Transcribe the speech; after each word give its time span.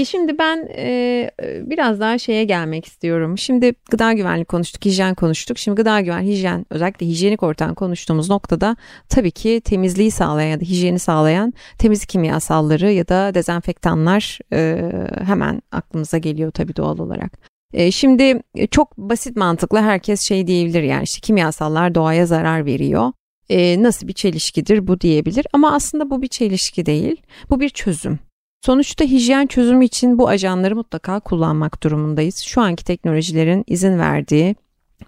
Peki 0.00 0.10
şimdi 0.10 0.38
ben 0.38 0.68
e, 0.76 1.30
biraz 1.40 2.00
daha 2.00 2.18
şeye 2.18 2.44
gelmek 2.44 2.86
istiyorum. 2.86 3.38
Şimdi 3.38 3.74
gıda 3.90 4.12
güvenliği 4.12 4.44
konuştuk, 4.44 4.84
hijyen 4.84 5.14
konuştuk. 5.14 5.58
Şimdi 5.58 5.76
gıda 5.76 6.00
güven, 6.00 6.22
hijyen 6.22 6.66
özellikle 6.70 7.06
hijyenik 7.06 7.42
ortam 7.42 7.74
konuştuğumuz 7.74 8.30
noktada 8.30 8.76
tabii 9.08 9.30
ki 9.30 9.60
temizliği 9.64 10.10
sağlayan 10.10 10.50
ya 10.50 10.60
da 10.60 10.64
hijyeni 10.64 10.98
sağlayan 10.98 11.52
temizlik 11.78 12.08
kimyasalları 12.08 12.92
ya 12.92 13.08
da 13.08 13.34
dezenfektanlar 13.34 14.38
e, 14.52 14.92
hemen 15.24 15.62
aklımıza 15.72 16.18
geliyor 16.18 16.50
tabii 16.50 16.76
doğal 16.76 16.98
olarak. 16.98 17.49
E, 17.72 17.90
şimdi 17.90 18.42
çok 18.70 18.98
basit 18.98 19.36
mantıklı 19.36 19.78
herkes 19.78 20.20
şey 20.28 20.46
diyebilir 20.46 20.82
yani 20.82 21.02
işte 21.02 21.20
kimyasallar 21.20 21.94
doğaya 21.94 22.26
zarar 22.26 22.66
veriyor. 22.66 23.12
E, 23.48 23.82
nasıl 23.82 24.08
bir 24.08 24.12
çelişkidir 24.12 24.86
bu 24.86 25.00
diyebilir 25.00 25.46
ama 25.52 25.72
aslında 25.72 26.10
bu 26.10 26.22
bir 26.22 26.28
çelişki 26.28 26.86
değil. 26.86 27.22
Bu 27.50 27.60
bir 27.60 27.68
çözüm. 27.68 28.18
Sonuçta 28.66 29.04
hijyen 29.04 29.46
çözümü 29.46 29.84
için 29.84 30.18
bu 30.18 30.28
ajanları 30.28 30.76
mutlaka 30.76 31.20
kullanmak 31.20 31.82
durumundayız. 31.82 32.36
Şu 32.36 32.60
anki 32.60 32.84
teknolojilerin 32.84 33.64
izin 33.66 33.98
verdiği 33.98 34.56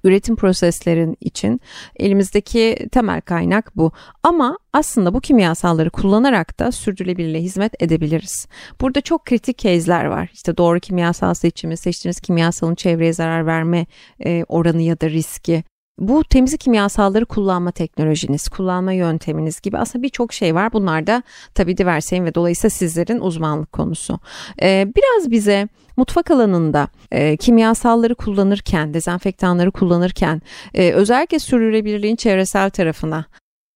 üretim 0.05 0.37
proseslerin 0.37 1.17
için 1.21 1.61
elimizdeki 1.97 2.89
temel 2.93 3.21
kaynak 3.21 3.77
bu. 3.77 3.93
Ama 4.23 4.59
aslında 4.73 5.15
bu 5.15 5.21
kimyasalları 5.21 5.91
kullanarak 5.91 6.59
da 6.59 6.73
sürdürülebilirliğe 6.73 7.43
hizmet 7.43 7.83
edebiliriz. 7.83 8.47
Burada 8.81 9.01
çok 9.01 9.25
kritik 9.25 9.59
case'ler 9.59 10.05
var. 10.05 10.31
İşte 10.33 10.57
doğru 10.57 10.81
kimyasal 10.81 11.35
seçimi, 11.35 11.77
seçtiğiniz 11.77 12.21
kimyasalın 12.21 12.75
çevreye 12.75 13.13
zarar 13.13 13.47
verme 13.47 13.87
e, 14.25 14.45
oranı 14.49 14.83
ya 14.83 15.01
da 15.01 15.11
riski, 15.11 15.65
bu 15.99 16.25
temizlik 16.25 16.61
kimyasalları 16.61 17.27
kullanma 17.27 17.71
teknolojiniz, 17.71 18.49
kullanma 18.49 18.93
yönteminiz 18.93 19.61
gibi 19.61 19.79
aslında 19.79 20.03
birçok 20.03 20.33
şey 20.33 20.55
var. 20.55 20.73
Bunlar 20.73 21.07
da 21.07 21.23
tabii 21.55 21.77
Diverseyn 21.77 22.25
ve 22.25 22.35
dolayısıyla 22.35 22.71
sizlerin 22.71 23.21
uzmanlık 23.21 23.73
konusu. 23.73 24.19
Ee, 24.63 24.93
biraz 24.97 25.31
bize 25.31 25.69
mutfak 25.97 26.31
alanında 26.31 26.89
e, 27.11 27.37
kimyasalları 27.37 28.15
kullanırken, 28.15 28.95
dezenfektanları 28.95 29.71
kullanırken 29.71 30.43
e, 30.75 30.93
özellikle 30.93 31.39
sürdürülebilirliğin 31.39 32.17
çevresel 32.17 32.71
tarafına 32.71 33.25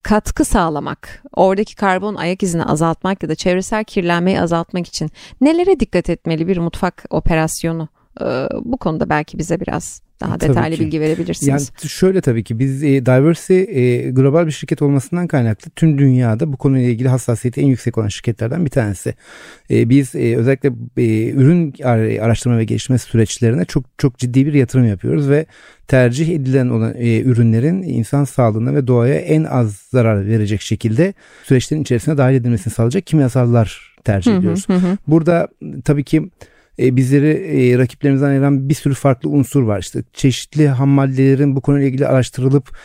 katkı 0.02 0.44
sağlamak, 0.44 1.22
oradaki 1.32 1.76
karbon 1.76 2.14
ayak 2.14 2.42
izini 2.42 2.64
azaltmak 2.64 3.22
ya 3.22 3.28
da 3.28 3.34
çevresel 3.34 3.84
kirlenmeyi 3.84 4.40
azaltmak 4.40 4.86
için 4.86 5.10
nelere 5.40 5.80
dikkat 5.80 6.10
etmeli 6.10 6.48
bir 6.48 6.58
mutfak 6.58 7.04
operasyonu? 7.10 7.88
Ee, 8.20 8.46
bu 8.64 8.76
konuda 8.76 9.08
belki 9.08 9.38
bize 9.38 9.60
biraz 9.60 10.05
daha 10.20 10.40
detaylı 10.40 10.78
bilgi 10.78 11.00
verebilirsiniz. 11.00 11.48
Yani 11.48 11.90
şöyle 11.90 12.20
tabii 12.20 12.44
ki 12.44 12.58
biz 12.58 12.82
e, 12.82 13.06
Diversity 13.06 13.60
e, 13.60 14.10
global 14.10 14.46
bir 14.46 14.52
şirket 14.52 14.82
olmasından 14.82 15.26
kaynaklı 15.26 15.70
tüm 15.70 15.98
dünyada 15.98 16.52
bu 16.52 16.56
konuyla 16.56 16.88
ilgili 16.88 17.08
hassasiyeti 17.08 17.60
en 17.60 17.66
yüksek 17.66 17.98
olan 17.98 18.08
şirketlerden 18.08 18.64
bir 18.64 18.70
tanesi. 18.70 19.14
E, 19.70 19.88
biz 19.88 20.14
e, 20.14 20.36
özellikle 20.36 20.72
e, 20.96 21.30
ürün 21.30 21.74
araştırma 22.20 22.58
ve 22.58 22.64
geliştirme 22.64 22.98
süreçlerine 22.98 23.64
çok 23.64 23.84
çok 23.98 24.18
ciddi 24.18 24.46
bir 24.46 24.54
yatırım 24.54 24.88
yapıyoruz 24.88 25.30
ve 25.30 25.46
tercih 25.88 26.28
edilen 26.28 26.68
olan 26.68 26.94
e, 26.98 27.20
ürünlerin 27.20 27.82
insan 27.82 28.24
sağlığına 28.24 28.74
ve 28.74 28.86
doğaya 28.86 29.14
en 29.14 29.44
az 29.44 29.76
zarar 29.76 30.26
verecek 30.26 30.60
şekilde 30.60 31.14
süreçlerin 31.44 31.82
içerisine 31.82 32.18
dahil 32.18 32.34
edilmesini 32.34 32.74
sağlayacak 32.74 33.06
kimyasallar 33.06 33.96
tercih 34.04 34.36
ediyoruz. 34.38 34.68
Hı 34.68 34.72
hı 34.72 34.78
hı. 34.78 34.96
Burada 35.06 35.48
tabii 35.84 36.04
ki 36.04 36.30
e, 36.78 36.96
bizleri 36.96 37.28
e, 37.28 37.78
rakiplerimizden 37.78 38.28
ayıran 38.28 38.68
bir 38.68 38.74
sürü 38.74 38.94
farklı 38.94 39.30
unsur 39.30 39.62
var. 39.62 39.78
İşte 39.78 40.02
çeşitli 40.12 40.68
ham 40.68 40.88
maddelerin 40.88 41.56
bu 41.56 41.60
konuyla 41.60 41.86
ilgili 41.86 42.06
araştırılıp 42.06 42.78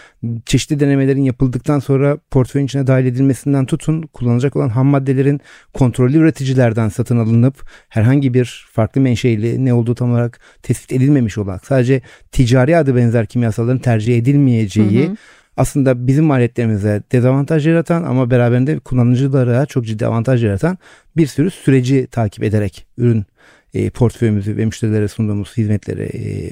çeşitli 0.46 0.80
denemelerin 0.80 1.24
yapıldıktan 1.24 1.80
sonra 1.80 2.18
portföyün 2.32 2.66
içine 2.66 2.88
dahil 2.88 3.06
edilmesinden 3.06 3.66
tutun 3.66 4.02
kullanılacak 4.02 4.56
olan 4.56 4.70
ham 4.70 4.88
maddelerin 4.88 5.42
kontrollü 5.74 6.18
üreticilerden 6.18 6.90
satın 6.90 7.18
alınıp 7.18 7.70
herhangi 7.90 8.34
bir 8.34 8.66
farklı 8.72 9.02
menşeili 9.02 9.66
ne 9.66 9.74
olduğu 9.74 9.96
tam 9.96 10.12
olarak 10.12 10.40
tespit 10.64 10.92
edilmemiş 10.92 11.38
olarak 11.38 11.66
sadece 11.66 12.02
ticari 12.32 12.78
adı 12.78 12.96
benzer 12.96 13.26
kimyasalların 13.26 13.80
tercih 13.80 14.18
edilmeyeceği 14.18 15.08
hı 15.08 15.12
hı 15.12 15.16
aslında 15.58 16.08
bizim 16.08 16.26
maliyetlerimize 16.26 17.04
dezavantaj 17.12 17.68
yaratan 17.68 18.04
ama 18.04 18.32
beraberinde 18.32 18.80
kullanıcılara 18.80 19.66
çok 19.66 19.86
ciddi 19.86 20.06
avantaj 20.06 20.44
yaratan 20.44 20.78
bir 21.18 21.28
sürü 21.28 21.52
süreci 21.52 22.08
takip 22.12 22.44
ederek 22.44 22.86
ürün 22.98 23.26
e, 23.74 23.90
portföyümüzü 23.90 24.58
ve 24.58 24.66
müşterilere 24.66 25.08
sunduğumuz 25.08 25.58
hizmetleri 25.58 26.04
e, 26.04 26.50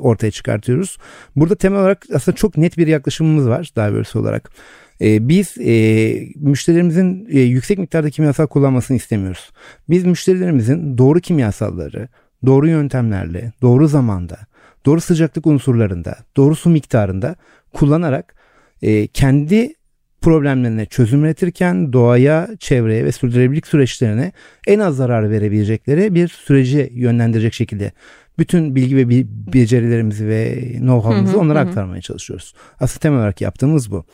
ortaya 0.00 0.30
çıkartıyoruz. 0.30 0.98
Burada 1.36 1.54
temel 1.54 1.80
olarak 1.80 2.06
aslında 2.14 2.36
çok 2.36 2.56
net 2.56 2.78
bir 2.78 2.86
yaklaşımımız 2.86 3.48
var 3.48 3.70
Diverse 3.76 4.18
olarak. 4.18 4.50
E, 5.00 5.28
biz 5.28 5.58
e, 5.58 6.28
müşterilerimizin 6.36 7.28
e, 7.30 7.40
yüksek 7.40 7.78
miktarda 7.78 8.10
kimyasal 8.10 8.46
kullanmasını 8.46 8.96
istemiyoruz. 8.96 9.50
Biz 9.88 10.04
müşterilerimizin 10.04 10.98
doğru 10.98 11.20
kimyasalları, 11.20 12.08
doğru 12.46 12.68
yöntemlerle, 12.68 13.52
doğru 13.62 13.88
zamanda, 13.88 14.38
doğru 14.86 15.00
sıcaklık 15.00 15.46
unsurlarında, 15.46 16.16
doğru 16.36 16.56
su 16.56 16.70
miktarında 16.70 17.36
kullanarak 17.72 18.34
e, 18.82 19.06
kendi 19.06 19.74
problemlerine 20.20 20.86
çözüm 20.86 21.24
üretirken 21.24 21.92
doğaya, 21.92 22.48
çevreye 22.58 23.04
ve 23.04 23.12
sürdürülebilirlik 23.12 23.66
süreçlerine 23.66 24.32
en 24.66 24.78
az 24.78 24.96
zarar 24.96 25.30
verebilecekleri 25.30 26.14
bir 26.14 26.28
süreci 26.28 26.90
yönlendirecek 26.94 27.54
şekilde 27.54 27.92
bütün 28.38 28.74
bilgi 28.76 28.96
ve 28.96 29.08
becerilerimizi 29.52 30.28
ve 30.28 30.54
know-how'ımızı 30.78 31.38
onlara 31.38 31.60
aktarmaya 31.60 32.00
çalışıyoruz. 32.00 32.54
Aslında 32.80 33.00
temel 33.00 33.18
olarak 33.18 33.40
yaptığımız 33.40 33.90
bu. 33.90 34.04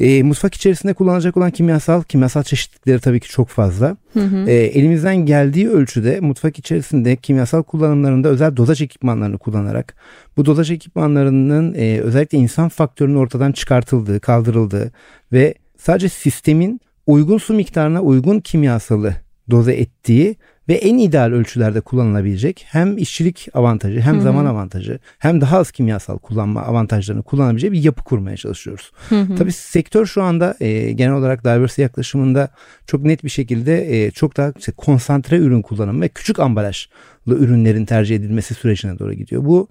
E, 0.00 0.22
mutfak 0.22 0.54
içerisinde 0.54 0.94
kullanılacak 0.94 1.36
olan 1.36 1.50
kimyasal, 1.50 2.02
kimyasal 2.02 2.42
çeşitlikleri 2.42 3.00
tabii 3.00 3.20
ki 3.20 3.28
çok 3.28 3.48
fazla. 3.48 3.96
Hı 4.12 4.20
hı. 4.20 4.50
E, 4.50 4.52
elimizden 4.52 5.16
geldiği 5.16 5.68
ölçüde 5.68 6.20
mutfak 6.20 6.58
içerisinde 6.58 7.16
kimyasal 7.16 7.62
kullanımlarında 7.62 8.28
özel 8.28 8.56
dozaj 8.56 8.82
ekipmanlarını 8.82 9.38
kullanarak 9.38 9.94
bu 10.36 10.46
dozaj 10.46 10.70
ekipmanlarının 10.70 11.74
e, 11.74 12.00
özellikle 12.00 12.38
insan 12.38 12.68
faktörünün 12.68 13.16
ortadan 13.16 13.52
çıkartıldığı, 13.52 14.20
kaldırıldığı 14.20 14.92
ve 15.32 15.54
sadece 15.78 16.08
sistemin 16.08 16.80
uygun 17.06 17.38
su 17.38 17.54
miktarına 17.54 18.00
uygun 18.00 18.40
kimyasalı 18.40 19.14
doze 19.50 19.72
ettiği 19.72 20.36
ve 20.70 20.74
en 20.74 20.98
ideal 20.98 21.32
ölçülerde 21.32 21.80
kullanılabilecek 21.80 22.66
hem 22.68 22.98
işçilik 22.98 23.48
avantajı 23.54 24.00
hem 24.00 24.14
Hı-hı. 24.14 24.22
zaman 24.22 24.46
avantajı 24.46 24.98
hem 25.18 25.40
daha 25.40 25.58
az 25.58 25.70
kimyasal 25.70 26.18
kullanma 26.18 26.62
avantajlarını 26.62 27.22
kullanabileceği 27.22 27.72
bir 27.72 27.82
yapı 27.82 28.04
kurmaya 28.04 28.36
çalışıyoruz. 28.36 28.92
Hı-hı. 29.08 29.36
Tabii 29.36 29.52
sektör 29.52 30.06
şu 30.06 30.22
anda 30.22 30.56
e, 30.60 30.92
genel 30.92 31.14
olarak 31.14 31.44
diversity 31.44 31.82
yaklaşımında 31.82 32.48
çok 32.86 33.04
net 33.04 33.24
bir 33.24 33.28
şekilde 33.28 34.04
e, 34.04 34.10
çok 34.10 34.36
daha 34.36 34.52
işte, 34.58 34.72
konsantre 34.72 35.36
ürün 35.36 35.62
kullanımı 35.62 36.00
ve 36.00 36.08
küçük 36.08 36.38
ambalajlı 36.38 36.90
ürünlerin 37.26 37.84
tercih 37.84 38.16
edilmesi 38.16 38.54
sürecine 38.54 38.98
doğru 38.98 39.12
gidiyor. 39.12 39.44
Bu 39.44 39.68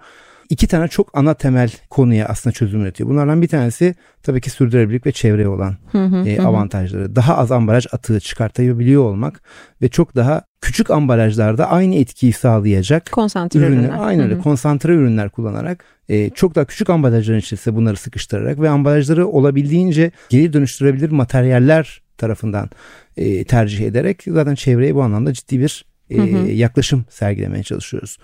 iki 0.49 0.67
tane 0.67 0.87
çok 0.87 1.17
ana 1.17 1.33
temel 1.33 1.71
konuya 1.89 2.25
aslında 2.25 2.53
çözüm 2.53 2.81
üretiyor. 2.81 3.09
Bunlardan 3.09 3.41
bir 3.41 3.47
tanesi 3.47 3.95
tabii 4.23 4.41
ki 4.41 4.49
sürdürülebilirlik 4.49 5.05
ve 5.05 5.11
çevreye 5.11 5.47
olan 5.47 5.77
hı 5.91 6.05
hı, 6.05 6.27
e, 6.27 6.41
avantajları. 6.41 7.03
Hı. 7.03 7.15
Daha 7.15 7.37
az 7.37 7.51
ambalaj 7.51 7.87
atığı 7.91 8.19
çıkartabiliyor 8.19 9.03
olmak 9.03 9.41
ve 9.81 9.89
çok 9.89 10.15
daha 10.15 10.41
küçük 10.61 10.91
ambalajlarda 10.91 11.69
aynı 11.69 11.95
etkiyi 11.95 12.33
sağlayacak 12.33 13.11
konsantre 13.11 13.59
ürünler. 13.59 13.79
ürünler. 13.79 13.97
Aynı 13.99 14.23
öyle 14.23 14.37
konsantre 14.37 14.93
ürünler 14.93 15.29
kullanarak 15.29 15.83
e, 16.09 16.29
çok 16.29 16.55
daha 16.55 16.66
küçük 16.66 16.89
ambalajların 16.89 17.39
içerisinde 17.39 17.75
bunları 17.75 17.95
sıkıştırarak 17.95 18.59
ve 18.59 18.69
ambalajları 18.69 19.27
olabildiğince 19.27 20.11
geri 20.29 20.53
dönüştürebilir 20.53 21.09
materyaller 21.09 22.01
tarafından 22.17 22.69
e, 23.17 23.43
tercih 23.43 23.85
ederek 23.85 24.23
zaten 24.27 24.55
çevreye 24.55 24.95
bu 24.95 25.03
anlamda 25.03 25.33
ciddi 25.33 25.59
bir 25.59 25.85
e, 26.09 26.18
hı 26.18 26.22
hı. 26.22 26.52
yaklaşım 26.52 27.06
sergilemeye 27.09 27.64
çalışıyoruz. 27.64 28.18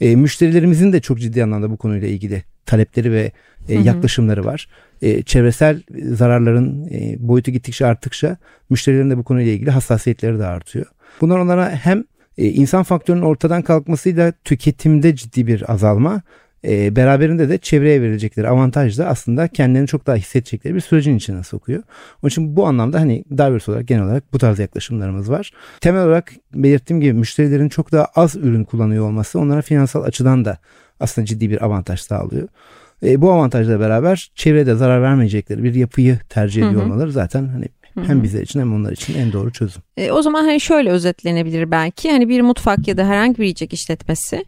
E, 0.00 0.16
müşterilerimizin 0.16 0.92
de 0.92 1.00
çok 1.00 1.20
ciddi 1.20 1.44
anlamda 1.44 1.70
bu 1.70 1.76
konuyla 1.76 2.08
ilgili 2.08 2.42
talepleri 2.66 3.12
ve 3.12 3.32
e, 3.68 3.74
yaklaşımları 3.74 4.44
var. 4.44 4.68
E, 5.02 5.22
çevresel 5.22 5.82
zararların 6.04 6.88
e, 6.90 7.16
boyutu 7.18 7.50
gittikçe 7.50 7.86
arttıkça 7.86 8.36
müşterilerin 8.70 9.10
de 9.10 9.18
bu 9.18 9.24
konuyla 9.24 9.52
ilgili 9.52 9.70
hassasiyetleri 9.70 10.38
de 10.38 10.46
artıyor. 10.46 10.86
Bunlar 11.20 11.38
onlara 11.38 11.70
hem 11.70 12.04
e, 12.38 12.46
insan 12.46 12.82
faktörünün 12.82 13.22
ortadan 13.22 13.62
kalkmasıyla 13.62 14.32
tüketimde 14.44 15.16
ciddi 15.16 15.46
bir 15.46 15.72
azalma 15.72 16.22
e, 16.64 16.96
beraberinde 16.96 17.48
de 17.48 17.58
çevreye 17.58 18.02
verilecekleri 18.02 18.48
avantaj 18.48 18.98
da 18.98 19.06
aslında 19.06 19.48
kendilerini 19.48 19.88
çok 19.88 20.06
daha 20.06 20.16
hissedecekleri 20.16 20.74
bir 20.74 20.80
sürecin 20.80 21.16
içine 21.16 21.42
sokuyor. 21.42 21.82
Onun 22.22 22.28
için 22.28 22.56
bu 22.56 22.66
anlamda 22.66 23.00
hani 23.00 23.24
diverse 23.30 23.70
olarak 23.70 23.88
genel 23.88 24.04
olarak 24.04 24.32
bu 24.32 24.38
tarz 24.38 24.58
yaklaşımlarımız 24.58 25.30
var. 25.30 25.52
Temel 25.80 26.04
olarak 26.04 26.32
belirttiğim 26.54 27.00
gibi 27.00 27.12
müşterilerin 27.12 27.68
çok 27.68 27.92
daha 27.92 28.04
az 28.04 28.36
ürün 28.36 28.64
kullanıyor 28.64 29.06
olması 29.06 29.38
onlara 29.38 29.62
finansal 29.62 30.02
açıdan 30.02 30.44
da 30.44 30.58
aslında 31.00 31.24
ciddi 31.24 31.50
bir 31.50 31.64
avantaj 31.64 32.00
sağlıyor. 32.00 32.48
E, 33.02 33.20
bu 33.20 33.32
avantajla 33.32 33.80
beraber 33.80 34.30
çevrede 34.34 34.74
zarar 34.74 35.02
vermeyecekleri 35.02 35.62
bir 35.62 35.74
yapıyı 35.74 36.18
tercih 36.28 36.66
ediyor 36.66 36.82
olmaları 36.82 37.12
zaten 37.12 37.48
hani 37.48 37.64
hem 38.06 38.22
bizler 38.22 38.42
için 38.42 38.60
hem 38.60 38.74
onlar 38.74 38.92
için 38.92 39.14
en 39.14 39.32
doğru 39.32 39.52
çözüm. 39.52 39.82
E, 39.96 40.12
o 40.12 40.22
zaman 40.22 40.44
hani 40.44 40.60
şöyle 40.60 40.90
özetlenebilir 40.90 41.70
belki 41.70 42.10
hani 42.10 42.28
bir 42.28 42.40
mutfak 42.40 42.88
ya 42.88 42.96
da 42.96 43.06
herhangi 43.06 43.38
bir 43.38 43.42
yiyecek 43.42 43.72
işletmesi 43.72 44.44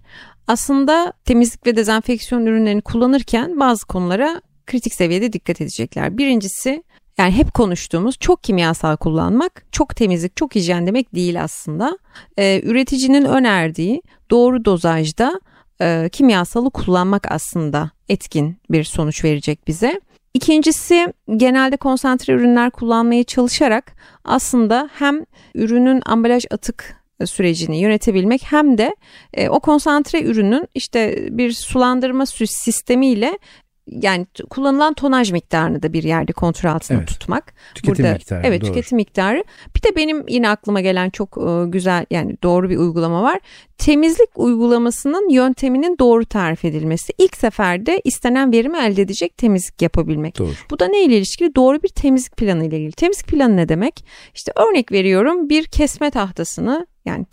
aslında 0.46 1.12
temizlik 1.25 1.67
ve 1.67 1.76
dezenfeksiyon 1.76 2.46
ürünlerini 2.46 2.82
kullanırken 2.82 3.61
bazı 3.61 3.87
konulara 3.87 4.43
kritik 4.67 4.94
seviyede 4.94 5.32
dikkat 5.32 5.61
edecekler. 5.61 6.19
Birincisi 6.19 6.82
yani 7.19 7.32
hep 7.32 7.55
konuştuğumuz 7.55 8.19
çok 8.19 8.43
kimyasal 8.43 8.96
kullanmak, 8.96 9.67
çok 9.73 9.96
temizlik, 9.96 10.37
çok 10.37 10.55
hijyen 10.55 10.87
demek 10.87 11.14
değil 11.14 11.43
aslında. 11.43 11.99
Ee, 12.37 12.61
üreticinin 12.64 13.25
önerdiği 13.25 14.02
doğru 14.31 14.64
dozajda 14.64 15.41
e, 15.81 16.08
kimyasalı 16.12 16.70
kullanmak 16.70 17.32
aslında 17.32 17.90
etkin 18.08 18.56
bir 18.70 18.85
sonuç 18.85 19.25
verecek 19.25 19.67
bize. 19.67 20.00
İkincisi 20.35 21.12
genelde 21.37 21.76
konsantre 21.76 22.32
ürünler 22.32 22.70
kullanmaya 22.70 23.25
çalışarak 23.25 23.93
aslında 24.25 24.90
hem 24.93 25.25
ürünün 25.55 26.02
ambalaj 26.06 26.44
atık 26.50 27.03
sürecini 27.25 27.81
yönetebilmek 27.81 28.43
hem 28.44 28.78
de 28.78 28.96
e, 29.34 29.49
o 29.49 29.61
konsantre 29.61 30.22
ürünün 30.22 30.69
işte 30.75 31.28
bir 31.31 31.52
sulandırma 31.52 32.26
sistemiyle 32.26 33.38
yani 33.87 34.26
kullanılan 34.50 34.94
tonaj 34.94 35.32
miktarını 35.32 35.82
da 35.82 35.93
bir 35.93 36.02
yerde 36.02 36.32
kontrol 36.32 36.70
altında 36.70 36.99
evet. 36.99 37.08
tutmak. 37.08 37.55
Tüketim 37.75 38.05
Burada, 38.05 38.14
miktarı. 38.14 38.43
Evet 38.44 38.62
doğru. 38.62 38.69
tüketim 38.70 38.96
miktarı. 38.96 39.44
Bir 39.76 39.82
de 39.82 39.96
benim 39.96 40.25
yine 40.28 40.49
aklıma 40.49 40.81
gelen 40.81 41.11
çok 41.11 41.38
e, 41.38 41.69
güzel 41.69 42.06
yani 42.11 42.37
doğru 42.43 42.70
bir 42.70 42.76
uygulama 42.76 43.22
var. 43.22 43.40
Temizlik 43.78 44.31
uygulamasının 44.34 45.28
yönteminin 45.28 45.99
doğru 45.99 46.25
tarif 46.25 46.64
edilmesi. 46.64 47.12
İlk 47.19 47.37
seferde 47.37 48.00
istenen 48.05 48.52
verimi 48.52 48.78
elde 48.78 49.02
edecek 49.02 49.37
temizlik 49.37 49.82
yapabilmek. 49.82 50.38
Doğru. 50.38 50.52
Bu 50.70 50.78
da 50.78 50.88
ne 50.88 51.05
ile 51.05 51.16
ilişkili? 51.16 51.55
Doğru 51.55 51.82
bir 51.82 51.88
temizlik 51.88 52.37
planı 52.37 52.64
ile 52.64 52.78
ilgili. 52.78 52.93
Temizlik 52.93 53.26
planı 53.26 53.56
ne 53.56 53.69
demek? 53.69 54.05
İşte 54.34 54.52
örnek 54.56 54.93
veriyorum 54.93 55.49
bir 55.49 55.64
kesme 55.64 56.11
tahtasını 56.11 56.87
yani 57.04 57.26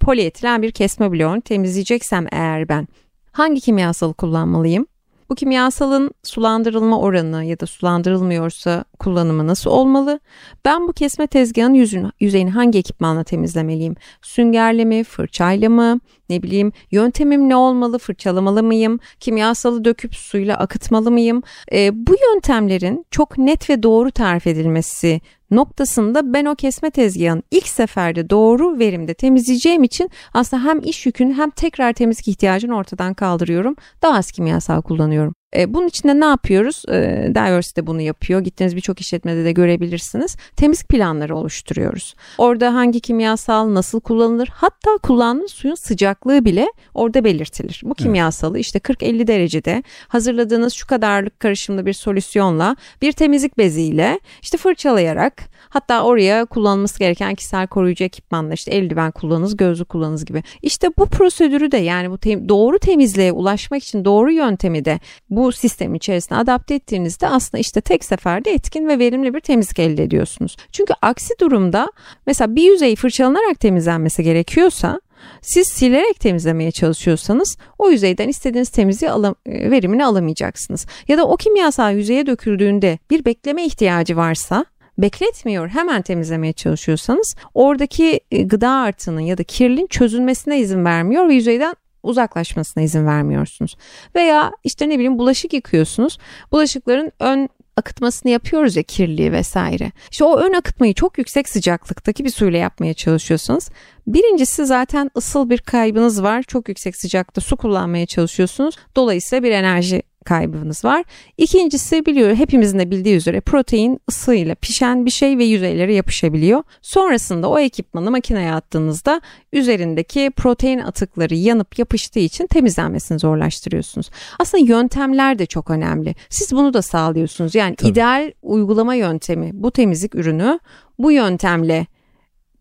polietilen 0.00 0.62
bir 0.62 0.70
kesme 0.70 1.12
bloğunu 1.12 1.40
temizleyeceksem 1.40 2.26
eğer 2.32 2.68
ben 2.68 2.88
hangi 3.32 3.60
kimyasalı 3.60 4.14
kullanmalıyım? 4.14 4.86
Bu 5.30 5.34
kimyasalın 5.34 6.10
sulandırılma 6.22 7.00
oranı 7.00 7.44
ya 7.44 7.60
da 7.60 7.66
sulandırılmıyorsa 7.66 8.84
kullanımı 8.98 9.46
nasıl 9.46 9.70
olmalı? 9.70 10.20
Ben 10.64 10.88
bu 10.88 10.92
kesme 10.92 11.26
tezgahın 11.26 11.74
yüzünü, 11.74 12.10
yüzeyini 12.20 12.50
hangi 12.50 12.78
ekipmanla 12.78 13.24
temizlemeliyim? 13.24 13.94
Süngerle 14.22 14.84
mi, 14.84 15.04
fırçayla 15.04 15.68
mı? 15.68 16.00
Ne 16.28 16.42
bileyim 16.42 16.72
yöntemim 16.90 17.48
ne 17.48 17.56
olmalı? 17.56 17.98
Fırçalamalı 17.98 18.62
mıyım? 18.62 18.98
Kimyasalı 19.20 19.84
döküp 19.84 20.14
suyla 20.14 20.56
akıtmalı 20.56 21.10
mıyım? 21.10 21.42
E, 21.72 22.06
bu 22.06 22.16
yöntemlerin 22.32 23.06
çok 23.10 23.38
net 23.38 23.70
ve 23.70 23.82
doğru 23.82 24.10
tarif 24.10 24.46
edilmesi 24.46 25.20
noktasında 25.50 26.34
ben 26.34 26.44
o 26.44 26.54
kesme 26.54 26.90
tezgahın 26.90 27.42
ilk 27.50 27.68
seferde 27.68 28.30
doğru 28.30 28.78
verimde 28.78 29.14
temizleyeceğim 29.14 29.82
için 29.82 30.10
aslında 30.34 30.64
hem 30.64 30.80
iş 30.80 31.06
yükünü 31.06 31.34
hem 31.34 31.50
tekrar 31.50 31.92
temizlik 31.92 32.28
ihtiyacını 32.28 32.76
ortadan 32.76 33.14
kaldırıyorum. 33.14 33.76
Daha 34.02 34.18
az 34.18 34.32
kimyasal 34.32 34.82
kullanıyorum. 34.82 35.34
E, 35.56 35.74
bunun 35.74 35.86
için 35.86 36.08
de 36.08 36.20
ne 36.20 36.24
yapıyoruz? 36.24 36.82
E, 36.88 36.92
Diversity 37.34 37.80
bunu 37.84 38.00
yapıyor. 38.00 38.40
Gittiğiniz 38.40 38.76
birçok 38.76 39.00
işletmede 39.00 39.44
de 39.44 39.52
görebilirsiniz. 39.52 40.36
Temizlik 40.56 40.88
planları 40.88 41.36
oluşturuyoruz. 41.36 42.14
Orada 42.38 42.74
hangi 42.74 43.00
kimyasal 43.00 43.74
nasıl 43.74 44.00
kullanılır? 44.00 44.48
Hatta 44.54 44.90
kullanılan 45.02 45.46
suyun 45.46 45.74
sıcaklığı 45.74 46.44
bile 46.44 46.66
orada 46.94 47.24
belirtilir. 47.24 47.80
Bu 47.84 47.94
kimyasalı 47.94 48.58
işte 48.58 48.78
40-50 48.78 49.26
derecede 49.26 49.82
hazırladığınız 50.08 50.72
şu 50.72 50.86
kadarlık 50.86 51.40
karışımlı 51.40 51.86
bir 51.86 51.92
solüsyonla 51.92 52.76
bir 53.02 53.12
temizlik 53.12 53.58
beziyle 53.58 54.20
işte 54.42 54.58
fırçalayarak 54.58 55.42
hatta 55.68 56.02
oraya 56.02 56.44
kullanılması 56.44 56.98
gereken 56.98 57.34
kişisel 57.34 57.66
koruyucu 57.66 58.04
ekipmanla 58.04 58.54
işte 58.54 58.70
eldiven 58.70 59.10
kullanınız, 59.10 59.56
gözlük 59.56 59.88
kullanınız 59.88 60.24
gibi. 60.24 60.42
İşte 60.62 60.88
bu 60.98 61.06
prosedürü 61.06 61.72
de 61.72 61.76
yani 61.76 62.10
bu 62.10 62.18
te- 62.18 62.48
doğru 62.48 62.78
temizliğe 62.78 63.32
ulaşmak 63.32 63.82
için 63.82 64.04
doğru 64.04 64.32
yöntemi 64.32 64.84
de 64.84 65.00
bu 65.30 65.39
bu 65.40 65.52
sistem 65.52 65.94
içerisine 65.94 66.38
adapte 66.38 66.74
ettiğinizde 66.74 67.28
aslında 67.28 67.60
işte 67.60 67.80
tek 67.80 68.04
seferde 68.04 68.50
etkin 68.52 68.88
ve 68.88 68.98
verimli 68.98 69.34
bir 69.34 69.40
temizlik 69.40 69.78
elde 69.78 70.02
ediyorsunuz. 70.02 70.56
Çünkü 70.72 70.94
aksi 71.02 71.34
durumda 71.40 71.92
mesela 72.26 72.56
bir 72.56 72.62
yüzeyi 72.62 72.96
fırçalanarak 72.96 73.60
temizlenmesi 73.60 74.22
gerekiyorsa 74.22 75.00
siz 75.42 75.68
silerek 75.68 76.20
temizlemeye 76.20 76.70
çalışıyorsanız 76.70 77.56
o 77.78 77.90
yüzeyden 77.90 78.28
istediğiniz 78.28 78.68
temizliği 78.68 79.10
alam 79.10 79.34
e, 79.46 79.70
verimini 79.70 80.04
alamayacaksınız. 80.04 80.86
Ya 81.08 81.18
da 81.18 81.24
o 81.26 81.36
kimyasal 81.36 81.94
yüzeye 81.94 82.26
döküldüğünde 82.26 82.98
bir 83.10 83.24
bekleme 83.24 83.64
ihtiyacı 83.64 84.16
varsa 84.16 84.64
bekletmiyor 84.98 85.68
hemen 85.68 86.02
temizlemeye 86.02 86.52
çalışıyorsanız 86.52 87.34
oradaki 87.54 88.20
e, 88.30 88.42
gıda 88.42 88.70
artığının 88.70 89.20
ya 89.20 89.38
da 89.38 89.42
kirliliğin 89.42 89.86
çözülmesine 89.86 90.60
izin 90.60 90.84
vermiyor 90.84 91.28
ve 91.28 91.34
yüzeyden 91.34 91.74
uzaklaşmasına 92.02 92.82
izin 92.82 93.06
vermiyorsunuz. 93.06 93.76
Veya 94.14 94.52
işte 94.64 94.88
ne 94.88 94.94
bileyim 94.94 95.18
bulaşık 95.18 95.52
yıkıyorsunuz. 95.52 96.18
Bulaşıkların 96.52 97.12
ön 97.20 97.48
akıtmasını 97.76 98.32
yapıyoruz 98.32 98.76
ya 98.76 98.82
kirliliği 98.82 99.32
vesaire. 99.32 99.92
İşte 100.10 100.24
o 100.24 100.38
ön 100.38 100.52
akıtmayı 100.52 100.94
çok 100.94 101.18
yüksek 101.18 101.48
sıcaklıktaki 101.48 102.24
bir 102.24 102.30
suyla 102.30 102.58
yapmaya 102.58 102.94
çalışıyorsanız 102.94 103.70
birincisi 104.06 104.66
zaten 104.66 105.10
ısıl 105.16 105.50
bir 105.50 105.58
kaybınız 105.58 106.22
var. 106.22 106.42
Çok 106.42 106.68
yüksek 106.68 106.96
sıcakta 106.96 107.40
su 107.40 107.56
kullanmaya 107.56 108.06
çalışıyorsunuz. 108.06 108.76
Dolayısıyla 108.96 109.42
bir 109.42 109.50
enerji 109.50 110.02
kaybınız 110.24 110.84
var. 110.84 111.04
İkincisi 111.38 112.06
biliyor 112.06 112.34
hepimizin 112.34 112.78
de 112.78 112.90
bildiği 112.90 113.16
üzere 113.16 113.40
protein 113.40 114.00
ısıyla 114.08 114.54
pişen 114.54 115.06
bir 115.06 115.10
şey 115.10 115.38
ve 115.38 115.44
yüzeylere 115.44 115.94
yapışabiliyor. 115.94 116.62
Sonrasında 116.82 117.48
o 117.48 117.58
ekipmanı 117.58 118.10
makineye 118.10 118.52
attığınızda 118.52 119.20
üzerindeki 119.52 120.30
protein 120.36 120.78
atıkları 120.78 121.34
yanıp 121.34 121.78
yapıştığı 121.78 122.18
için 122.18 122.46
temizlenmesini 122.46 123.18
zorlaştırıyorsunuz. 123.18 124.10
Aslında 124.38 124.64
yöntemler 124.64 125.38
de 125.38 125.46
çok 125.46 125.70
önemli. 125.70 126.14
Siz 126.28 126.52
bunu 126.52 126.74
da 126.74 126.82
sağlıyorsunuz. 126.82 127.54
Yani 127.54 127.76
Tabii. 127.76 127.90
ideal 127.90 128.32
uygulama 128.42 128.94
yöntemi 128.94 129.50
bu 129.52 129.70
temizlik 129.70 130.14
ürünü 130.14 130.58
bu 130.98 131.12
yöntemle 131.12 131.86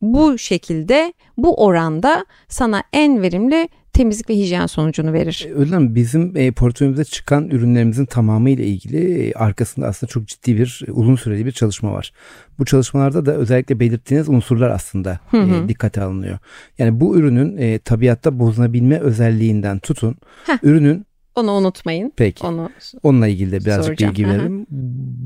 bu 0.01 0.37
şekilde 0.37 1.13
bu 1.37 1.65
oranda 1.65 2.25
sana 2.47 2.83
en 2.93 3.21
verimli 3.21 3.69
temizlik 3.93 4.29
ve 4.29 4.35
hijyen 4.35 4.65
sonucunu 4.65 5.13
verir. 5.13 5.47
E, 5.49 5.53
öyle 5.53 5.79
mi? 5.79 5.95
Bizim 5.95 6.37
e, 6.37 6.51
portföyümüzde 6.51 7.05
çıkan 7.05 7.49
ürünlerimizin 7.49 8.05
tamamı 8.05 8.49
ile 8.49 8.65
ilgili 8.65 9.27
e, 9.27 9.33
arkasında 9.33 9.87
aslında 9.87 10.11
çok 10.11 10.27
ciddi 10.27 10.57
bir 10.57 10.81
e, 10.87 10.91
uzun 10.91 11.15
süreli 11.15 11.45
bir 11.45 11.51
çalışma 11.51 11.93
var. 11.93 12.11
Bu 12.59 12.65
çalışmalarda 12.65 13.25
da 13.25 13.35
özellikle 13.35 13.79
belirttiğiniz 13.79 14.29
unsurlar 14.29 14.69
aslında 14.69 15.19
hı 15.31 15.37
hı. 15.37 15.65
E, 15.65 15.69
dikkate 15.69 16.01
alınıyor. 16.01 16.37
Yani 16.77 16.99
bu 16.99 17.17
ürünün 17.17 17.57
e, 17.57 17.79
tabiatta 17.79 18.39
bozunabilme 18.39 18.99
özelliğinden 18.99 19.79
tutun 19.79 20.15
Heh. 20.45 20.57
ürünün 20.63 21.05
onu 21.35 21.51
unutmayın. 21.51 22.13
Peki. 22.15 22.45
Onu 22.47 22.69
Onunla 23.03 23.27
ilgili 23.27 23.51
de 23.51 23.65
birazcık 23.65 23.85
soracağım. 23.85 24.13
bilgi 24.13 24.27
verelim. 24.27 24.65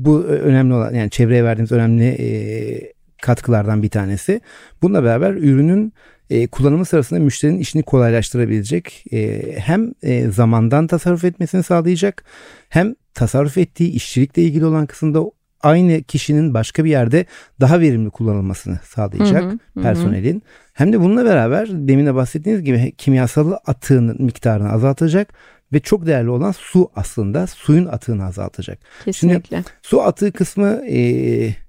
Bu 0.04 0.22
önemli 0.22 0.74
olan 0.74 0.94
yani 0.94 1.10
çevreye 1.10 1.44
verdiğimiz 1.44 1.72
önemli 1.72 2.04
e, 2.04 2.93
katkılardan 3.24 3.82
bir 3.82 3.90
tanesi. 3.90 4.40
Bununla 4.82 5.04
beraber 5.04 5.30
ürünün 5.34 5.92
e, 6.30 6.46
kullanımı 6.46 6.84
sırasında 6.84 7.20
müşterinin 7.20 7.58
işini 7.58 7.82
kolaylaştırabilecek 7.82 9.04
e, 9.12 9.42
hem 9.58 9.92
e, 10.02 10.30
zamandan 10.30 10.86
tasarruf 10.86 11.24
etmesini 11.24 11.62
sağlayacak 11.62 12.24
hem 12.68 12.94
tasarruf 13.14 13.58
ettiği 13.58 13.90
işçilikle 13.90 14.42
ilgili 14.42 14.66
olan 14.66 14.86
kısımda 14.86 15.24
aynı 15.62 16.02
kişinin 16.02 16.54
başka 16.54 16.84
bir 16.84 16.90
yerde 16.90 17.26
daha 17.60 17.80
verimli 17.80 18.10
kullanılmasını 18.10 18.78
sağlayacak 18.84 19.42
hı 19.42 19.58
hı, 19.74 19.82
personelin. 19.82 20.36
Hı. 20.36 20.40
Hem 20.72 20.92
de 20.92 21.00
bununla 21.00 21.24
beraber 21.24 21.68
demin 21.70 22.06
de 22.06 22.14
bahsettiğiniz 22.14 22.62
gibi 22.62 22.92
kimyasal 22.98 23.52
atığının 23.66 24.22
miktarını 24.22 24.72
azaltacak 24.72 25.34
ve 25.74 25.80
çok 25.80 26.06
değerli 26.06 26.30
olan 26.30 26.52
su 26.52 26.90
aslında 26.96 27.46
suyun 27.46 27.86
atığını 27.86 28.24
azaltacak. 28.24 28.78
Kesinlikle. 29.04 29.56
Şimdi 29.56 29.68
su 29.82 30.02
atığı 30.02 30.32
kısmı 30.32 30.82
e, 30.86 30.98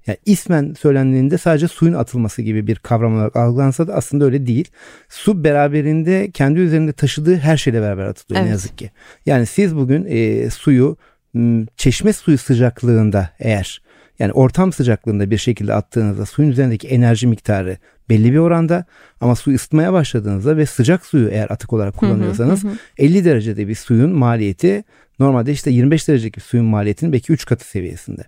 yani 0.07 0.17
ismen 0.25 0.74
söylendiğinde 0.79 1.38
sadece 1.38 1.67
suyun 1.67 1.93
atılması 1.93 2.41
gibi 2.41 2.67
bir 2.67 2.75
kavram 2.75 3.15
olarak 3.15 3.35
algılansa 3.35 3.88
da 3.88 3.93
aslında 3.93 4.25
öyle 4.25 4.47
değil. 4.47 4.67
Su 5.09 5.43
beraberinde 5.43 6.31
kendi 6.31 6.59
üzerinde 6.59 6.93
taşıdığı 6.93 7.38
her 7.38 7.57
şeyle 7.57 7.81
beraber 7.81 8.05
atılıyor 8.05 8.39
evet. 8.39 8.45
ne 8.45 8.51
yazık 8.51 8.77
ki. 8.77 8.91
Yani 9.25 9.45
siz 9.45 9.75
bugün 9.75 10.05
e, 10.09 10.50
suyu 10.50 10.97
çeşme 11.77 12.13
suyu 12.13 12.38
sıcaklığında 12.38 13.29
eğer 13.39 13.81
yani 14.19 14.31
ortam 14.31 14.74
sıcaklığında 14.74 15.31
bir 15.31 15.38
şekilde 15.38 15.74
attığınızda 15.74 16.25
suyun 16.25 16.50
üzerindeki 16.50 16.88
enerji 16.88 17.27
miktarı 17.27 17.77
belli 18.09 18.33
bir 18.33 18.38
oranda 18.38 18.85
ama 19.21 19.35
su 19.35 19.51
ısıtmaya 19.51 19.93
başladığınızda 19.93 20.57
ve 20.57 20.65
sıcak 20.65 21.05
suyu 21.05 21.29
eğer 21.29 21.50
atık 21.50 21.74
olarak 21.74 21.97
kullanıyorsanız 21.97 22.63
hı 22.63 22.67
hı 22.67 22.71
hı. 22.71 22.77
50 22.97 23.25
derecede 23.25 23.67
bir 23.67 23.75
suyun 23.75 24.12
maliyeti 24.12 24.83
normalde 25.19 25.51
işte 25.51 25.71
25 25.71 26.07
derecelik 26.07 26.35
bir 26.35 26.41
suyun 26.41 26.65
maliyetinin 26.65 27.13
belki 27.13 27.33
3 27.33 27.45
katı 27.45 27.67
seviyesinde. 27.67 28.24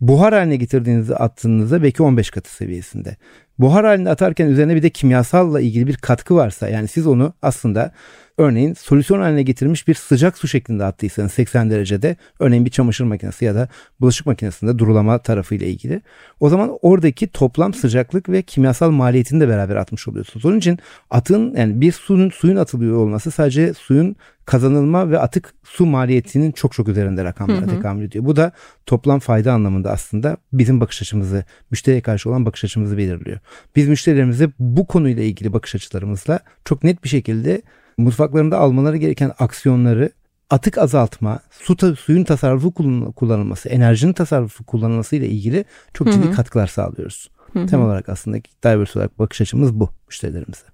Buhar 0.00 0.34
haline 0.34 0.56
getirdiğinizde 0.56 1.16
attığınızda 1.16 1.82
belki 1.82 2.02
15 2.02 2.30
katı 2.30 2.54
seviyesinde. 2.54 3.16
Buhar 3.58 3.86
halinde 3.86 4.10
atarken 4.10 4.46
üzerine 4.46 4.76
bir 4.76 4.82
de 4.82 4.90
kimyasalla 4.90 5.60
ilgili 5.60 5.86
bir 5.86 5.96
katkı 5.96 6.34
varsa 6.34 6.68
yani 6.68 6.88
siz 6.88 7.06
onu 7.06 7.32
aslında 7.42 7.92
örneğin 8.38 8.74
solüsyon 8.74 9.20
haline 9.20 9.42
getirmiş 9.42 9.88
bir 9.88 9.94
sıcak 9.94 10.38
su 10.38 10.48
şeklinde 10.48 10.84
attıysanız 10.84 11.32
80 11.32 11.70
derecede 11.70 12.16
örneğin 12.40 12.64
bir 12.64 12.70
çamaşır 12.70 13.04
makinesi 13.04 13.44
ya 13.44 13.54
da 13.54 13.68
bulaşık 14.00 14.26
makinesinde 14.26 14.78
durulama 14.78 15.18
tarafı 15.18 15.54
ile 15.54 15.66
ilgili 15.68 16.00
o 16.40 16.48
zaman 16.48 16.78
oradaki 16.82 17.26
toplam 17.26 17.74
sıcaklık 17.74 18.28
ve 18.28 18.42
kimyasal 18.42 18.90
maliyetini 18.90 19.40
de 19.40 19.48
beraber 19.48 19.76
atmış 19.76 20.08
oluyorsunuz. 20.08 20.46
Onun 20.46 20.58
için 20.58 20.78
atın 21.10 21.54
yani 21.56 21.80
bir 21.80 21.92
suyun 21.92 22.30
suyun 22.30 22.56
atılıyor 22.56 22.96
olması 22.96 23.30
sadece 23.30 23.74
suyun 23.74 24.16
kazanılma 24.48 25.10
ve 25.10 25.18
atık 25.18 25.54
su 25.64 25.86
maliyetinin 25.86 26.52
çok 26.52 26.72
çok 26.72 26.88
üzerinde 26.88 27.24
rakamlara 27.24 27.66
tekamül 27.66 28.04
ediyor. 28.04 28.24
Bu 28.24 28.36
da 28.36 28.52
toplam 28.86 29.18
fayda 29.18 29.52
anlamında 29.52 29.90
aslında 29.90 30.36
bizim 30.52 30.80
bakış 30.80 31.02
açımızı, 31.02 31.44
müşteriye 31.70 32.00
karşı 32.00 32.30
olan 32.30 32.46
bakış 32.46 32.64
açımızı 32.64 32.98
belirliyor. 32.98 33.38
Biz 33.76 33.88
müşterilerimize 33.88 34.50
bu 34.58 34.86
konuyla 34.86 35.22
ilgili 35.22 35.52
bakış 35.52 35.74
açılarımızla 35.74 36.40
çok 36.64 36.84
net 36.84 37.04
bir 37.04 37.08
şekilde 37.08 37.62
mutfaklarında 37.98 38.58
almaları 38.58 38.96
gereken 38.96 39.32
aksiyonları 39.38 40.10
atık 40.50 40.78
azaltma, 40.78 41.40
su 41.50 41.76
ta, 41.76 41.96
suyun 41.96 42.24
tasarrufu 42.24 42.72
kullanılması, 43.12 43.68
enerjinin 43.68 44.12
tasarrufu 44.12 44.64
kullanılması 44.64 45.16
ile 45.16 45.28
ilgili 45.28 45.64
çok 45.94 46.12
ciddi 46.12 46.26
Hı-hı. 46.26 46.32
katkılar 46.32 46.66
sağlıyoruz. 46.66 47.30
Hı-hı. 47.52 47.66
Temel 47.66 47.86
olarak 47.86 48.08
aslında 48.08 48.36
diverse 48.64 48.98
olarak 48.98 49.18
bakış 49.18 49.40
açımız 49.40 49.74
bu 49.74 49.90
müşterilerimize. 50.08 50.64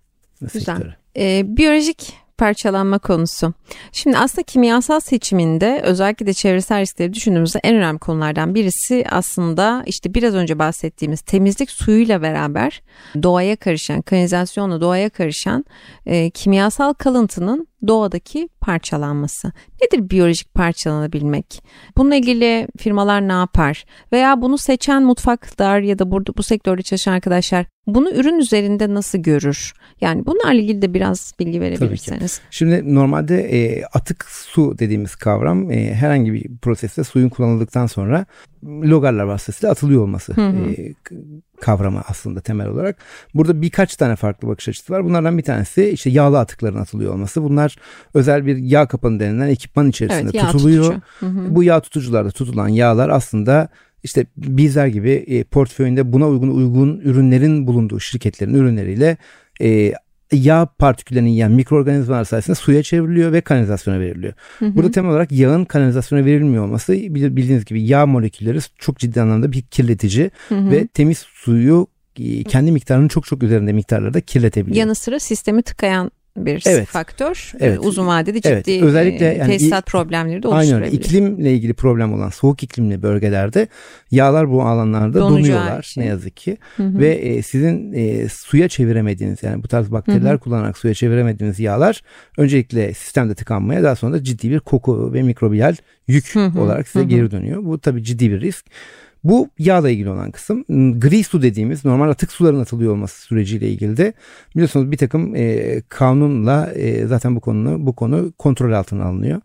Güzel. 0.55 0.97
Ee, 1.17 1.45
biyolojik 1.57 2.24
parçalanma 2.39 2.99
konusu. 2.99 3.55
Şimdi 3.93 4.19
aslında 4.19 4.43
kimyasal 4.43 5.01
seçiminde 5.01 5.81
özellikle 5.85 6.27
de 6.27 6.33
çevresel 6.33 6.81
riskleri 6.81 7.15
düşündüğümüzde 7.15 7.61
en 7.63 7.77
önemli 7.77 7.99
konulardan 7.99 8.55
birisi 8.55 9.05
aslında 9.11 9.83
işte 9.87 10.15
biraz 10.15 10.35
önce 10.35 10.59
bahsettiğimiz 10.59 11.21
temizlik 11.21 11.71
suyuyla 11.71 12.23
beraber 12.23 12.83
doğaya 13.23 13.57
karışan, 13.57 14.03
kanalizasyonla 14.03 14.81
doğaya 14.81 15.11
karışan 15.11 15.65
e, 16.07 16.31
kimyasal 16.31 16.93
kalıntının 16.93 17.69
doğadaki 17.89 18.49
parçalanması. 18.61 19.53
Nedir 19.83 20.11
biyolojik 20.11 20.55
parçalanabilmek? 20.55 21.63
Bununla 21.97 22.15
ilgili 22.15 22.69
firmalar 22.79 23.29
ne 23.29 23.33
yapar? 23.33 23.85
Veya 24.13 24.43
bunu 24.43 24.59
seçen 24.59 25.03
mutfaklar 25.03 25.81
ya 25.81 25.99
da 25.99 26.11
burada 26.11 26.37
bu 26.37 26.43
sektörde 26.43 26.83
çalışan 26.83 27.13
arkadaşlar 27.13 27.67
bunu 27.87 28.11
ürün 28.11 28.39
üzerinde 28.39 28.95
nasıl 28.95 29.19
görür? 29.19 29.73
Yani 30.01 30.27
bunlarla 30.27 30.61
ilgili 30.61 30.83
de 30.83 30.95
biraz 30.95 31.33
bilgi 31.41 31.61
verebilirseniz. 31.61 32.41
Şimdi 32.51 32.95
normalde 32.95 33.41
e, 33.41 33.85
atık 33.85 34.25
su 34.25 34.79
dediğimiz 34.79 35.15
kavram 35.17 35.71
e, 35.71 35.95
herhangi 35.95 36.33
bir 36.33 36.57
proseste 36.63 37.05
suyun 37.05 37.29
kullanıldıktan 37.29 37.87
sonra 37.87 38.27
logarlar 38.65 39.25
vasıtasıyla 39.25 39.73
atılıyor 39.73 40.03
olması 40.03 40.33
hı 40.33 40.49
hı. 40.49 40.71
E, 40.71 40.95
kavramı 41.61 42.03
aslında 42.09 42.41
temel 42.41 42.67
olarak. 42.67 42.97
Burada 43.35 43.63
birkaç 43.63 43.97
tane 43.97 44.17
farklı 44.17 44.49
bakış 44.49 44.69
açısı 44.69 44.93
var. 44.93 45.05
Bunlardan 45.05 45.39
bir 45.39 45.43
tanesi 45.43 45.89
işte 45.89 46.11
yağlı 46.11 46.39
atıkların 46.39 46.79
atılıyor 46.79 47.13
olması. 47.15 47.43
Bunlar 47.43 47.77
özel 48.15 48.47
bir 48.47 48.57
yağ 48.57 48.87
kapanı 48.87 49.21
denilen 49.21 49.49
ekipman 49.49 49.89
içerisinde 49.89 50.31
evet, 50.35 50.47
tutuluyor. 50.47 50.95
Hı 51.21 51.27
hı. 51.27 51.55
Bu 51.55 51.63
yağ 51.63 51.81
tutucularda 51.81 52.31
tutulan 52.31 52.69
yağlar 52.69 53.09
aslında 53.09 53.69
işte 54.03 54.27
bizler 54.37 54.87
gibi 54.87 55.11
e, 55.11 55.45
portföyünde 55.45 56.13
buna 56.13 56.29
uygun 56.29 56.49
uygun 56.49 57.01
ürünlerin 57.01 57.67
bulunduğu 57.67 58.01
şirketlerin 58.01 58.55
ürünleriyle 58.55 59.17
e, 59.61 59.93
yağ 60.35 60.67
partiküllerinin 60.79 61.31
yani 61.31 61.55
mikroorganizmalar 61.55 62.25
sayesinde 62.25 62.55
suya 62.55 62.83
çevriliyor 62.83 63.33
ve 63.33 63.41
kanalizasyona 63.41 64.01
veriliyor. 64.01 64.33
Hı 64.59 64.67
hı. 64.67 64.77
Burada 64.77 64.91
temel 64.91 65.11
olarak 65.11 65.33
yağın 65.33 65.65
kanalizasyona 65.65 66.25
verilmiyor 66.25 66.65
olması 66.65 66.93
bildiğiniz 66.93 67.65
gibi 67.65 67.83
yağ 67.83 68.07
molekülleri 68.07 68.59
çok 68.79 68.99
ciddi 68.99 69.21
anlamda 69.21 69.53
bir 69.53 69.63
kirletici 69.63 70.31
hı 70.49 70.55
hı. 70.55 70.71
ve 70.71 70.87
temiz 70.87 71.19
suyu 71.19 71.87
e, 72.21 72.45
kendi 72.45 72.73
miktarının 72.73 73.09
çok 73.09 73.27
çok 73.27 73.43
üzerinde 73.43 73.73
miktarlarda 73.73 74.21
kirletebiliyor. 74.21 74.77
Yanı 74.77 74.95
sıra 74.95 75.19
sistemi 75.19 75.63
tıkayan 75.63 76.11
bir 76.37 76.63
evet. 76.67 76.89
faktör. 76.89 77.53
Evet. 77.61 77.79
Uzun 77.83 78.07
vadede 78.07 78.41
ciddi 78.41 78.49
evet. 78.49 78.83
Özellikle 78.83 79.25
yani 79.25 79.51
tesisat 79.51 79.87
problemleri 79.87 80.43
de 80.43 80.49
oluşturabilir. 80.49 80.85
Aynen 80.85 80.97
iklimle 80.97 81.53
ilgili 81.53 81.75
problem 81.75 82.15
olan 82.15 82.29
soğuk 82.29 82.63
iklimli 82.63 83.03
bölgelerde 83.03 83.69
yağlar 84.11 84.51
bu 84.51 84.63
alanlarda 84.63 85.21
Donucu 85.21 85.37
donuyorlar 85.37 85.83
şey. 85.83 86.05
ne 86.05 86.09
yazık 86.09 86.37
ki. 86.37 86.57
Hı 86.77 86.83
hı. 86.83 86.99
Ve 86.99 87.09
e, 87.15 87.43
sizin 87.43 87.93
e, 87.93 88.29
suya 88.29 88.69
çeviremediğiniz 88.69 89.43
yani 89.43 89.63
bu 89.63 89.69
tarz 89.69 89.93
bakteriler 89.93 90.31
hı 90.31 90.35
hı. 90.35 90.39
kullanarak 90.39 90.79
suya 90.79 90.95
çeviremediğiniz 90.95 91.61
yağlar 91.61 92.03
öncelikle 92.39 92.95
sistemde 92.95 93.35
tıkanmaya 93.35 93.83
daha 93.83 93.97
sonra 93.97 94.13
da 94.13 94.25
ciddi 94.25 94.51
bir 94.51 94.61
koku 94.61 95.13
ve 95.13 95.23
mikrobiyal 95.23 95.77
yük 96.09 96.35
hı 96.35 96.47
hı. 96.47 96.61
olarak 96.61 96.89
size 96.89 97.01
hı 97.01 97.05
hı. 97.05 97.11
geri 97.11 97.31
dönüyor. 97.31 97.65
Bu 97.65 97.79
tabii 97.79 98.05
ciddi 98.05 98.31
bir 98.31 98.41
risk. 98.41 98.67
Bu 99.25 99.49
yağla 99.59 99.91
ilgili 99.91 100.11
olan 100.11 100.31
kısım. 100.31 100.65
Gri 101.01 101.25
su 101.25 101.43
dediğimiz 101.43 101.85
normal 101.85 102.09
atık 102.11 102.33
suların 102.33 102.61
atılıyor 102.61 102.93
olması 102.93 103.23
süreciyle 103.23 103.69
ilgili 103.69 103.97
de 103.97 104.13
biliyorsunuz 104.55 104.91
bir 104.91 104.97
takım 104.97 105.37
e, 105.37 105.83
kanunla 105.89 106.73
e, 106.73 107.07
zaten 107.07 107.37
bu 107.37 107.41
konu 107.41 107.87
bu 107.87 107.97
konu 107.97 108.33
kontrol 108.39 108.73
altına 108.73 109.05
alınıyor. 109.05 109.41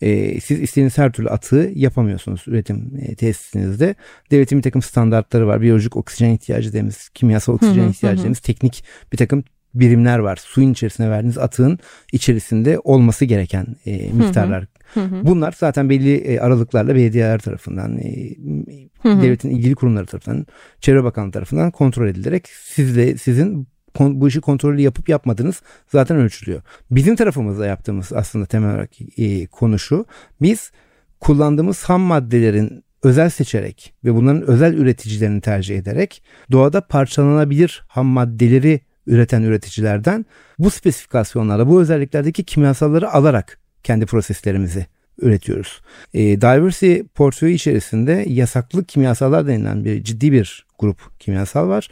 E, 0.00 0.40
siz 0.40 0.60
istediğiniz 0.60 0.98
her 0.98 1.12
türlü 1.12 1.28
atığı 1.28 1.72
yapamıyorsunuz 1.74 2.44
üretim 2.46 2.92
e, 3.00 3.14
tesisinizde. 3.14 3.94
Devletin 4.30 4.58
bir 4.58 4.62
takım 4.62 4.82
standartları 4.82 5.46
var. 5.46 5.60
Biyolojik 5.60 5.96
oksijen 5.96 6.30
ihtiyacı 6.30 6.68
dediğimiz, 6.68 7.08
kimyasal 7.08 7.52
oksijen 7.52 7.88
ihtiyacı 7.88 8.18
dediğimiz 8.18 8.40
teknik 8.40 8.84
bir 9.12 9.16
takım 9.16 9.44
birimler 9.74 10.18
var. 10.18 10.36
Suyun 10.36 10.72
içerisine 10.72 11.10
verdiğiniz 11.10 11.38
atığın 11.38 11.78
içerisinde 12.12 12.78
olması 12.84 13.24
gereken 13.24 13.66
e, 13.86 14.12
miktarlar. 14.12 14.66
Hı 14.94 15.00
hı. 15.00 15.26
Bunlar 15.26 15.54
zaten 15.58 15.90
belli 15.90 16.14
e, 16.16 16.38
aralıklarla 16.38 16.94
belediyeler 16.94 17.38
tarafından, 17.38 17.98
e, 17.98 18.34
hı 19.02 19.22
devletin 19.22 19.50
ilgili 19.50 19.74
kurumları 19.74 20.06
tarafından, 20.06 20.46
Çevre 20.80 21.04
Bakanlığı 21.04 21.32
tarafından 21.32 21.70
kontrol 21.70 22.08
edilerek 22.08 22.48
sizle 22.48 23.18
sizin 23.18 23.68
bu 24.00 24.28
işi 24.28 24.40
kontrolü 24.40 24.80
yapıp 24.80 25.08
yapmadığınız 25.08 25.62
zaten 25.92 26.16
ölçülüyor. 26.16 26.62
Bizim 26.90 27.16
tarafımızda 27.16 27.66
yaptığımız 27.66 28.12
aslında 28.12 28.46
temel 28.46 28.70
olarak 28.70 28.90
e, 29.18 29.46
konu 29.46 29.78
şu. 29.78 30.06
Biz 30.42 30.72
kullandığımız 31.20 31.84
ham 31.84 32.00
maddelerin 32.00 32.84
özel 33.02 33.30
seçerek 33.30 33.94
ve 34.04 34.14
bunların 34.14 34.42
özel 34.42 34.74
üreticilerini 34.74 35.40
tercih 35.40 35.78
ederek 35.78 36.22
doğada 36.52 36.80
parçalanabilir 36.80 37.82
ham 37.88 38.06
maddeleri 38.06 38.80
üreten 39.06 39.42
üreticilerden 39.42 40.26
bu 40.58 40.70
spesifikasyonlarda 40.70 41.68
bu 41.68 41.80
özelliklerdeki 41.80 42.44
kimyasalları 42.44 43.12
alarak 43.12 43.58
kendi 43.82 44.06
proseslerimizi 44.06 44.86
üretiyoruz. 45.18 45.80
E, 46.14 46.20
Diversity 46.40 46.96
portföyü 47.14 47.54
içerisinde 47.54 48.24
yasaklı 48.28 48.84
kimyasallar 48.84 49.46
denilen 49.46 49.84
bir 49.84 50.04
ciddi 50.04 50.32
bir 50.32 50.66
grup 50.78 51.20
kimyasal 51.20 51.68
var. 51.68 51.88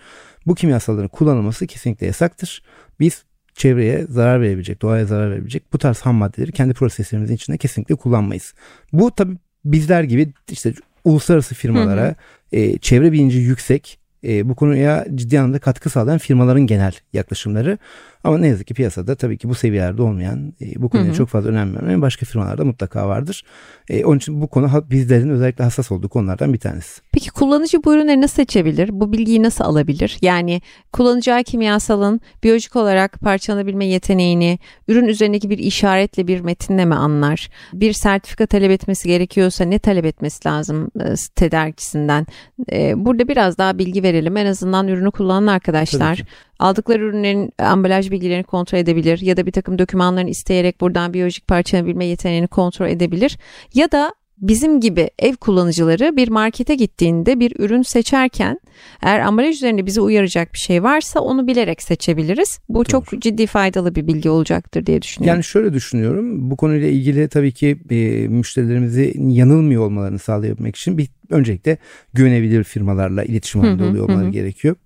Bu 0.47 0.55
kimyasalların 0.55 1.09
kullanılması 1.09 1.67
kesinlikle 1.67 2.07
yasaktır. 2.07 2.63
Biz 3.01 3.25
çevreye 3.55 4.07
zarar 4.09 4.41
verebilecek, 4.41 4.83
doğaya 4.83 5.07
zarar 5.07 5.31
verebilecek 5.31 5.73
bu 5.73 5.79
tarz 5.79 6.01
ham 6.01 6.15
maddeleri 6.15 6.53
kendi 6.53 6.75
proseslerimizin 6.75 7.35
içinde 7.35 7.59
kesinlikle 7.59 7.95
kullanmayız. 7.95 8.55
Bu 8.93 9.11
tabi 9.11 9.37
bizler 9.65 10.03
gibi 10.03 10.33
işte 10.51 10.75
uluslararası 11.05 11.55
firmalara 11.55 12.05
hı 12.05 12.09
hı. 12.09 12.15
E, 12.53 12.79
çevre 12.79 13.13
bilinci 13.13 13.39
yüksek 13.39 13.99
e, 14.25 14.49
bu 14.49 14.55
konuya 14.55 15.07
ciddi 15.15 15.41
anlamda 15.41 15.59
katkı 15.59 15.91
sağlayan 15.91 16.19
firmaların 16.19 16.67
genel 16.67 16.93
yaklaşımları. 17.13 17.79
Ama 18.25 18.39
ne 18.39 18.49
yazık 18.49 18.67
ki 18.67 18.75
piyasada 18.75 19.15
tabii 19.15 19.39
ki 19.39 19.49
bu 19.49 19.55
seviyelerde 19.55 20.03
olmayan, 20.03 20.53
e, 20.61 20.83
bu 20.83 20.89
konuya 20.89 21.09
hı 21.09 21.13
hı. 21.13 21.17
çok 21.17 21.29
fazla 21.29 21.51
önem 21.51 21.77
vermeyen 21.77 22.03
başka 22.03 22.27
firmalarda 22.27 22.65
mutlaka 22.65 23.09
vardır. 23.09 23.45
E, 23.89 24.05
onun 24.05 24.19
için 24.19 24.41
bu 24.41 24.49
konu 24.49 24.85
bizlerin 24.91 25.31
özellikle 25.31 25.65
hassas 25.65 25.93
olduğu 25.93 26.09
konulardan 26.09 26.53
bir 26.53 26.59
tanesi. 26.59 27.01
Peki 27.13 27.31
kullanıcı 27.31 27.85
bu 27.85 27.95
ürünleri 27.95 28.21
nasıl 28.21 28.35
seçebilir? 28.35 28.89
Bu 28.93 29.13
bilgiyi 29.13 29.43
nasıl 29.43 29.65
alabilir? 29.65 30.19
Yani 30.23 30.61
kullanacağı 30.93 31.43
kimyasalın 31.43 32.21
biyolojik 32.43 32.77
olarak 32.77 33.21
parçalanabilme 33.21 33.87
yeteneğini 33.87 34.59
ürün 34.89 35.07
üzerindeki 35.07 35.51
bir 35.51 35.59
işaretle 35.59 36.27
bir 36.27 36.41
metinle 36.41 36.85
mi 36.85 36.95
anlar? 36.95 37.49
Bir 37.73 37.93
sertifika 37.93 38.47
talep 38.47 38.71
etmesi 38.71 39.09
gerekiyorsa 39.09 39.65
ne 39.65 39.79
talep 39.79 40.05
etmesi 40.05 40.49
lazım 40.49 40.91
e, 41.01 41.15
tedarikçisinden? 41.35 42.27
E, 42.73 43.05
burada 43.05 43.29
biraz 43.29 43.59
daha 43.59 43.79
bilgi 43.79 44.03
verelim. 44.03 44.37
En 44.37 44.47
azından 44.47 44.89
ürünü 44.89 45.11
kullanan 45.11 45.47
arkadaşlar 45.47 46.23
aldıkları 46.59 47.03
ürünlerin 47.03 47.53
ambalaj 47.59 48.11
bilgilerini 48.11 48.45
kontrol 48.45 48.79
edebilir 48.79 49.19
ya 49.21 49.37
da 49.37 49.47
bir 49.47 49.53
takım 49.53 49.79
dokümanlarını 49.79 50.31
isteyerek 50.31 50.81
buradan 50.81 51.15
biyolojik 51.15 51.49
parçalanabilme 51.49 52.05
yeteneğini 52.05 52.49
kontrol 52.49 52.89
edebilir 52.89 53.39
ya 53.75 53.93
da 53.93 54.15
bizim 54.43 54.81
gibi 54.81 55.11
ev 55.19 55.37
kullanıcıları 55.37 56.17
bir 56.17 56.29
markete 56.29 56.75
gittiğinde 56.75 57.41
bir 57.41 57.53
ürün 57.59 57.83
seçerken 57.83 58.61
eğer 59.03 59.21
ambalaj 59.21 59.57
üzerinde 59.57 59.87
bizi 59.87 60.01
uyaracak 60.01 60.53
bir 60.53 60.59
şey 60.59 60.83
varsa 60.83 61.21
onu 61.21 61.47
bilerek 61.47 61.83
seçebiliriz. 61.83 62.59
Bu 62.69 62.79
Doğru. 62.79 62.85
çok 62.85 63.23
ciddi 63.23 63.47
faydalı 63.47 63.95
bir 63.95 64.07
bilgi 64.07 64.31
olacaktır 64.31 64.87
diye 64.87 65.03
düşünüyorum. 65.03 65.35
Yani 65.35 65.45
şöyle 65.45 65.73
düşünüyorum. 65.73 66.51
Bu 66.51 66.57
konuyla 66.57 66.89
ilgili 66.89 67.29
tabii 67.29 67.53
ki 67.53 67.79
e, 67.91 68.29
müşterilerimizi 68.29 69.15
yanılmıyor 69.19 69.87
olmalarını 69.87 70.19
sağlayabilmek 70.19 70.77
için 70.77 70.99
bir 70.99 71.09
öncelikle 71.31 71.79
güvenebilir 72.15 72.65
firmalarla 72.65 73.25
iletişim 73.25 73.61
halinde 73.61 73.85
oluyor 73.85 74.09
olmaları 74.09 74.31
gerekiyor. 74.31 74.77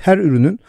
Her 0.00 0.18
ürünün 0.18 0.60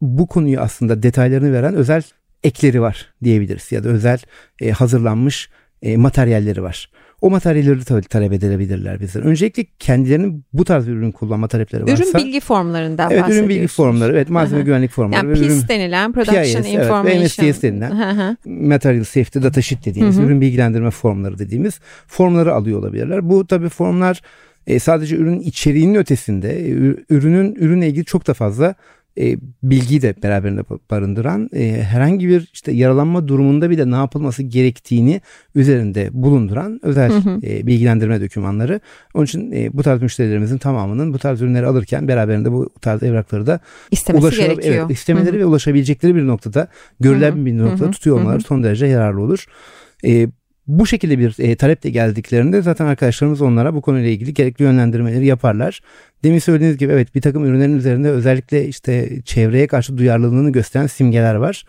bu 0.00 0.26
konuyu 0.26 0.60
aslında 0.60 1.02
detaylarını 1.02 1.52
veren 1.52 1.74
özel 1.74 2.02
ekleri 2.42 2.80
var 2.82 3.12
diyebiliriz 3.24 3.72
ya 3.72 3.84
da 3.84 3.88
özel 3.88 4.18
e, 4.60 4.70
hazırlanmış 4.70 5.48
e, 5.82 5.96
materyalleri 5.96 6.62
var. 6.62 6.90
o 7.20 7.30
materyalleri 7.30 7.84
tabii 7.84 8.02
talep 8.02 8.32
edebilirler 8.32 9.00
bizden. 9.00 9.22
Öncelikle 9.22 9.64
kendilerinin 9.78 10.44
bu 10.52 10.64
tarz 10.64 10.86
bir 10.86 10.92
ürün 10.92 11.12
kullanma 11.12 11.48
talepleri 11.48 11.82
varsa. 11.82 12.02
Ürün 12.02 12.14
bilgi 12.14 12.40
formlarından 12.40 13.10
Evet 13.10 13.24
ürün 13.28 13.48
bilgi 13.48 13.66
formları, 13.66 14.12
evet 14.12 14.30
malzeme 14.30 14.62
güvenlik 14.62 14.90
formları. 14.90 15.26
Yani 15.26 15.38
PIS 15.38 15.68
denilen 15.68 16.12
Production 16.12 16.62
PIS, 16.62 16.72
Information. 16.72 17.06
Evet, 17.06 17.38
ve 17.38 17.50
MSDS 17.50 17.62
denilen 17.62 18.36
Material 18.44 19.04
Safety 19.04 19.38
Data 19.38 19.62
Sheet 19.62 19.84
dediğimiz 19.84 20.18
ürün 20.18 20.40
bilgilendirme 20.40 20.90
formları 20.90 21.38
dediğimiz 21.38 21.80
formları 22.06 22.54
alıyor 22.54 22.78
olabilirler. 22.78 23.28
Bu 23.28 23.46
tabii 23.46 23.68
formlar 23.68 24.22
e, 24.66 24.78
sadece 24.78 25.16
ürün 25.16 25.40
içeriğinin 25.40 25.94
ötesinde 25.94 26.60
ürünün 27.10 27.54
ürünle 27.54 27.88
ilgili 27.88 28.04
çok 28.04 28.26
da 28.26 28.34
fazla 28.34 28.74
e, 29.18 29.36
bilgiyi 29.62 30.02
de 30.02 30.14
beraberinde 30.22 30.62
barındıran 30.90 31.50
e, 31.54 31.82
herhangi 31.82 32.28
bir 32.28 32.50
işte 32.52 32.72
yaralanma 32.72 33.28
durumunda 33.28 33.70
bile 33.70 33.90
ne 33.90 33.94
yapılması 33.94 34.42
gerektiğini 34.42 35.20
üzerinde 35.54 36.08
bulunduran 36.12 36.80
özel 36.82 37.10
hı 37.10 37.30
hı. 37.30 37.40
E, 37.42 37.66
bilgilendirme 37.66 38.20
dokümanları. 38.20 38.80
Onun 39.14 39.24
için 39.24 39.52
e, 39.52 39.72
bu 39.72 39.82
tarz 39.82 40.02
müşterilerimizin 40.02 40.58
tamamının 40.58 41.12
bu 41.12 41.18
tarz 41.18 41.42
ürünleri 41.42 41.66
alırken 41.66 42.08
beraberinde 42.08 42.52
bu 42.52 42.70
tarz 42.80 43.02
evrakları 43.02 43.46
da 43.46 43.60
istemesi 43.90 44.24
ulaşa, 44.24 44.42
gerekiyor. 44.42 44.74
Evet, 44.74 44.90
istemeleri 44.90 45.32
hı 45.32 45.36
hı. 45.36 45.40
ve 45.40 45.46
ulaşabilecekleri 45.46 46.14
bir 46.14 46.26
noktada 46.26 46.68
görülen 47.00 47.32
hı 47.32 47.40
hı. 47.40 47.46
bir 47.46 47.58
noktada 47.58 47.84
hı 47.84 47.88
hı. 47.88 47.92
tutuyor 47.92 48.16
olmaları 48.16 48.38
hı 48.38 48.42
hı. 48.42 48.46
son 48.46 48.62
derece 48.62 48.86
yararlı 48.86 49.20
olur. 49.20 49.46
E, 50.04 50.28
bu 50.66 50.86
şekilde 50.86 51.18
bir 51.18 51.34
e, 51.38 51.56
taleple 51.56 51.90
geldiklerinde 51.90 52.62
zaten 52.62 52.86
arkadaşlarımız 52.86 53.42
onlara 53.42 53.74
bu 53.74 53.82
konuyla 53.82 54.08
ilgili 54.08 54.34
gerekli 54.34 54.62
yönlendirmeleri 54.62 55.26
yaparlar. 55.26 55.80
Demin 56.22 56.38
söylediğiniz 56.38 56.78
gibi 56.78 56.92
evet 56.92 57.14
bir 57.14 57.20
takım 57.20 57.44
ürünlerin 57.44 57.78
üzerinde 57.78 58.10
özellikle 58.10 58.68
işte 58.68 59.22
çevreye 59.24 59.66
karşı 59.66 59.98
duyarlılığını 59.98 60.52
gösteren 60.52 60.86
simgeler 60.86 61.34
var. 61.34 61.64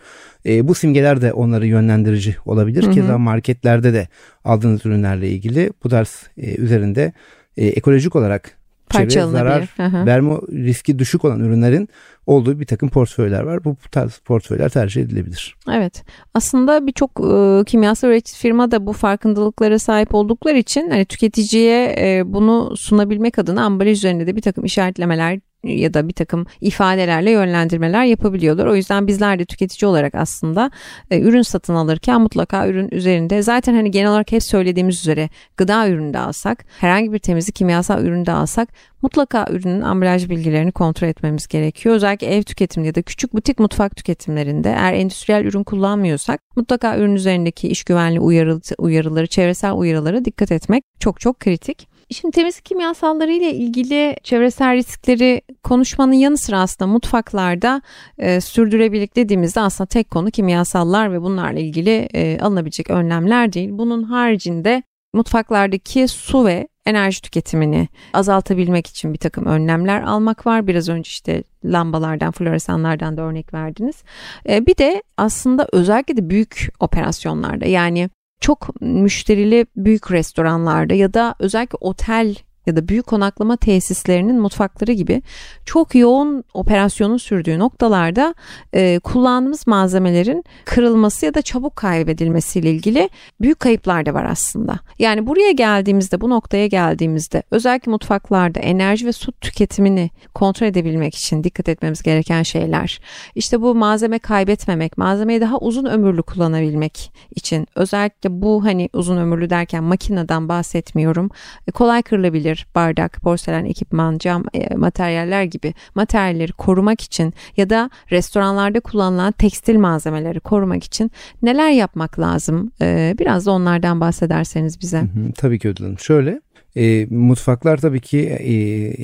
E, 0.46 0.68
bu 0.68 0.74
simgeler 0.74 1.20
de 1.20 1.32
onları 1.32 1.66
yönlendirici 1.66 2.36
olabilir. 2.44 2.82
Hı 2.82 2.86
hı. 2.86 2.92
Keza 2.92 3.18
marketlerde 3.18 3.92
de 3.92 4.08
aldığınız 4.44 4.86
ürünlerle 4.86 5.28
ilgili 5.28 5.70
bu 5.84 5.88
tarz 5.88 6.22
e, 6.36 6.54
üzerinde 6.54 7.12
e, 7.56 7.66
ekolojik 7.66 8.16
olarak 8.16 8.55
çevreye 8.90 9.26
zarar 9.26 9.74
Aha. 9.78 10.06
verme 10.06 10.34
riski 10.50 10.98
düşük 10.98 11.24
olan 11.24 11.40
ürünlerin 11.40 11.88
olduğu 12.26 12.60
bir 12.60 12.66
takım 12.66 12.88
portföyler 12.88 13.40
var. 13.42 13.64
Bu 13.64 13.76
tarz 13.90 14.18
portföyler 14.18 14.68
tercih 14.68 15.02
edilebilir. 15.02 15.56
Evet. 15.70 16.04
Aslında 16.34 16.86
birçok 16.86 17.10
e, 17.10 17.64
kimyasal 17.64 18.08
üretici 18.08 18.38
firma 18.38 18.70
da 18.70 18.86
bu 18.86 18.92
farkındalıklara 18.92 19.78
sahip 19.78 20.14
oldukları 20.14 20.58
için 20.58 20.90
hani 20.90 21.04
tüketiciye 21.04 21.96
e, 21.98 22.22
bunu 22.26 22.76
sunabilmek 22.76 23.38
adına 23.38 23.64
ambalaj 23.64 23.98
üzerinde 23.98 24.26
de 24.26 24.36
bir 24.36 24.42
takım 24.42 24.64
işaretlemeler 24.64 25.40
ya 25.66 25.94
da 25.94 26.08
bir 26.08 26.12
takım 26.12 26.46
ifadelerle 26.60 27.30
yönlendirmeler 27.30 28.04
yapabiliyorlar. 28.04 28.66
O 28.66 28.76
yüzden 28.76 29.06
bizler 29.06 29.38
de 29.38 29.44
tüketici 29.44 29.88
olarak 29.88 30.14
aslında 30.14 30.70
e, 31.10 31.20
ürün 31.20 31.42
satın 31.42 31.74
alırken 31.74 32.20
mutlaka 32.20 32.68
ürün 32.68 32.88
üzerinde 32.92 33.42
zaten 33.42 33.74
hani 33.74 33.90
genel 33.90 34.10
olarak 34.10 34.32
hep 34.32 34.42
söylediğimiz 34.42 35.00
üzere 35.00 35.28
gıda 35.56 35.88
ürünü 35.88 36.18
alsak, 36.18 36.64
herhangi 36.80 37.12
bir 37.12 37.18
temizlik 37.18 37.54
kimyasal 37.54 38.04
ürünü 38.04 38.30
alsak 38.30 38.68
mutlaka 39.02 39.46
ürünün 39.50 39.80
ambalaj 39.80 40.28
bilgilerini 40.28 40.72
kontrol 40.72 41.08
etmemiz 41.08 41.46
gerekiyor. 41.46 41.94
Özellikle 41.94 42.26
ev 42.26 42.42
tüketiminde 42.42 42.86
ya 42.86 42.94
da 42.94 43.02
küçük 43.02 43.34
butik 43.34 43.58
mutfak 43.58 43.96
tüketimlerinde 43.96 44.68
eğer 44.68 44.92
endüstriyel 44.92 45.44
ürün 45.44 45.64
kullanmıyorsak 45.64 46.40
mutlaka 46.56 46.98
ürün 46.98 47.14
üzerindeki 47.14 47.68
iş 47.68 47.84
güvenliği 47.84 48.20
uyarı, 48.20 48.60
uyarıları, 48.78 49.26
çevresel 49.26 49.72
uyarılara 49.72 50.24
dikkat 50.24 50.52
etmek 50.52 50.84
çok 51.00 51.20
çok 51.20 51.40
kritik. 51.40 51.95
Şimdi 52.10 52.34
temizlik 52.34 52.64
kimyasalları 52.64 53.32
ile 53.32 53.54
ilgili 53.54 54.16
çevresel 54.22 54.74
riskleri 54.74 55.42
konuşmanın 55.62 56.12
yanı 56.12 56.36
sıra 56.36 56.60
aslında 56.60 56.92
mutfaklarda 56.92 57.82
e, 58.18 58.40
sürdürebilirlik 58.40 59.16
dediğimizde 59.16 59.60
aslında 59.60 59.88
tek 59.88 60.10
konu 60.10 60.30
kimyasallar 60.30 61.12
ve 61.12 61.22
bunlarla 61.22 61.60
ilgili 61.60 62.08
e, 62.14 62.38
alınabilecek 62.40 62.90
önlemler 62.90 63.52
değil. 63.52 63.68
Bunun 63.72 64.02
haricinde 64.02 64.82
mutfaklardaki 65.14 66.08
su 66.08 66.46
ve 66.46 66.68
enerji 66.86 67.22
tüketimini 67.22 67.88
azaltabilmek 68.12 68.86
için 68.86 69.12
bir 69.12 69.18
takım 69.18 69.46
önlemler 69.46 70.02
almak 70.02 70.46
var. 70.46 70.66
Biraz 70.66 70.88
önce 70.88 71.08
işte 71.08 71.42
lambalardan, 71.64 72.32
floresanlardan 72.32 73.16
da 73.16 73.22
örnek 73.22 73.54
verdiniz. 73.54 74.02
E, 74.48 74.66
bir 74.66 74.76
de 74.76 75.02
aslında 75.16 75.68
özellikle 75.72 76.16
de 76.16 76.30
büyük 76.30 76.68
operasyonlarda 76.80 77.66
yani 77.66 78.10
çok 78.40 78.80
müşterili 78.80 79.66
büyük 79.76 80.12
restoranlarda 80.12 80.94
ya 80.94 81.14
da 81.14 81.34
özellikle 81.38 81.78
otel 81.80 82.34
ya 82.66 82.76
da 82.76 82.88
büyük 82.88 83.06
konaklama 83.06 83.56
tesislerinin 83.56 84.40
mutfakları 84.40 84.92
gibi 84.92 85.22
çok 85.64 85.94
yoğun 85.94 86.44
operasyonun 86.54 87.16
sürdüğü 87.16 87.58
noktalarda 87.58 88.34
e, 88.74 88.98
kullandığımız 88.98 89.66
malzemelerin 89.66 90.44
kırılması 90.64 91.26
ya 91.26 91.34
da 91.34 91.42
çabuk 91.42 91.76
kaybedilmesiyle 91.76 92.70
ilgili 92.70 93.10
büyük 93.40 93.60
kayıplar 93.60 94.06
da 94.06 94.14
var 94.14 94.24
aslında. 94.24 94.78
Yani 94.98 95.26
buraya 95.26 95.52
geldiğimizde 95.52 96.20
bu 96.20 96.30
noktaya 96.30 96.66
geldiğimizde 96.66 97.42
özellikle 97.50 97.90
mutfaklarda 97.90 98.60
enerji 98.60 99.06
ve 99.06 99.12
su 99.12 99.32
tüketimini 99.32 100.10
kontrol 100.34 100.66
edebilmek 100.66 101.14
için 101.14 101.44
dikkat 101.44 101.68
etmemiz 101.68 102.02
gereken 102.02 102.42
şeyler. 102.42 103.00
İşte 103.34 103.60
bu 103.60 103.74
malzeme 103.74 104.18
kaybetmemek, 104.18 104.98
malzemeyi 104.98 105.40
daha 105.40 105.58
uzun 105.58 105.84
ömürlü 105.84 106.22
kullanabilmek 106.22 107.12
için 107.36 107.66
özellikle 107.74 108.42
bu 108.42 108.64
hani 108.64 108.88
uzun 108.92 109.16
ömürlü 109.16 109.50
derken 109.50 109.84
makineden 109.84 110.48
bahsetmiyorum. 110.48 111.30
E, 111.68 111.70
kolay 111.70 112.02
kırılabilir 112.02 112.55
olabilir. 112.56 112.66
Bardak, 112.74 113.20
porselen, 113.22 113.64
ekipman, 113.64 114.18
cam 114.18 114.44
e, 114.54 114.74
materyaller 114.74 115.44
gibi 115.44 115.74
materyalleri 115.94 116.52
korumak 116.52 117.00
için 117.00 117.34
ya 117.56 117.66
da 117.70 117.90
restoranlarda 118.10 118.80
kullanılan 118.80 119.32
tekstil 119.32 119.78
malzemeleri 119.78 120.40
korumak 120.40 120.84
için 120.84 121.10
neler 121.42 121.70
yapmak 121.70 122.18
lazım? 122.18 122.72
E, 122.80 123.14
biraz 123.18 123.46
da 123.46 123.50
onlardan 123.50 124.00
bahsederseniz 124.00 124.80
bize. 124.80 124.98
Hı 124.98 125.04
hı, 125.04 125.32
tabii 125.36 125.58
ki 125.58 125.68
Ödül 125.68 125.96
Şöyle 125.96 126.40
e, 126.76 127.06
mutfaklar 127.10 127.76
tabii 127.76 128.00
ki 128.00 128.18
e, 128.20 128.54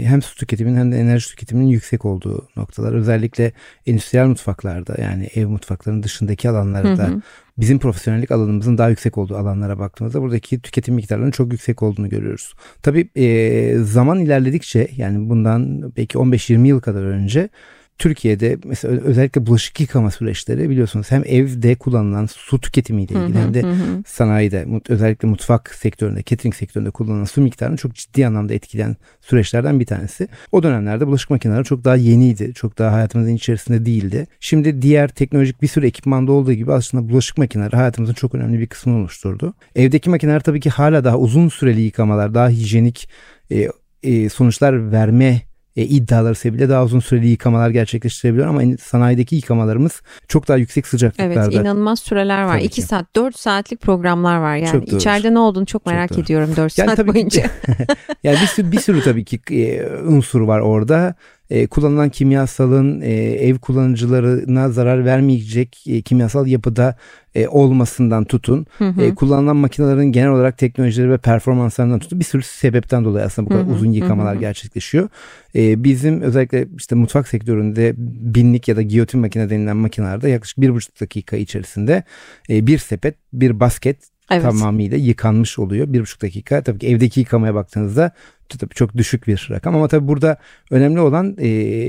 hem 0.04 0.22
su 0.22 0.36
tüketiminin 0.36 0.76
hem 0.76 0.92
de 0.92 0.96
enerji 0.98 1.28
tüketiminin 1.28 1.68
yüksek 1.68 2.04
olduğu 2.04 2.48
noktalar. 2.56 2.92
Özellikle 2.92 3.52
endüstriyel 3.86 4.26
mutfaklarda 4.26 4.94
yani 5.02 5.28
ev 5.34 5.46
mutfaklarının 5.46 6.02
dışındaki 6.02 6.50
alanlarda 6.50 7.08
hı 7.08 7.12
hı. 7.12 7.20
Bizim 7.58 7.78
profesyonellik 7.78 8.30
alanımızın 8.30 8.78
daha 8.78 8.88
yüksek 8.88 9.18
olduğu 9.18 9.36
alanlara 9.36 9.78
baktığımızda 9.78 10.22
buradaki 10.22 10.60
tüketim 10.60 10.94
miktarlarının 10.94 11.30
çok 11.30 11.52
yüksek 11.52 11.82
olduğunu 11.82 12.08
görüyoruz. 12.08 12.54
Tabii 12.82 13.08
e, 13.16 13.78
zaman 13.78 14.18
ilerledikçe 14.18 14.88
yani 14.96 15.28
bundan 15.30 15.82
belki 15.96 16.18
15-20 16.18 16.66
yıl 16.66 16.80
kadar 16.80 17.02
önce 17.02 17.48
Türkiye'de 17.98 18.58
mesela 18.64 19.00
özellikle 19.00 19.46
bulaşık 19.46 19.80
yıkama 19.80 20.10
süreçleri 20.10 20.70
biliyorsunuz 20.70 21.10
hem 21.10 21.22
evde 21.26 21.74
kullanılan 21.74 22.26
su 22.26 22.60
tüketimiyle 22.60 23.14
ilgili 23.14 23.38
hem 23.38 23.54
de 23.54 23.64
sanayide 24.06 24.66
özellikle 24.88 25.28
mutfak 25.28 25.74
sektöründe, 25.74 26.22
catering 26.22 26.54
sektöründe 26.54 26.90
kullanılan 26.90 27.24
su 27.24 27.40
miktarını 27.40 27.76
çok 27.76 27.94
ciddi 27.94 28.26
anlamda 28.26 28.54
etkileyen 28.54 28.96
süreçlerden 29.20 29.80
bir 29.80 29.86
tanesi. 29.86 30.28
O 30.52 30.62
dönemlerde 30.62 31.06
bulaşık 31.06 31.30
makineleri 31.30 31.64
çok 31.64 31.84
daha 31.84 31.96
yeniydi. 31.96 32.54
Çok 32.54 32.78
daha 32.78 32.92
hayatımızın 32.92 33.34
içerisinde 33.34 33.86
değildi. 33.86 34.26
Şimdi 34.40 34.82
diğer 34.82 35.08
teknolojik 35.08 35.62
bir 35.62 35.68
sürü 35.68 35.86
ekipmanda 35.86 36.32
olduğu 36.32 36.52
gibi 36.52 36.72
aslında 36.72 37.08
bulaşık 37.08 37.38
makineleri 37.38 37.76
hayatımızın 37.76 38.14
çok 38.14 38.34
önemli 38.34 38.60
bir 38.60 38.66
kısmını 38.66 38.98
oluşturdu. 38.98 39.54
Evdeki 39.76 40.10
makineler 40.10 40.40
tabii 40.40 40.60
ki 40.60 40.70
hala 40.70 41.04
daha 41.04 41.18
uzun 41.18 41.48
süreli 41.48 41.80
yıkamalar, 41.80 42.34
daha 42.34 42.48
hijyenik 42.48 43.08
e, 43.50 43.68
e, 44.02 44.28
sonuçlar 44.28 44.92
verme 44.92 45.42
e, 45.76 45.82
iddiaları 45.82 46.34
sebebiyle 46.34 46.68
daha 46.68 46.84
uzun 46.84 47.00
süreli 47.00 47.28
yıkamalar 47.28 47.70
gerçekleştirebiliyor 47.70 48.48
ama 48.48 48.62
sanayideki 48.80 49.36
yıkamalarımız 49.36 50.02
çok 50.28 50.48
daha 50.48 50.56
yüksek 50.56 50.86
sıcaklıklarda. 50.86 51.44
Evet 51.44 51.54
inanılmaz 51.54 52.00
süreler 52.00 52.42
var. 52.42 52.58
2 52.58 52.82
saat 52.82 53.16
4 53.16 53.38
saatlik 53.38 53.80
programlar 53.80 54.36
var 54.36 54.56
yani 54.56 54.72
çok 54.72 54.92
içeride 54.92 55.34
ne 55.34 55.38
olduğunu 55.38 55.66
çok 55.66 55.86
merak 55.86 56.08
çok 56.08 56.18
ediyorum 56.18 56.50
4 56.56 56.78
yani 56.78 56.96
saat 56.96 57.06
boyunca. 57.06 57.42
Ki, 57.42 57.48
yani 58.22 58.38
bir 58.42 58.46
sürü, 58.46 58.72
bir 58.72 58.80
sürü 58.80 59.02
tabii 59.02 59.24
ki 59.24 59.40
e, 59.50 59.86
unsur 59.86 60.40
var 60.40 60.60
orada 60.60 61.14
e, 61.52 61.66
kullanılan 61.66 62.08
kimyasalın 62.08 63.00
e, 63.00 63.12
ev 63.22 63.58
kullanıcılarına 63.58 64.68
zarar 64.68 65.04
vermeyecek 65.04 65.84
e, 65.86 66.02
kimyasal 66.02 66.46
yapıda 66.46 66.96
e, 67.34 67.48
olmasından 67.48 68.24
tutun. 68.24 68.66
Hı 68.78 68.88
hı. 68.88 69.02
E, 69.02 69.14
kullanılan 69.14 69.56
makinelerin 69.56 70.12
genel 70.12 70.30
olarak 70.30 70.58
teknolojileri 70.58 71.10
ve 71.10 71.18
performanslarından 71.18 71.98
tutun 71.98 72.20
bir 72.20 72.24
sürü 72.24 72.42
sebepten 72.42 73.04
dolayı 73.04 73.24
aslında 73.24 73.46
bu 73.46 73.52
kadar 73.52 73.66
hı 73.66 73.70
hı. 73.70 73.74
uzun 73.74 73.92
yıkamalar 73.92 74.32
hı 74.32 74.36
hı. 74.36 74.40
gerçekleşiyor. 74.40 75.08
E, 75.54 75.84
bizim 75.84 76.20
özellikle 76.20 76.68
işte 76.78 76.94
mutfak 76.94 77.28
sektöründe 77.28 77.94
binlik 78.34 78.68
ya 78.68 78.76
da 78.76 78.82
giyotin 78.82 79.20
makine 79.20 79.50
denilen 79.50 79.76
makinelerde 79.76 80.28
yaklaşık 80.28 80.60
bir 80.60 80.74
buçuk 80.74 81.00
dakika 81.00 81.36
içerisinde 81.36 82.02
e, 82.50 82.66
bir 82.66 82.78
sepet, 82.78 83.14
bir 83.32 83.60
basket 83.60 84.11
evet. 84.32 84.42
tamamıyla 84.42 84.96
yıkanmış 84.96 85.58
oluyor. 85.58 85.92
Bir 85.92 86.00
buçuk 86.00 86.22
dakika. 86.22 86.62
Tabii 86.62 86.78
ki 86.78 86.88
evdeki 86.88 87.20
yıkamaya 87.20 87.54
baktığınızda 87.54 88.12
tabii 88.58 88.74
çok 88.74 88.96
düşük 88.96 89.26
bir 89.26 89.48
rakam 89.50 89.76
ama 89.76 89.88
tabii 89.88 90.08
burada 90.08 90.36
önemli 90.70 91.00
olan 91.00 91.36
e, 91.40 91.46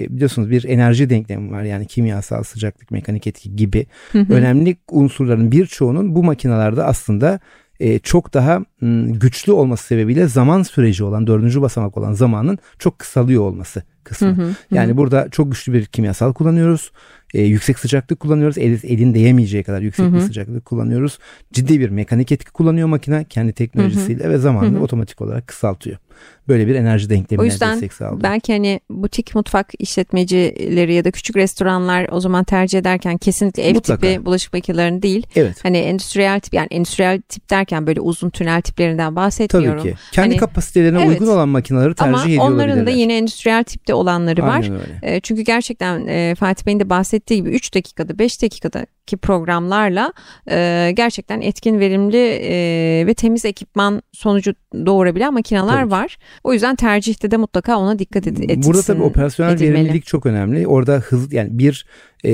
biliyorsunuz 0.09 0.49
bir 0.49 0.63
enerji 0.63 1.09
denklemi 1.09 1.51
var. 1.51 1.63
Yani 1.63 1.87
kimyasal 1.87 2.43
sıcaklık, 2.43 2.91
mekanik 2.91 3.27
etki 3.27 3.55
gibi 3.55 3.85
hı 4.11 4.19
hı. 4.19 4.33
önemli 4.33 4.77
unsurların 4.91 5.51
birçoğunun 5.51 6.15
bu 6.15 6.23
makinalarda 6.23 6.85
aslında 6.85 7.39
e, 7.79 7.99
çok 7.99 8.33
daha 8.33 8.59
m, 8.81 9.11
güçlü 9.11 9.51
olması 9.51 9.87
sebebiyle 9.87 10.27
zaman 10.27 10.63
süreci 10.63 11.03
olan 11.03 11.27
dördüncü 11.27 11.61
basamak 11.61 11.97
olan 11.97 12.13
zamanın 12.13 12.57
çok 12.79 12.99
kısalıyor 12.99 13.43
olması 13.43 13.83
kısmı. 14.03 14.37
Hı 14.37 14.41
hı, 14.41 14.55
yani 14.71 14.91
hı. 14.91 14.97
burada 14.97 15.29
çok 15.29 15.51
güçlü 15.51 15.73
bir 15.73 15.85
kimyasal 15.85 16.33
kullanıyoruz. 16.33 16.91
E, 17.33 17.41
yüksek 17.41 17.79
sıcaklık 17.79 18.19
kullanıyoruz. 18.19 18.57
El, 18.57 18.79
elin 18.83 19.13
değemeyeceği 19.13 19.63
kadar 19.63 19.81
yüksek 19.81 20.05
Hı-hı. 20.05 20.15
bir 20.15 20.19
sıcaklık 20.19 20.65
kullanıyoruz. 20.65 21.19
Ciddi 21.53 21.79
bir 21.79 21.89
mekanik 21.89 22.31
etki 22.31 22.51
kullanıyor 22.51 22.87
makine 22.87 23.25
kendi 23.29 23.53
teknolojisiyle 23.53 24.23
Hı-hı. 24.23 24.33
ve 24.33 24.37
zamanla 24.37 24.71
Hı-hı. 24.71 24.83
otomatik 24.83 25.21
olarak 25.21 25.47
kısaltıyor 25.47 25.97
böyle 26.47 26.67
bir 26.67 26.75
enerji 26.75 27.09
denklemine 27.09 27.49
destek 27.49 27.93
sağlıyor. 27.93 28.13
O 28.13 28.15
yüzden 28.15 28.31
belki 28.31 28.53
hani 28.53 28.79
butik 28.89 29.35
mutfak 29.35 29.71
işletmecileri 29.79 30.93
ya 30.93 31.05
da 31.05 31.11
küçük 31.11 31.35
restoranlar 31.35 32.07
o 32.11 32.19
zaman 32.19 32.43
tercih 32.43 32.79
ederken 32.79 33.17
kesinlikle 33.17 33.63
ev 33.63 33.73
Mutlaka. 33.73 34.07
tipi 34.07 34.25
bulaşık 34.25 34.53
makinelerini 34.53 35.01
değil. 35.01 35.27
Evet. 35.35 35.63
Hani 35.63 35.77
endüstriyel 35.77 36.39
tip 36.39 36.53
yani 36.53 36.67
endüstriyel 36.71 37.21
tip 37.21 37.49
derken 37.49 37.87
böyle 37.87 38.01
uzun 38.01 38.29
tünel 38.29 38.61
tiplerinden 38.61 39.15
bahsetmiyorum. 39.15 39.79
Tabii 39.79 39.91
ki. 39.91 39.97
Kendi 40.11 40.29
hani, 40.29 40.37
kapasitelerine 40.37 40.99
evet. 40.99 41.09
uygun 41.09 41.27
olan 41.27 41.49
makineleri 41.49 41.95
tercih 41.95 42.13
Ama 42.13 42.23
ediyor 42.23 42.45
Ama 42.45 42.55
onların 42.55 42.85
da 42.85 42.89
yine 42.89 43.17
endüstriyel 43.17 43.63
tipte 43.63 43.93
olanları 43.93 44.43
Aynen 44.43 44.75
var. 44.75 44.81
Öyle. 44.81 45.15
E, 45.15 45.19
çünkü 45.19 45.41
gerçekten 45.41 46.07
e, 46.07 46.35
Fatih 46.35 46.65
Bey'in 46.65 46.79
de 46.79 46.89
bahsettiği 46.89 47.39
gibi 47.39 47.49
3 47.49 47.75
dakikada 47.75 48.19
5 48.19 48.41
dakikada 48.41 48.85
ki 49.05 49.17
programlarla 49.17 50.13
e, 50.49 50.91
gerçekten 50.95 51.41
etkin, 51.41 51.79
verimli 51.79 52.17
e, 52.17 53.07
ve 53.07 53.13
temiz 53.13 53.45
ekipman 53.45 54.01
sonucu 54.11 54.53
doğurabilen 54.85 55.33
makineler 55.33 55.87
var. 55.87 56.17
O 56.43 56.53
yüzden 56.53 56.75
tercihte 56.75 57.31
de 57.31 57.37
mutlaka 57.37 57.77
ona 57.77 57.99
dikkat 57.99 58.27
ed- 58.27 58.43
edilsin. 58.43 58.73
Burada 58.73 58.81
tabii 58.81 59.03
operasyonel 59.03 59.53
edilmeli. 59.53 59.73
verimlilik 59.73 60.05
çok 60.05 60.25
önemli. 60.25 60.67
Orada 60.67 60.93
hız 60.93 61.33
yani 61.33 61.49
bir 61.59 61.85
e, 62.23 62.31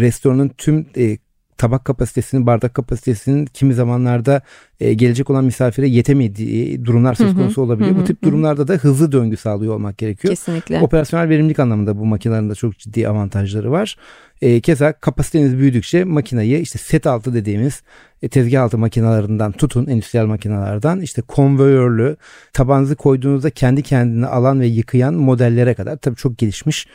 restoranın 0.00 0.48
tüm 0.48 0.86
e, 0.96 1.18
tabak 1.58 1.84
kapasitesinin, 1.84 2.46
bardak 2.46 2.74
kapasitesinin 2.74 3.46
kimi 3.46 3.74
zamanlarda 3.74 4.42
e, 4.80 4.94
gelecek 4.94 5.30
olan 5.30 5.44
misafire 5.44 5.88
yetemediği 5.88 6.84
durumlar 6.84 7.14
söz 7.14 7.34
konusu 7.34 7.62
olabiliyor. 7.62 7.90
Hı 7.90 7.94
hı, 7.94 8.00
bu 8.00 8.04
tip 8.04 8.22
hı. 8.22 8.26
durumlarda 8.26 8.68
da 8.68 8.72
hızlı 8.72 9.12
döngü 9.12 9.36
sağlıyor 9.36 9.74
olmak 9.74 9.98
gerekiyor. 9.98 10.32
Kesinlikle. 10.34 10.80
Operasyonel 10.80 11.28
verimlilik 11.28 11.58
anlamında 11.58 11.98
bu 11.98 12.06
makinelerin 12.06 12.50
de 12.50 12.54
çok 12.54 12.78
ciddi 12.78 13.08
avantajları 13.08 13.70
var. 13.70 13.96
E, 14.42 14.60
keza 14.60 14.92
kapasiteniz 14.92 15.58
büyüdükçe 15.58 16.04
makinayı 16.04 16.60
işte 16.60 16.78
set 16.78 17.06
altı 17.06 17.34
dediğimiz 17.34 17.82
e, 18.22 18.28
tezgah 18.28 18.62
altı 18.62 18.78
makinalarından 18.78 19.52
tutun 19.52 19.86
endüstriyel 19.86 20.26
makinalardan 20.26 21.00
işte 21.00 21.22
konveyörlü 21.22 22.16
tabanınızı 22.52 22.96
koyduğunuzda 22.96 23.50
kendi 23.50 23.82
kendine 23.82 24.26
alan 24.26 24.60
ve 24.60 24.66
yıkayan 24.66 25.14
modellere 25.14 25.74
kadar 25.74 25.96
tabii 25.96 26.16
çok 26.16 26.38
gelişmiş 26.38 26.86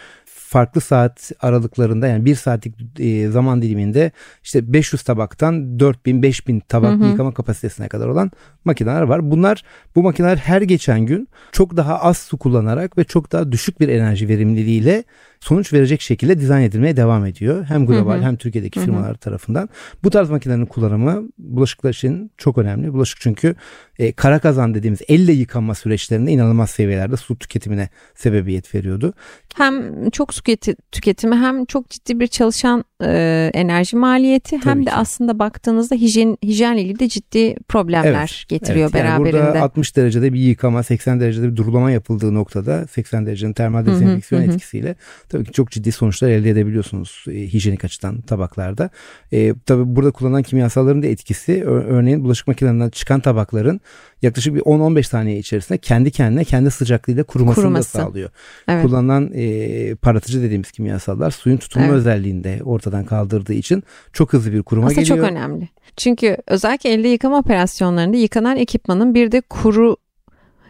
farklı 0.54 0.82
saat 0.82 1.32
aralıklarında 1.40 2.08
yani 2.08 2.26
bir 2.26 2.36
saatlik 2.36 2.76
e, 3.00 3.28
zaman 3.28 3.62
diliminde 3.62 4.12
işte 4.44 4.74
500 4.74 5.04
tabaktan 5.04 5.80
4000 5.80 6.24
5000 6.24 6.60
tabak 6.60 7.00
hı 7.00 7.04
hı. 7.04 7.08
yıkama 7.08 7.34
kapasitesine 7.34 7.88
kadar 7.88 8.08
olan 8.08 8.32
makineler 8.66 9.02
var. 9.02 9.32
Bunlar 9.32 9.64
bu 9.96 10.04
makineler 10.04 10.38
her 10.38 10.62
geçen 10.62 11.00
gün 11.00 11.28
çok 11.52 11.78
daha 11.78 12.00
az 12.00 12.18
su 12.18 12.38
kullanarak 12.38 12.98
ve 12.98 13.04
çok 13.04 13.32
daha 13.32 13.52
düşük 13.52 13.80
bir 13.80 13.90
enerji 13.90 14.28
verimliliğiyle 14.28 15.04
sonuç 15.44 15.74
verecek 15.74 16.02
şekilde 16.02 16.40
dizayn 16.40 16.64
edilmeye 16.64 16.98
devam 16.98 17.26
ediyor. 17.26 17.66
Hem 17.66 17.86
global 17.86 18.16
hı 18.16 18.20
hı. 18.20 18.24
hem 18.24 18.36
Türkiye'deki 18.36 18.80
hı 18.80 18.82
hı. 18.82 18.86
firmalar 18.86 19.16
tarafından. 19.16 19.70
Bu 20.04 20.10
tarz 20.10 20.30
makinelerin 20.30 20.66
kullanımı 20.66 21.30
bulaşıklar 21.38 21.94
için 21.94 22.32
çok 22.38 22.58
önemli. 22.58 22.94
Bulaşık 22.94 23.22
çünkü 23.22 23.56
e, 24.00 24.12
kara 24.12 24.40
kazan 24.40 24.74
dediğimiz 24.74 25.00
elle 25.08 25.32
yıkanma 25.32 25.76
süreçlerinde 25.76 26.32
inanılmaz 26.32 26.70
seviyelerde 26.70 27.18
su 27.18 27.40
tüketimine 27.40 27.90
sebebiyet 28.16 28.76
veriyordu. 28.76 29.14
Hem 29.56 30.10
çok 30.10 30.34
su 30.34 30.44
tüketimi 30.92 31.36
hem 31.36 31.66
çok 31.66 31.90
ciddi 31.90 32.20
bir 32.20 32.28
çalışan 32.28 32.86
e, 33.04 33.52
enerji 33.54 33.98
maliyeti 33.98 34.60
Tabii 34.60 34.70
hem 34.70 34.86
de 34.86 34.94
aslında 34.94 35.40
baktığınızda 35.40 35.96
hijyen 35.96 36.38
hijyenle 36.44 36.82
ilgili 36.82 37.00
de 37.00 37.10
ciddi 37.10 37.56
problemler 37.68 38.40
evet, 38.42 38.50
getiriyor 38.50 38.90
evet. 38.94 39.02
Yani 39.02 39.10
beraberinde. 39.10 39.48
Burada 39.48 39.62
60 39.62 39.96
derecede 39.96 40.34
bir 40.34 40.40
yıkama, 40.40 40.84
80 40.84 41.20
derecede 41.20 41.52
bir 41.52 41.56
durulama 41.56 41.92
yapıldığı 41.92 42.34
noktada 42.34 42.88
80 42.88 43.26
derecenin 43.26 43.54
termal 43.54 43.86
dezenfeksiyon 43.86 44.42
etkisiyle 44.42 44.96
tabii 45.34 45.46
ki 45.46 45.52
çok 45.52 45.72
ciddi 45.72 45.92
sonuçlar 45.92 46.30
elde 46.30 46.50
edebiliyorsunuz 46.50 47.26
e, 47.28 47.34
hijyenik 47.34 47.86
açıdan 47.86 48.22
tabaklarda. 48.22 48.90
E, 49.32 49.54
tabii 49.66 49.96
burada 49.96 50.12
kullanılan 50.12 50.44
kimyasalların 50.44 51.04
da 51.04 51.08
etkisi 51.08 51.64
örneğin 51.64 52.24
bulaşık 52.24 52.48
makinelerinden 52.48 52.90
çıkan 52.90 53.20
tabakların 53.20 53.82
yaklaşık 54.22 54.56
bir 54.56 54.62
10-15 54.62 55.04
saniye 55.04 55.38
içerisinde 55.38 55.78
kendi 55.78 56.12
kendine 56.12 56.44
kendi 56.44 56.72
sıcaklığıyla 56.72 57.24
kurumasını 57.24 57.64
Kuruması. 57.64 57.98
da 57.98 58.04
sağlıyor. 58.04 58.30
Evet. 58.68 58.86
Kullanılan 58.86 59.32
e, 59.34 59.96
paratıcı 59.96 60.42
dediğimiz 60.42 60.72
kimyasallar 60.72 61.32
suyun 61.32 61.58
tutunma 61.58 61.88
evet. 61.88 61.98
özelliğinde 61.98 62.60
ortadan 62.64 63.06
kaldırdığı 63.06 63.54
için 63.54 63.84
çok 64.14 64.34
hızlı 64.34 64.54
bir 64.54 64.64
kuruma 64.64 64.88
Aslında 64.88 65.02
geliyor. 65.02 65.18
çok 65.18 65.32
önemli. 65.32 65.70
Çünkü 65.98 66.38
özellikle 66.48 66.90
elde 66.90 67.08
yıkama 67.08 67.38
operasyonlarında 67.40 68.18
yıkanan 68.18 68.58
ekipmanın 68.58 69.16
bir 69.16 69.32
de 69.32 69.42
kuru 69.42 69.98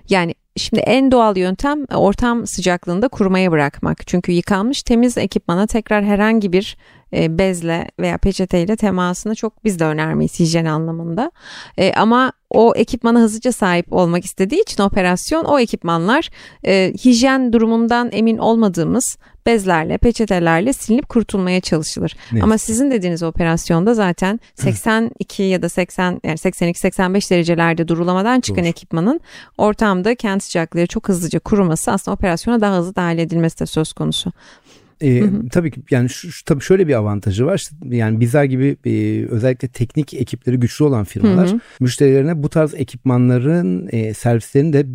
yani 0.10 0.36
Şimdi 0.57 0.81
en 0.81 1.11
doğal 1.11 1.37
yöntem 1.37 1.85
ortam 1.85 2.47
sıcaklığında 2.47 3.07
kurumaya 3.07 3.51
bırakmak. 3.51 4.07
Çünkü 4.07 4.31
yıkanmış 4.31 4.83
temiz 4.83 5.17
ekipmana 5.17 5.67
tekrar 5.67 6.03
herhangi 6.03 6.53
bir 6.53 6.77
bezle 7.13 7.88
veya 7.99 8.17
peçeteyle 8.17 8.76
temasını 8.76 9.36
çok 9.36 9.63
biz 9.63 9.80
de 9.80 9.86
önermeyiz 9.86 10.39
hijyen 10.39 10.65
anlamında. 10.65 11.32
E, 11.78 11.93
ama 11.93 12.32
o 12.49 12.73
ekipmana 12.76 13.19
hızlıca 13.19 13.52
sahip 13.52 13.93
olmak 13.93 14.26
istediği 14.26 14.62
için 14.62 14.84
operasyon 14.84 15.45
o 15.45 15.60
ekipmanlar 15.60 16.30
e, 16.65 16.93
hijyen 17.06 17.54
durumundan 17.54 18.10
emin 18.12 18.38
olmadığımız 18.38 19.17
bezlerle, 19.45 19.97
peçetelerle 19.97 20.73
silinip 20.73 21.10
kurtulmaya 21.10 21.62
çalışılır. 21.62 22.15
Ne? 22.32 22.43
Ama 22.43 22.58
sizin 22.58 22.91
dediğiniz 22.91 23.23
operasyonda 23.23 23.93
zaten 23.93 24.39
82 24.56 25.43
ya 25.43 25.62
da 25.62 25.69
80 25.69 26.19
yani 26.23 26.38
82-85 26.38 27.32
derecelerde 27.32 27.88
durulamadan 27.88 28.39
çıkan 28.39 28.63
Doğru. 28.63 28.69
ekipmanın 28.69 29.21
ortamda 29.58 30.15
kendi 30.15 30.43
sıcaklığı 30.43 30.88
çok 30.88 31.10
hızlıca 31.10 31.39
kuruması 31.39 31.91
aslında 31.91 32.15
operasyona 32.15 32.62
daha 32.62 32.78
hızlı 32.78 32.95
dahil 32.95 33.17
edilmesi 33.17 33.60
de 33.60 33.65
söz 33.65 33.93
konusu. 33.93 34.32
E, 35.03 35.21
hı 35.21 35.25
hı. 35.25 35.49
Tabii 35.51 35.71
ki 35.71 35.81
yani 35.91 36.09
şu, 36.09 36.31
şu, 36.31 36.45
tabii 36.45 36.61
şöyle 36.61 36.87
bir 36.87 36.93
avantajı 36.93 37.45
var. 37.45 37.69
Yani 37.89 38.19
bizler 38.19 38.43
gibi 38.43 38.77
e, 38.85 39.25
özellikle 39.25 39.67
teknik 39.67 40.13
ekipleri 40.13 40.59
güçlü 40.59 40.85
olan 40.85 41.03
firmalar 41.03 41.49
hı 41.49 41.53
hı. 41.53 41.59
müşterilerine 41.79 42.43
bu 42.43 42.49
tarz 42.49 42.73
ekipmanların 42.73 43.89
e, 43.91 44.13
servislerini 44.13 44.73
de 44.73 44.85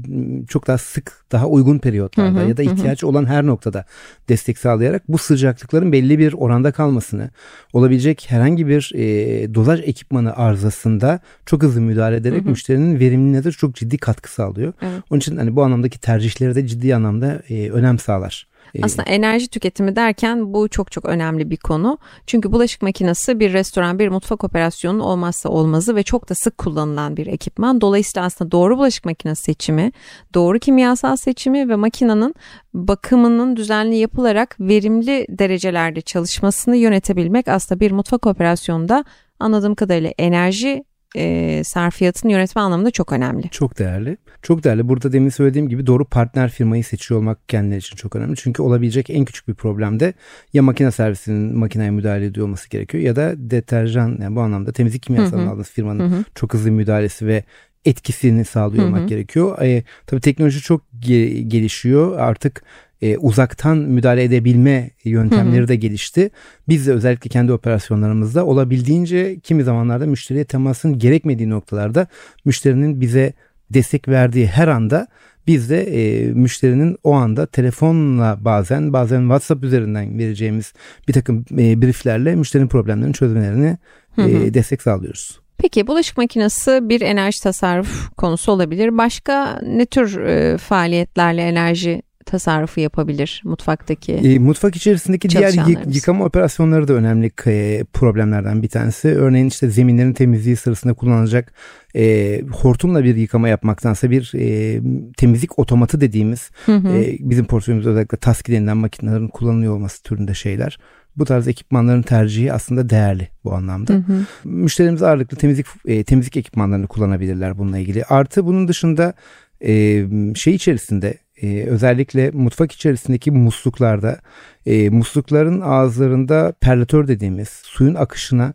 çok 0.48 0.66
daha 0.66 0.78
sık, 0.78 1.12
daha 1.32 1.46
uygun 1.46 1.78
periyotlarda 1.78 2.40
hı 2.40 2.44
hı. 2.44 2.48
ya 2.48 2.56
da 2.56 2.62
ihtiyaç 2.62 3.02
hı 3.02 3.06
hı. 3.06 3.10
olan 3.10 3.26
her 3.26 3.46
noktada 3.46 3.84
destek 4.28 4.58
sağlayarak 4.58 5.02
bu 5.08 5.18
sıcaklıkların 5.18 5.92
belli 5.92 6.18
bir 6.18 6.32
oranda 6.32 6.72
kalmasını, 6.72 7.30
olabilecek 7.72 8.26
herhangi 8.28 8.66
bir 8.66 8.92
e, 8.94 9.54
dozaj 9.54 9.80
ekipmanı 9.80 10.36
arızasında 10.36 11.20
çok 11.46 11.62
hızlı 11.62 11.80
müdahale 11.80 12.16
ederek 12.16 12.42
hı 12.42 12.46
hı. 12.46 12.50
müşterinin 12.50 13.00
verimliliğine 13.00 13.44
de 13.44 13.50
çok 13.50 13.74
ciddi 13.74 13.98
katkı 13.98 14.32
sağlıyor. 14.32 14.72
Evet. 14.82 15.02
Onun 15.10 15.20
için 15.20 15.36
hani 15.36 15.56
bu 15.56 15.62
anlamdaki 15.62 16.00
tercihleri 16.00 16.54
de 16.54 16.66
ciddi 16.66 16.94
anlamda 16.94 17.42
e, 17.48 17.70
önem 17.70 17.98
sağlar. 17.98 18.48
Aslında 18.82 19.02
enerji 19.02 19.48
tüketimi 19.48 19.96
derken 19.96 20.54
bu 20.54 20.68
çok 20.68 20.92
çok 20.92 21.04
önemli 21.04 21.50
bir 21.50 21.56
konu. 21.56 21.98
Çünkü 22.26 22.52
bulaşık 22.52 22.82
makinesi 22.82 23.40
bir 23.40 23.52
restoran, 23.52 23.98
bir 23.98 24.08
mutfak 24.08 24.44
operasyonu 24.44 25.02
olmazsa 25.02 25.48
olmazı 25.48 25.96
ve 25.96 26.02
çok 26.02 26.28
da 26.28 26.34
sık 26.34 26.58
kullanılan 26.58 27.16
bir 27.16 27.26
ekipman. 27.26 27.80
Dolayısıyla 27.80 28.26
aslında 28.26 28.50
doğru 28.50 28.78
bulaşık 28.78 29.04
makinesi 29.04 29.42
seçimi, 29.42 29.92
doğru 30.34 30.58
kimyasal 30.58 31.16
seçimi 31.16 31.68
ve 31.68 31.76
makinenin 31.76 32.34
bakımının 32.74 33.56
düzenli 33.56 33.96
yapılarak 33.96 34.56
verimli 34.60 35.26
derecelerde 35.28 36.00
çalışmasını 36.00 36.76
yönetebilmek 36.76 37.48
aslında 37.48 37.80
bir 37.80 37.90
mutfak 37.90 38.26
operasyonunda 38.26 39.04
anladığım 39.40 39.74
kadarıyla 39.74 40.10
enerji 40.18 40.84
e, 41.16 41.62
sarfiyatını 41.64 42.32
yönetme 42.32 42.62
anlamında 42.62 42.90
çok 42.90 43.12
önemli. 43.12 43.48
Çok 43.50 43.78
değerli. 43.78 44.16
Çok 44.42 44.64
değerli. 44.64 44.88
Burada 44.88 45.12
demin 45.12 45.28
söylediğim 45.28 45.68
gibi 45.68 45.86
doğru 45.86 46.04
partner 46.04 46.50
firmayı 46.50 46.84
seçiyor 46.84 47.20
olmak 47.20 47.48
kendileri 47.48 47.78
için 47.78 47.96
çok 47.96 48.16
önemli. 48.16 48.36
Çünkü 48.36 48.62
olabilecek 48.62 49.10
en 49.10 49.24
küçük 49.24 49.48
bir 49.48 49.54
problemde 49.54 50.12
ya 50.52 50.62
makine 50.62 50.90
servisinin 50.90 51.58
makineye 51.58 51.90
müdahale 51.90 52.26
ediyor 52.26 52.46
olması 52.46 52.70
gerekiyor 52.70 53.04
ya 53.04 53.16
da 53.16 53.32
deterjan 53.36 54.18
yani 54.20 54.36
bu 54.36 54.40
anlamda 54.40 54.72
temizlik 54.72 55.02
kimyasalını 55.02 55.50
aldığınız 55.50 55.70
firmanın 55.70 56.10
hı 56.10 56.16
hı. 56.16 56.24
çok 56.34 56.54
hızlı 56.54 56.70
müdahalesi 56.70 57.26
ve 57.26 57.44
etkisini 57.84 58.44
sağlıyor 58.44 58.84
olmak 58.84 59.00
hı 59.00 59.04
hı. 59.04 59.08
gerekiyor. 59.08 59.62
E, 59.62 59.84
tabii 60.06 60.20
teknoloji 60.20 60.60
çok 60.60 60.82
ge- 61.00 61.40
gelişiyor. 61.40 62.18
Artık 62.18 62.62
e, 63.02 63.16
uzaktan 63.16 63.78
müdahale 63.78 64.24
edebilme 64.24 64.90
yöntemleri 65.04 65.68
de 65.68 65.76
gelişti. 65.76 66.30
Biz 66.68 66.86
de 66.86 66.92
özellikle 66.92 67.28
kendi 67.28 67.52
operasyonlarımızda 67.52 68.46
olabildiğince 68.46 69.40
kimi 69.40 69.64
zamanlarda 69.64 70.06
müşteriye 70.06 70.44
temasın 70.44 70.98
gerekmediği 70.98 71.50
noktalarda 71.50 72.06
müşterinin 72.44 73.00
bize 73.00 73.32
destek 73.70 74.08
verdiği 74.08 74.46
her 74.46 74.68
anda 74.68 75.06
biz 75.46 75.70
de 75.70 75.82
e, 75.82 76.32
müşterinin 76.32 76.96
o 77.04 77.12
anda 77.12 77.46
telefonla 77.46 78.38
bazen 78.40 78.92
bazen 78.92 79.20
WhatsApp 79.20 79.64
üzerinden 79.64 80.18
vereceğimiz 80.18 80.72
bir 81.08 81.12
takım 81.12 81.44
e, 81.58 81.82
brieflerle 81.82 82.34
müşterinin 82.34 82.68
problemlerini 82.68 83.14
çözmelerini 83.14 83.78
e, 84.18 84.54
destek 84.54 84.82
sağlıyoruz. 84.82 85.40
Peki 85.58 85.86
bulaşık 85.86 86.16
makinesi 86.16 86.80
bir 86.82 87.00
enerji 87.00 87.42
tasarruf 87.42 88.10
konusu 88.16 88.52
olabilir. 88.52 88.98
Başka 88.98 89.60
ne 89.62 89.86
tür 89.86 90.20
e, 90.20 90.58
faaliyetlerle 90.58 91.42
enerji 91.42 92.02
tasarrufu 92.28 92.80
yapabilir 92.80 93.42
mutfaktaki 93.44 94.12
e, 94.12 94.38
Mutfak 94.38 94.76
içerisindeki 94.76 95.28
diğer 95.28 95.52
yık- 95.52 95.94
yıkama 95.94 96.24
operasyonları 96.24 96.88
da 96.88 96.92
önemli 96.92 97.32
e, 97.46 97.84
problemlerden 97.92 98.62
bir 98.62 98.68
tanesi. 98.68 99.08
Örneğin 99.08 99.46
işte 99.46 99.70
zeminlerin 99.70 100.12
temizliği 100.12 100.56
sırasında 100.56 100.94
kullanılacak 100.94 101.52
e, 101.96 102.42
hortumla 102.52 103.04
bir 103.04 103.16
yıkama 103.16 103.48
yapmaktansa 103.48 104.10
bir 104.10 104.32
e, 104.34 104.80
temizlik 105.16 105.58
otomatı 105.58 106.00
dediğimiz 106.00 106.50
hı 106.66 106.76
hı. 106.76 106.88
E, 106.88 107.16
bizim 107.20 107.44
portföyümüzde 107.44 107.90
özellikle 107.90 108.18
TASKİ 108.18 108.52
denilen 108.52 108.76
makinelerin 108.76 109.28
kullanılıyor 109.28 109.74
olması 109.74 110.02
türünde 110.02 110.34
şeyler. 110.34 110.78
Bu 111.16 111.24
tarz 111.24 111.48
ekipmanların 111.48 112.02
tercihi 112.02 112.52
aslında 112.52 112.90
değerli 112.90 113.28
bu 113.44 113.54
anlamda. 113.54 113.92
Hı 113.92 113.96
hı. 113.96 114.24
Müşterimiz 114.44 115.02
ağırlıklı 115.02 115.36
temizlik 115.36 115.66
e, 115.86 116.04
temizlik 116.04 116.36
ekipmanlarını 116.36 116.86
kullanabilirler 116.86 117.58
bununla 117.58 117.78
ilgili. 117.78 118.04
Artı 118.04 118.46
bunun 118.46 118.68
dışında 118.68 119.14
e, 119.60 120.04
şey 120.34 120.54
içerisinde 120.54 121.14
e, 121.42 121.64
özellikle 121.64 122.30
mutfak 122.30 122.72
içerisindeki 122.72 123.30
musluklarda 123.30 124.20
e, 124.66 124.90
muslukların 124.90 125.60
ağızlarında 125.60 126.52
perlatör 126.60 127.08
dediğimiz 127.08 127.48
suyun 127.48 127.94
akışına 127.94 128.52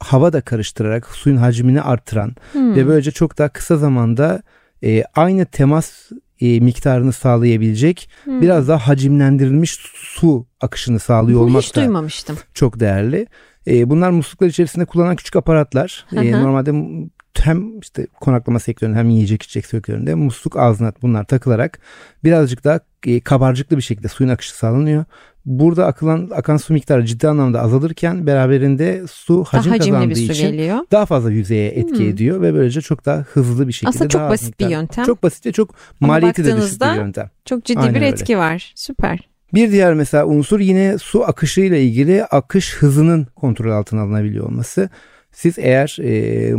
hava 0.00 0.32
da 0.32 0.40
karıştırarak 0.40 1.06
suyun 1.06 1.36
hacmini 1.36 1.82
arttıran 1.82 2.34
hmm. 2.52 2.76
ve 2.76 2.86
böylece 2.86 3.10
çok 3.10 3.38
daha 3.38 3.48
kısa 3.48 3.76
zamanda 3.76 4.42
e, 4.84 5.04
aynı 5.14 5.46
temas 5.46 6.10
e, 6.40 6.60
miktarını 6.60 7.12
sağlayabilecek 7.12 8.10
hmm. 8.24 8.42
biraz 8.42 8.68
daha 8.68 8.88
hacimlendirilmiş 8.88 9.78
su 9.94 10.46
akışını 10.60 10.98
sağlıyor 10.98 11.40
olmak 11.40 11.62
hiç 11.62 11.76
da 11.76 11.80
duymamıştım. 11.80 12.38
çok 12.54 12.80
değerli. 12.80 13.26
E, 13.66 13.90
bunlar 13.90 14.10
musluklar 14.10 14.46
içerisinde 14.46 14.84
kullanılan 14.84 15.16
küçük 15.16 15.36
aparatlar. 15.36 16.06
E, 16.12 16.32
normalde 16.32 16.72
hem 17.46 17.80
işte 17.80 18.06
konaklama 18.20 18.58
sektöründe 18.58 18.98
hem 18.98 19.10
yiyecek 19.10 19.42
içecek 19.42 19.66
sektöründe 19.66 20.14
musluk 20.14 20.56
ağzına 20.56 20.92
bunlar 21.02 21.24
takılarak 21.24 21.78
birazcık 22.24 22.64
daha 22.64 22.80
e, 23.06 23.20
kabarcıklı 23.20 23.76
bir 23.76 23.82
şekilde 23.82 24.08
suyun 24.08 24.30
akışı 24.30 24.56
sağlanıyor. 24.56 25.04
Burada 25.44 25.86
akılan 25.86 26.30
akan 26.34 26.56
su 26.56 26.72
miktarı 26.72 27.04
ciddi 27.04 27.28
anlamda 27.28 27.60
azalırken 27.60 28.26
beraberinde 28.26 29.02
su 29.10 29.44
hacim 29.44 29.72
daha 29.72 29.78
kazandığı 29.78 30.16
su 30.16 30.22
için 30.22 30.50
geliyor. 30.50 30.78
daha 30.92 31.06
fazla 31.06 31.30
yüzeye 31.30 31.68
etki 31.68 31.98
hmm. 31.98 32.08
ediyor 32.08 32.42
ve 32.42 32.54
böylece 32.54 32.80
çok 32.80 33.06
daha 33.06 33.18
hızlı 33.18 33.68
bir 33.68 33.72
şekilde 33.72 33.88
Aslında 33.88 34.08
çok 34.08 34.22
basit 34.22 34.48
miktar, 34.48 34.68
bir 34.68 34.72
yöntem. 34.72 35.04
Çok 35.04 35.22
basit 35.22 35.46
ve 35.46 35.52
çok 35.52 35.74
maliyeti 36.00 36.44
de 36.44 36.56
düşük 36.56 36.80
bir 36.80 36.94
yöntem. 36.94 37.30
Çok 37.44 37.64
ciddi 37.64 37.78
Aynen 37.78 37.94
bir 37.94 38.02
etki 38.02 38.36
öyle. 38.36 38.44
var. 38.44 38.72
Süper. 38.74 39.28
Bir 39.54 39.72
diğer 39.72 39.94
mesela 39.94 40.26
unsur 40.26 40.60
yine 40.60 40.98
su 40.98 41.24
akışıyla 41.24 41.76
ilgili 41.76 42.24
akış 42.24 42.76
hızının 42.76 43.26
kontrol 43.34 43.70
altına 43.70 44.02
alınabiliyor 44.02 44.44
olması. 44.46 44.90
Siz 45.32 45.58
eğer 45.58 45.96
e, 46.00 46.54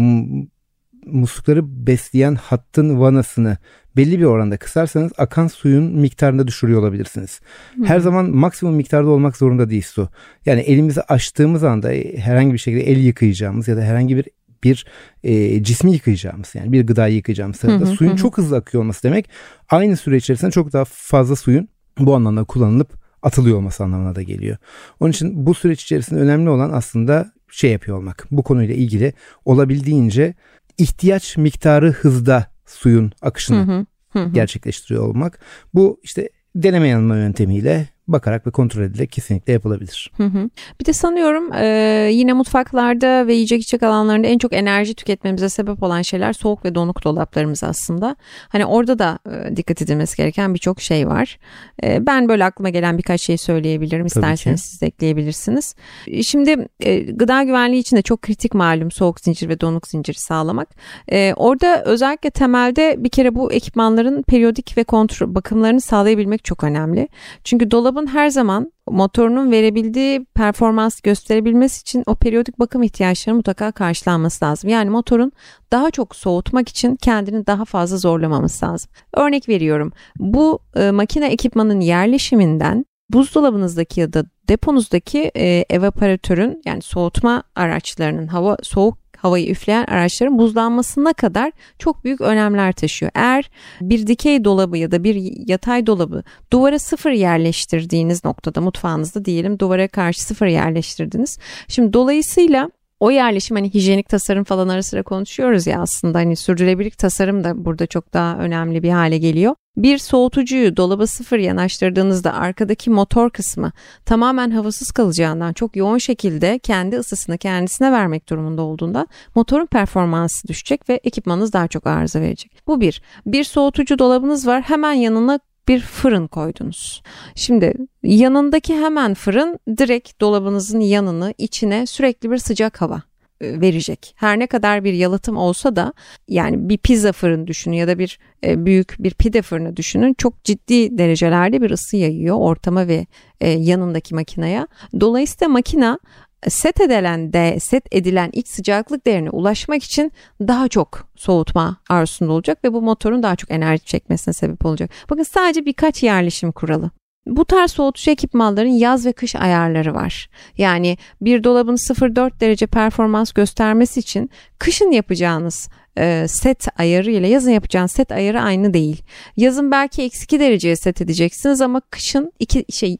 muslukları 1.11 1.87
besleyen 1.87 2.35
hattın 2.35 2.99
vanasını 2.99 3.57
belli 3.97 4.19
bir 4.19 4.25
oranda 4.25 4.57
kısarsanız 4.57 5.11
akan 5.17 5.47
suyun 5.47 5.83
miktarını 5.83 6.47
düşürüyor 6.47 6.81
olabilirsiniz. 6.81 7.39
Her 7.85 7.99
zaman 7.99 8.29
maksimum 8.29 8.75
miktarda 8.75 9.09
olmak 9.09 9.37
zorunda 9.37 9.69
değil 9.69 9.83
su. 9.83 10.09
Yani 10.45 10.61
elimizi 10.61 11.01
açtığımız 11.01 11.63
anda 11.63 11.89
herhangi 12.17 12.53
bir 12.53 12.57
şekilde 12.57 12.81
el 12.81 12.97
yıkayacağımız 12.97 13.67
ya 13.67 13.77
da 13.77 13.81
herhangi 13.81 14.17
bir 14.17 14.25
bir 14.63 14.85
e, 15.23 15.63
cismi 15.63 15.91
yıkayacağımız 15.91 16.55
yani 16.55 16.71
bir 16.71 16.87
gıdayı 16.87 17.15
yıkayacağımız 17.15 17.57
sırada 17.57 17.85
hı 17.85 17.85
suyun 17.85 18.11
hı. 18.11 18.15
çok 18.15 18.37
hızlı 18.37 18.57
akıyor 18.57 18.83
olması 18.83 19.03
demek 19.03 19.29
aynı 19.69 19.97
süre 19.97 20.17
içerisinde 20.17 20.51
çok 20.51 20.73
daha 20.73 20.85
fazla 20.85 21.35
suyun 21.35 21.67
bu 21.99 22.15
anlamda 22.15 22.43
kullanılıp 22.43 22.93
atılıyor 23.21 23.57
olması 23.57 23.83
anlamına 23.83 24.15
da 24.15 24.21
geliyor. 24.21 24.57
Onun 24.99 25.11
için 25.11 25.45
bu 25.45 25.53
süreç 25.53 25.83
içerisinde 25.83 26.19
önemli 26.19 26.49
olan 26.49 26.71
aslında 26.73 27.31
şey 27.51 27.71
yapıyor 27.71 27.97
olmak. 27.97 28.27
Bu 28.31 28.43
konuyla 28.43 28.75
ilgili 28.75 29.13
olabildiğince 29.45 30.33
ihtiyaç 30.77 31.37
miktarı 31.37 31.91
hızda 31.91 32.45
suyun 32.65 33.11
akışını 33.21 33.85
hı 34.13 34.19
hı. 34.19 34.29
gerçekleştiriyor 34.33 35.07
olmak. 35.07 35.39
Bu 35.73 35.99
işte 36.03 36.29
deneme 36.55 36.87
yanılma 36.87 37.17
yöntemiyle 37.17 37.89
bakarak 38.07 38.47
ve 38.47 38.51
kontrol 38.51 38.81
edilerek 38.81 39.11
kesinlikle 39.11 39.53
yapılabilir. 39.53 40.11
Hı 40.17 40.23
hı. 40.23 40.49
Bir 40.79 40.85
de 40.85 40.93
sanıyorum 40.93 41.53
e, 41.53 41.65
yine 42.11 42.33
mutfaklarda 42.33 43.27
ve 43.27 43.33
yiyecek 43.33 43.61
içecek 43.61 43.83
alanlarında 43.83 44.27
en 44.27 44.37
çok 44.37 44.53
enerji 44.53 44.93
tüketmemize 44.93 45.49
sebep 45.49 45.83
olan 45.83 46.01
şeyler 46.01 46.33
soğuk 46.33 46.65
ve 46.65 46.75
donuk 46.75 47.03
dolaplarımız 47.03 47.63
aslında. 47.63 48.15
Hani 48.49 48.65
orada 48.65 48.99
da 48.99 49.19
e, 49.31 49.55
dikkat 49.55 49.81
edilmesi 49.81 50.17
gereken 50.17 50.53
birçok 50.53 50.81
şey 50.81 51.07
var. 51.07 51.39
E, 51.83 52.05
ben 52.05 52.29
böyle 52.29 52.45
aklıma 52.45 52.69
gelen 52.69 52.97
birkaç 52.97 53.21
şey 53.21 53.37
söyleyebilirim. 53.37 54.05
İsterseniz 54.05 54.61
siz 54.61 54.83
ekleyebilirsiniz. 54.83 55.75
Şimdi 56.23 56.67
e, 56.79 56.99
gıda 56.99 57.43
güvenliği 57.43 57.81
için 57.81 57.97
de 57.97 58.01
çok 58.01 58.21
kritik 58.21 58.53
malum 58.53 58.91
soğuk 58.91 59.19
zincir 59.19 59.49
ve 59.49 59.61
donuk 59.61 59.87
zinciri 59.87 60.17
sağlamak. 60.19 60.69
E, 61.11 61.33
orada 61.35 61.83
özellikle 61.83 62.29
temelde 62.29 62.95
bir 62.97 63.09
kere 63.09 63.35
bu 63.35 63.51
ekipmanların 63.51 64.23
periyodik 64.23 64.77
ve 64.77 64.83
kontrol 64.83 65.35
bakımlarını 65.35 65.81
sağlayabilmek 65.81 66.43
çok 66.43 66.63
önemli. 66.63 67.07
Çünkü 67.43 67.71
dolabı 67.71 67.96
dolabın 67.97 68.07
her 68.07 68.29
zaman 68.29 68.71
motorunun 68.89 69.51
verebildiği 69.51 70.25
performans 70.35 71.01
gösterebilmesi 71.01 71.81
için 71.81 72.03
o 72.05 72.15
periyodik 72.15 72.59
bakım 72.59 72.83
ihtiyaçları 72.83 73.35
mutlaka 73.35 73.71
karşılanması 73.71 74.45
lazım. 74.45 74.69
Yani 74.69 74.89
motorun 74.89 75.31
daha 75.71 75.91
çok 75.91 76.15
soğutmak 76.15 76.69
için 76.69 76.95
kendini 76.95 77.47
daha 77.47 77.65
fazla 77.65 77.97
zorlamaması 77.97 78.65
lazım. 78.65 78.91
Örnek 79.13 79.49
veriyorum. 79.49 79.91
Bu 80.19 80.59
e, 80.75 80.91
makine 80.91 81.27
ekipmanın 81.27 81.79
yerleşiminden 81.79 82.85
buzdolabınızdaki 83.09 83.99
ya 83.99 84.13
da 84.13 84.25
deponuzdaki 84.49 85.31
e, 85.35 85.65
evaporatörün 85.69 86.61
yani 86.65 86.81
soğutma 86.81 87.43
araçlarının 87.55 88.27
hava 88.27 88.57
soğuk 88.63 88.97
havayı 89.17 89.49
üfleyen 89.49 89.85
araçların 89.85 90.37
buzlanmasına 90.37 91.13
kadar 91.13 91.51
çok 91.79 92.03
büyük 92.03 92.21
önemler 92.21 92.71
taşıyor. 92.71 93.11
Eğer 93.15 93.49
bir 93.81 94.07
dikey 94.07 94.43
dolabı 94.43 94.77
ya 94.77 94.91
da 94.91 95.03
bir 95.03 95.47
yatay 95.47 95.87
dolabı 95.87 96.23
duvara 96.53 96.79
sıfır 96.79 97.11
yerleştirdiğiniz 97.11 98.25
noktada 98.25 98.61
mutfağınızda 98.61 99.25
diyelim 99.25 99.59
duvara 99.59 99.87
karşı 99.87 100.23
sıfır 100.23 100.47
yerleştirdiniz. 100.47 101.39
Şimdi 101.67 101.93
dolayısıyla 101.93 102.69
o 102.99 103.11
yerleşim 103.11 103.57
hani 103.57 103.73
hijyenik 103.73 104.09
tasarım 104.09 104.43
falan 104.43 104.67
ara 104.67 104.83
sıra 104.83 105.03
konuşuyoruz 105.03 105.67
ya 105.67 105.81
aslında 105.81 106.17
hani 106.17 106.35
sürdürülebilirlik 106.35 106.97
tasarım 106.97 107.43
da 107.43 107.65
burada 107.65 107.85
çok 107.87 108.13
daha 108.13 108.37
önemli 108.37 108.83
bir 108.83 108.89
hale 108.89 109.17
geliyor. 109.17 109.55
Bir 109.77 109.97
soğutucuyu 109.97 110.77
dolaba 110.77 111.07
sıfır 111.07 111.37
yanaştırdığınızda 111.37 112.33
arkadaki 112.33 112.89
motor 112.89 113.29
kısmı 113.29 113.71
tamamen 114.05 114.51
havasız 114.51 114.91
kalacağından 114.91 115.53
çok 115.53 115.75
yoğun 115.75 115.97
şekilde 115.97 116.59
kendi 116.59 116.97
ısısını 116.97 117.37
kendisine 117.37 117.91
vermek 117.91 118.29
durumunda 118.29 118.61
olduğunda 118.61 119.07
motorun 119.35 119.65
performansı 119.65 120.47
düşecek 120.47 120.89
ve 120.89 120.99
ekipmanınız 121.03 121.53
daha 121.53 121.67
çok 121.67 121.87
arıza 121.87 122.21
verecek. 122.21 122.51
Bu 122.67 122.81
bir. 122.81 123.01
Bir 123.25 123.43
soğutucu 123.43 123.99
dolabınız 123.99 124.47
var 124.47 124.61
hemen 124.61 124.93
yanına 124.93 125.39
bir 125.67 125.79
fırın 125.79 126.27
koydunuz. 126.27 127.01
Şimdi 127.35 127.73
yanındaki 128.03 128.75
hemen 128.75 129.13
fırın 129.13 129.59
direkt 129.77 130.21
dolabınızın 130.21 130.79
yanını 130.79 131.33
içine 131.37 131.85
sürekli 131.85 132.31
bir 132.31 132.37
sıcak 132.37 132.81
hava 132.81 133.01
verecek. 133.41 134.13
Her 134.15 134.39
ne 134.39 134.47
kadar 134.47 134.83
bir 134.83 134.93
yalıtım 134.93 135.37
olsa 135.37 135.75
da 135.75 135.93
yani 136.27 136.69
bir 136.69 136.77
pizza 136.77 137.11
fırını 137.11 137.47
düşünün 137.47 137.75
ya 137.75 137.87
da 137.87 137.99
bir 137.99 138.19
e, 138.43 138.65
büyük 138.65 138.95
bir 138.99 139.13
pide 139.13 139.41
fırını 139.41 139.77
düşünün 139.77 140.13
çok 140.13 140.43
ciddi 140.43 140.97
derecelerde 140.97 141.61
bir 141.61 141.71
ısı 141.71 141.97
yayıyor 141.97 142.35
ortama 142.39 142.87
ve 142.87 143.05
e, 143.41 143.49
yanındaki 143.49 144.15
makineye. 144.15 144.67
Dolayısıyla 144.99 145.49
makina 145.49 145.99
set 146.47 146.81
edilen 146.81 147.33
de 147.33 147.57
set 147.59 147.83
edilen 147.91 148.29
iç 148.33 148.47
sıcaklık 148.47 149.05
değerine 149.05 149.29
ulaşmak 149.29 149.83
için 149.83 150.11
daha 150.41 150.67
çok 150.67 151.07
soğutma 151.15 151.77
arzusunda 151.89 152.31
olacak 152.31 152.63
ve 152.63 152.73
bu 152.73 152.81
motorun 152.81 153.23
daha 153.23 153.35
çok 153.35 153.51
enerji 153.51 153.85
çekmesine 153.85 154.33
sebep 154.33 154.65
olacak. 154.65 154.89
Bakın 155.09 155.23
sadece 155.23 155.65
birkaç 155.65 156.03
yerleşim 156.03 156.51
kuralı. 156.51 156.91
Bu 157.27 157.45
tarz 157.45 157.71
soğutucu 157.71 158.11
ekipmanların 158.11 158.69
yaz 158.69 159.05
ve 159.05 159.11
kış 159.11 159.35
ayarları 159.35 159.93
var. 159.93 160.29
Yani 160.57 160.97
bir 161.21 161.43
dolabın 161.43 161.75
0-4 161.75 162.39
derece 162.39 162.67
performans 162.67 163.31
göstermesi 163.31 163.99
için 163.99 164.29
kışın 164.59 164.91
yapacağınız 164.91 165.69
e, 165.97 166.25
set 166.27 166.67
ayarı 166.79 167.11
ile 167.11 167.27
yazın 167.27 167.51
yapacağınız 167.51 167.91
set 167.91 168.11
ayarı 168.11 168.41
aynı 168.41 168.73
değil. 168.73 169.01
Yazın 169.37 169.71
belki 169.71 170.03
eksi 170.03 170.23
2 170.23 170.39
dereceye 170.39 170.75
set 170.75 171.01
edeceksiniz 171.01 171.61
ama 171.61 171.81
kışın 171.91 172.33
iki 172.39 172.65
şey 172.69 172.97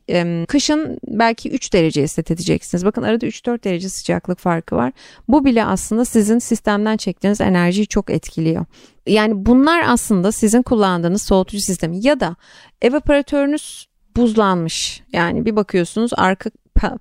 kışın 0.48 1.00
belki 1.08 1.50
3 1.50 1.74
dereceye 1.74 2.08
set 2.08 2.32
edeceksiniz. 2.32 2.86
Bakın 2.86 3.02
arada 3.02 3.26
3-4 3.26 3.64
derece 3.64 3.90
sıcaklık 3.90 4.40
farkı 4.40 4.76
var. 4.76 4.94
Bu 5.28 5.46
bile 5.46 5.66
aslında 5.66 6.06
sizin 6.06 6.40
sistemden 6.40 6.98
çektiğiniz 6.98 7.42
enerjiyi 7.42 7.88
çok 7.88 8.10
etkiliyor. 8.10 8.66
Yani 9.08 9.46
bunlar 9.46 9.84
aslında 9.88 10.32
sizin 10.32 10.62
kullandığınız 10.62 11.22
soğutucu 11.22 11.62
sistemi 11.62 12.06
ya 12.06 12.20
da 12.20 12.36
evaporatörünüz 12.82 13.88
buzlanmış. 14.18 15.04
Yani 15.14 15.46
bir 15.46 15.56
bakıyorsunuz 15.56 16.12
arka 16.18 16.50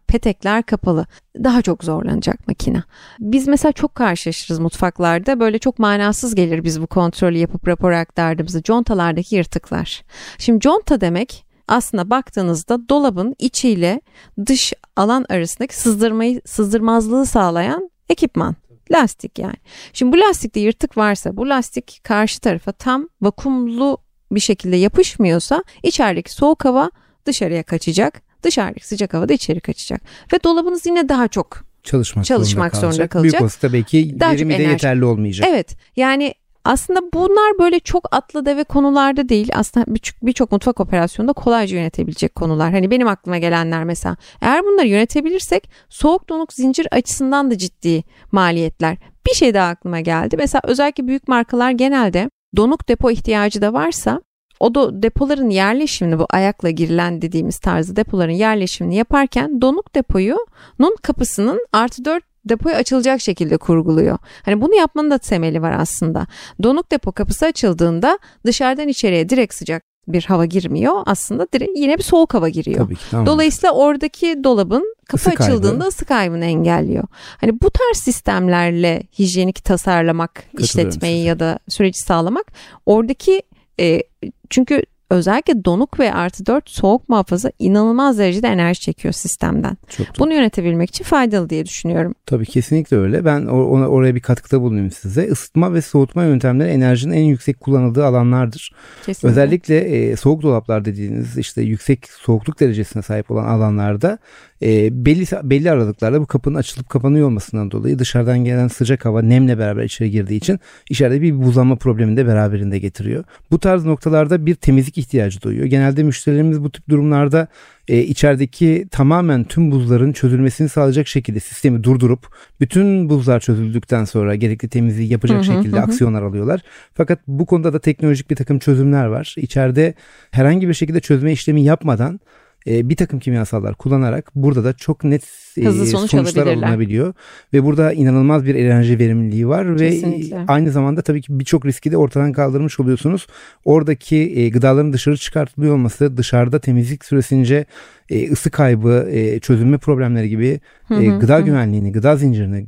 petekler 0.06 0.62
kapalı. 0.62 1.06
Daha 1.44 1.62
çok 1.62 1.84
zorlanacak 1.84 2.48
makine. 2.48 2.82
Biz 3.18 3.48
mesela 3.48 3.72
çok 3.72 3.94
karşılaşırız 3.94 4.58
mutfaklarda. 4.58 5.40
Böyle 5.40 5.58
çok 5.58 5.78
manasız 5.78 6.34
gelir 6.34 6.64
biz 6.64 6.82
bu 6.82 6.86
kontrolü 6.86 7.38
yapıp 7.38 7.68
rapor 7.68 7.92
aktardığımızda. 7.92 8.62
Contalardaki 8.62 9.36
yırtıklar. 9.36 10.04
Şimdi 10.38 10.60
conta 10.60 11.00
demek 11.00 11.46
aslında 11.68 12.10
baktığınızda 12.10 12.88
dolabın 12.88 13.34
içiyle 13.38 14.00
dış 14.46 14.72
alan 14.96 15.26
arasındaki 15.28 15.76
sızdırmayı 15.76 16.40
sızdırmazlığı 16.44 17.26
sağlayan 17.26 17.90
ekipman. 18.08 18.56
Lastik 18.92 19.38
yani. 19.38 19.56
Şimdi 19.92 20.16
bu 20.16 20.20
lastikte 20.20 20.60
yırtık 20.60 20.96
varsa 20.96 21.36
bu 21.36 21.48
lastik 21.48 22.00
karşı 22.04 22.40
tarafa 22.40 22.72
tam 22.72 23.08
vakumlu 23.20 23.98
bir 24.32 24.40
şekilde 24.40 24.76
yapışmıyorsa 24.76 25.64
içerideki 25.82 26.32
soğuk 26.32 26.64
hava 26.64 26.90
dışarıya 27.26 27.62
kaçacak. 27.62 28.22
Dışarıdaki 28.42 28.86
sıcak 28.86 29.14
hava 29.14 29.28
da 29.28 29.32
içeri 29.32 29.60
kaçacak. 29.60 30.02
Ve 30.32 30.42
dolabınız 30.44 30.86
yine 30.86 31.08
daha 31.08 31.28
çok 31.28 31.64
çalışmak, 31.82 32.24
çalışmak 32.24 32.76
zorunda 32.76 32.92
zorunda 32.92 33.08
kalacak. 33.08 33.10
kalacak. 33.10 33.32
Büyük 33.32 33.42
olasılıkla 33.42 33.72
belki 33.72 34.20
Daha 34.20 34.32
verimi 34.32 34.50
de 34.52 34.56
enerji. 34.56 34.70
yeterli 34.70 35.04
olmayacak. 35.04 35.48
Evet 35.50 35.76
yani 35.96 36.34
aslında 36.64 37.00
bunlar 37.14 37.58
böyle 37.58 37.80
çok 37.80 38.14
atlı 38.16 38.46
deve 38.46 38.64
konularda 38.64 39.28
değil. 39.28 39.48
Aslında 39.54 39.86
birçok 39.94 40.22
birçok 40.22 40.52
mutfak 40.52 40.80
operasyonunda 40.80 41.32
kolayca 41.32 41.76
yönetebilecek 41.76 42.34
konular. 42.34 42.72
Hani 42.72 42.90
benim 42.90 43.08
aklıma 43.08 43.38
gelenler 43.38 43.84
mesela. 43.84 44.16
Eğer 44.40 44.62
bunları 44.64 44.86
yönetebilirsek 44.86 45.70
soğuk 45.88 46.28
donuk 46.28 46.52
zincir 46.52 46.88
açısından 46.90 47.50
da 47.50 47.58
ciddi 47.58 48.04
maliyetler. 48.32 48.96
Bir 49.26 49.34
şey 49.34 49.54
daha 49.54 49.68
aklıma 49.68 50.00
geldi. 50.00 50.36
Mesela 50.38 50.62
özellikle 50.64 51.06
büyük 51.06 51.28
markalar 51.28 51.70
genelde 51.70 52.30
donuk 52.56 52.88
depo 52.88 53.10
ihtiyacı 53.10 53.62
da 53.62 53.72
varsa 53.72 54.20
o 54.60 54.74
da 54.74 55.02
depoların 55.02 55.50
yerleşimini 55.50 56.18
bu 56.18 56.26
ayakla 56.30 56.70
girilen 56.70 57.22
dediğimiz 57.22 57.58
tarzı 57.58 57.96
depoların 57.96 58.32
yerleşimini 58.32 58.96
yaparken 58.96 59.60
donuk 59.60 59.94
depoyunun 59.94 60.96
kapısının 61.02 61.66
artı 61.72 62.04
4 62.04 62.24
depoya 62.48 62.76
açılacak 62.76 63.20
şekilde 63.20 63.56
kurguluyor. 63.56 64.18
Hani 64.42 64.60
bunu 64.60 64.74
yapmanın 64.74 65.10
da 65.10 65.18
temeli 65.18 65.62
var 65.62 65.72
aslında. 65.78 66.26
Donuk 66.62 66.92
depo 66.92 67.12
kapısı 67.12 67.46
açıldığında 67.46 68.18
dışarıdan 68.46 68.88
içeriye 68.88 69.28
direkt 69.28 69.54
sıcak 69.54 69.82
bir 70.08 70.22
hava 70.24 70.44
girmiyor. 70.44 71.02
Aslında 71.06 71.46
direkt 71.52 71.78
yine 71.78 71.98
bir 71.98 72.02
soğuk 72.02 72.34
hava 72.34 72.48
giriyor. 72.48 72.78
Tabii 72.78 72.94
ki 72.94 73.04
tamam. 73.10 73.26
Dolayısıyla 73.26 73.72
oradaki 73.72 74.44
dolabın 74.44 74.94
kapı 75.08 75.24
kaybı. 75.24 75.42
açıldığında 75.42 75.84
ısı 75.84 76.04
kaybını 76.04 76.44
engelliyor. 76.44 77.04
Hani 77.40 77.60
bu 77.60 77.70
tarz 77.70 77.96
sistemlerle 77.96 79.02
hijyenik 79.18 79.64
tasarlamak, 79.64 80.44
işletmeyi 80.58 81.16
size. 81.18 81.28
ya 81.28 81.40
da 81.40 81.58
süreci 81.68 82.00
sağlamak 82.00 82.46
oradaki 82.86 83.42
e, 83.80 84.02
çünkü 84.50 84.82
özellikle 85.10 85.64
donuk 85.64 86.00
ve 86.00 86.14
artı 86.14 86.46
4 86.46 86.70
soğuk 86.70 87.08
muhafaza 87.08 87.50
inanılmaz 87.58 88.18
derecede 88.18 88.48
enerji 88.48 88.80
çekiyor 88.80 89.12
sistemden. 89.14 89.76
Çok 89.88 90.06
doğru. 90.06 90.18
Bunu 90.18 90.34
yönetebilmek 90.34 90.88
için 90.88 91.04
faydalı 91.04 91.50
diye 91.50 91.64
düşünüyorum. 91.64 92.14
Tabii 92.26 92.46
kesinlikle 92.46 92.96
öyle. 92.96 93.24
Ben 93.24 93.42
or- 93.42 93.68
ona, 93.68 93.88
oraya 93.88 94.14
bir 94.14 94.20
katkıda 94.20 94.60
bulunayım 94.60 94.90
size. 94.90 95.26
Isıtma 95.26 95.74
ve 95.74 95.82
soğutma 95.82 96.24
yöntemleri 96.24 96.68
enerjinin 96.68 97.14
en 97.14 97.24
yüksek 97.24 97.60
kullanıldığı 97.60 98.06
alanlardır. 98.06 98.72
Kesinlikle. 99.06 99.28
Özellikle 99.28 99.78
e, 99.78 100.16
soğuk 100.16 100.42
dolaplar 100.42 100.84
dediğiniz 100.84 101.38
işte 101.38 101.62
yüksek 101.62 102.08
soğukluk 102.08 102.60
derecesine 102.60 103.02
sahip 103.02 103.30
olan 103.30 103.44
alanlarda 103.44 104.18
e, 104.62 105.04
belli 105.06 105.26
belli 105.42 105.70
aralıklarla 105.70 106.20
bu 106.20 106.26
kapının 106.26 106.54
açılıp 106.58 106.88
kapanıyor 106.88 107.26
olmasından 107.26 107.70
dolayı 107.70 107.98
dışarıdan 107.98 108.38
gelen 108.38 108.68
sıcak 108.68 109.04
hava 109.04 109.22
nemle 109.22 109.58
beraber 109.58 109.84
içeri 109.84 110.10
girdiği 110.10 110.36
için 110.36 110.60
içeride 110.90 111.22
bir 111.22 111.42
buzlanma 111.42 111.76
problemini 111.76 112.16
de 112.16 112.26
beraberinde 112.26 112.78
getiriyor. 112.78 113.24
Bu 113.50 113.58
tarz 113.58 113.84
noktalarda 113.84 114.46
bir 114.46 114.54
temizlik 114.54 114.98
ihtiyacı 114.98 115.42
duyuyor. 115.42 115.66
Genelde 115.66 116.02
müşterilerimiz 116.02 116.62
bu 116.62 116.70
tip 116.70 116.88
durumlarda 116.88 117.48
e, 117.88 117.98
içerideki 117.98 118.86
tamamen 118.90 119.44
tüm 119.44 119.70
buzların 119.70 120.12
çözülmesini 120.12 120.68
sağlayacak 120.68 121.08
şekilde 121.08 121.40
sistemi 121.40 121.84
durdurup 121.84 122.26
bütün 122.60 123.08
buzlar 123.08 123.40
çözüldükten 123.40 124.04
sonra 124.04 124.34
gerekli 124.34 124.68
temizliği 124.68 125.12
yapacak 125.12 125.36
Hı 125.36 125.40
hı, 125.40 125.56
şekilde 125.56 125.76
hı. 125.76 125.82
aksiyonlar 125.82 126.22
alıyorlar. 126.22 126.60
Fakat 126.94 127.18
bu 127.28 127.46
konuda 127.46 127.72
da 127.72 127.78
teknolojik 127.78 128.30
bir 128.30 128.36
takım 128.36 128.58
çözümler 128.58 129.06
var. 129.06 129.34
İçeride 129.38 129.94
herhangi 130.30 130.68
bir 130.68 130.74
şekilde 130.74 131.00
çözme 131.00 131.32
işlemi 131.32 131.62
yapmadan 131.62 132.20
e, 132.66 132.88
bir 132.88 132.96
takım 132.96 133.18
kimyasallar 133.18 133.74
kullanarak 133.74 134.30
burada 134.34 134.64
da 134.64 134.72
çok 134.72 135.04
net 135.04 135.22
e, 135.56 135.62
sonuç 135.64 136.10
sonuçlar 136.10 136.42
alabilirler. 136.42 136.66
alınabiliyor. 136.66 137.14
Ve 137.52 137.64
burada 137.64 137.92
inanılmaz 137.92 138.44
bir 138.44 138.54
enerji 138.54 138.98
verimliliği 138.98 139.48
var 139.48 139.80
ve 139.80 139.90
Kesinlikle. 139.90 140.44
aynı 140.48 140.70
zamanda 140.70 141.02
tabii 141.02 141.22
ki 141.22 141.38
birçok 141.38 141.66
riski 141.66 141.92
de 141.92 141.96
ortadan 141.96 142.32
kaldırmış 142.32 142.80
oluyorsunuz. 142.80 143.26
Oradaki 143.64 144.16
e, 144.16 144.48
gıdaların 144.48 144.92
dışarı 144.92 145.16
çıkartılıyor 145.16 145.74
olması 145.74 146.16
dışarıda 146.16 146.58
temizlik 146.58 147.04
süresince 147.04 147.64
e, 148.10 148.32
ısı 148.32 148.50
kaybı, 148.50 149.08
e, 149.10 149.40
çözülme 149.40 149.78
problemleri 149.78 150.28
gibi 150.28 150.60
e, 150.90 150.94
hı, 150.94 151.18
gıda 151.18 151.36
hı. 151.36 151.42
güvenliğini, 151.42 151.92
gıda 151.92 152.16
zincirini 152.16 152.66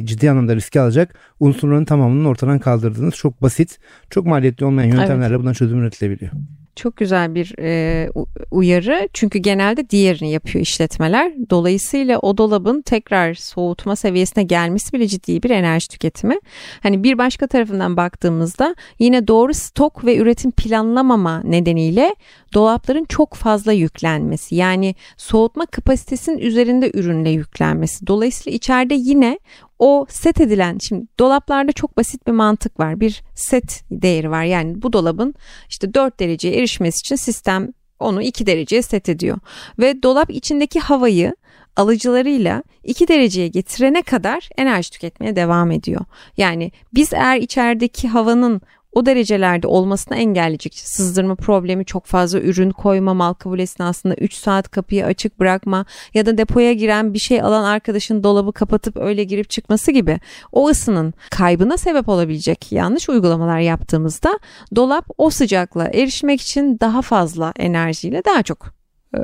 e, 0.00 0.06
ciddi 0.06 0.30
anlamda 0.30 0.56
riske 0.56 0.80
alacak 0.80 1.14
unsurların 1.40 1.84
tamamının 1.84 2.24
ortadan 2.24 2.58
kaldırdığınız 2.58 3.14
çok 3.14 3.42
basit, 3.42 3.78
çok 4.10 4.26
maliyetli 4.26 4.66
olmayan 4.66 4.96
yöntemlerle 4.96 5.38
bundan 5.38 5.52
çözüm 5.52 5.78
üretilebiliyor. 5.78 6.32
Çok 6.76 6.96
güzel 6.96 7.34
bir 7.34 7.54
e, 7.58 8.08
uyarı 8.50 9.08
çünkü 9.12 9.38
genelde 9.38 9.90
diğerini 9.90 10.30
yapıyor 10.30 10.62
işletmeler. 10.62 11.32
Dolayısıyla 11.50 12.18
o 12.18 12.38
dolabın 12.38 12.82
tekrar 12.82 13.34
soğutma 13.34 13.96
seviyesine 13.96 14.44
gelmesi 14.44 14.92
bile 14.92 15.06
ciddi 15.06 15.42
bir 15.42 15.50
enerji 15.50 15.88
tüketimi. 15.88 16.36
Hani 16.82 17.02
bir 17.02 17.18
başka 17.18 17.46
tarafından 17.46 17.96
baktığımızda 17.96 18.74
yine 18.98 19.28
doğru 19.28 19.54
stok 19.54 20.04
ve 20.04 20.16
üretim 20.16 20.50
planlamama 20.50 21.42
nedeniyle 21.44 22.14
dolapların 22.54 23.04
çok 23.04 23.34
fazla 23.34 23.72
yüklenmesi 23.72 24.54
yani 24.54 24.94
soğutma 25.16 25.66
kapasitesinin 25.66 26.38
üzerinde 26.38 26.90
ürünle 26.94 27.30
yüklenmesi. 27.30 28.06
Dolayısıyla 28.06 28.56
içeride 28.56 28.94
yine 28.94 29.38
o 29.78 30.06
set 30.08 30.40
edilen 30.40 30.78
şimdi 30.78 31.06
dolaplarda 31.18 31.72
çok 31.72 31.96
basit 31.96 32.26
bir 32.26 32.32
mantık 32.32 32.80
var. 32.80 33.00
Bir 33.00 33.22
set 33.34 33.84
değeri 33.90 34.30
var. 34.30 34.44
Yani 34.44 34.82
bu 34.82 34.92
dolabın 34.92 35.34
işte 35.68 35.94
4 35.94 36.20
dereceye 36.20 36.58
erişmesi 36.58 37.00
için 37.00 37.16
sistem 37.16 37.72
onu 38.00 38.22
2 38.22 38.46
dereceye 38.46 38.82
set 38.82 39.08
ediyor. 39.08 39.38
Ve 39.78 40.02
dolap 40.02 40.30
içindeki 40.30 40.80
havayı 40.80 41.36
alıcılarıyla 41.76 42.62
2 42.84 43.08
dereceye 43.08 43.48
getirene 43.48 44.02
kadar 44.02 44.48
enerji 44.56 44.90
tüketmeye 44.90 45.36
devam 45.36 45.70
ediyor. 45.70 46.00
Yani 46.36 46.72
biz 46.94 47.12
eğer 47.12 47.36
içerideki 47.36 48.08
havanın 48.08 48.60
o 48.96 49.06
derecelerde 49.06 49.66
olmasını 49.66 50.16
engelleyecek 50.16 50.74
sızdırma 50.74 51.34
problemi 51.34 51.84
çok 51.84 52.06
fazla 52.06 52.40
ürün 52.40 52.70
koyma 52.70 53.14
mal 53.14 53.34
kabul 53.34 53.58
esnasında 53.58 54.14
3 54.14 54.34
saat 54.34 54.70
kapıyı 54.70 55.04
açık 55.06 55.40
bırakma 55.40 55.84
ya 56.14 56.26
da 56.26 56.38
depoya 56.38 56.72
giren 56.72 57.14
bir 57.14 57.18
şey 57.18 57.42
alan 57.42 57.64
arkadaşın 57.64 58.22
dolabı 58.22 58.52
kapatıp 58.52 58.96
öyle 58.96 59.24
girip 59.24 59.50
çıkması 59.50 59.92
gibi 59.92 60.20
o 60.52 60.68
ısının 60.68 61.14
kaybına 61.30 61.76
sebep 61.76 62.08
olabilecek 62.08 62.72
yanlış 62.72 63.08
uygulamalar 63.08 63.58
yaptığımızda 63.58 64.38
dolap 64.76 65.04
o 65.18 65.30
sıcaklığa 65.30 65.88
erişmek 65.88 66.40
için 66.40 66.80
daha 66.80 67.02
fazla 67.02 67.52
enerjiyle 67.56 68.22
daha 68.24 68.42
çok 68.42 68.66
e, 69.14 69.20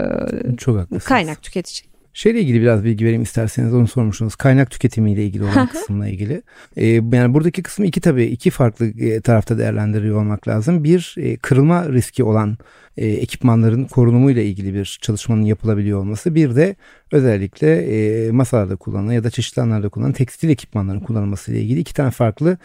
Çok 0.57 0.79
haklısınız. 0.79 1.05
kaynak 1.05 1.43
tüketecek. 1.43 1.92
Şeyle 2.15 2.41
ilgili 2.41 2.61
biraz 2.61 2.85
bilgi 2.85 3.05
vereyim 3.05 3.23
isterseniz 3.23 3.75
onu 3.75 3.89
sormuştunuz. 3.89 4.35
Kaynak 4.35 4.71
tüketimiyle 4.71 5.25
ilgili 5.25 5.45
olan 5.45 5.67
kısımla 5.67 6.09
ilgili. 6.09 6.43
Ee, 6.77 6.87
yani 6.87 7.35
buradaki 7.35 7.63
kısmı 7.63 7.87
iki 7.87 8.01
tabii 8.01 8.25
iki 8.25 8.51
farklı 8.51 8.87
e, 8.87 9.21
tarafta 9.21 9.59
değerlendiriyor 9.59 10.21
olmak 10.21 10.49
lazım. 10.49 10.85
Bir 10.85 11.15
e, 11.19 11.37
kırılma 11.37 11.89
riski 11.89 12.25
olan 12.25 12.59
e, 12.97 13.07
ekipmanların 13.07 13.85
korunumuyla 13.85 14.43
ilgili 14.43 14.75
bir 14.75 14.99
çalışmanın 15.03 15.43
yapılabiliyor 15.43 15.99
olması. 15.99 16.35
Bir 16.35 16.57
de 16.57 16.77
özellikle 17.13 17.77
e, 17.77 18.31
masalarda 18.31 18.77
kullanılan 18.77 19.13
ya 19.13 19.25
da 19.25 19.31
çeşitli 19.31 19.63
alanlarda 19.63 19.89
kullanılan 19.89 20.13
tekstil 20.13 20.49
ekipmanların 20.49 21.01
kullanılması 21.01 21.53
ile 21.53 21.61
ilgili 21.61 21.81
iki 21.81 21.95
tane 21.95 22.11
farklı 22.11 22.59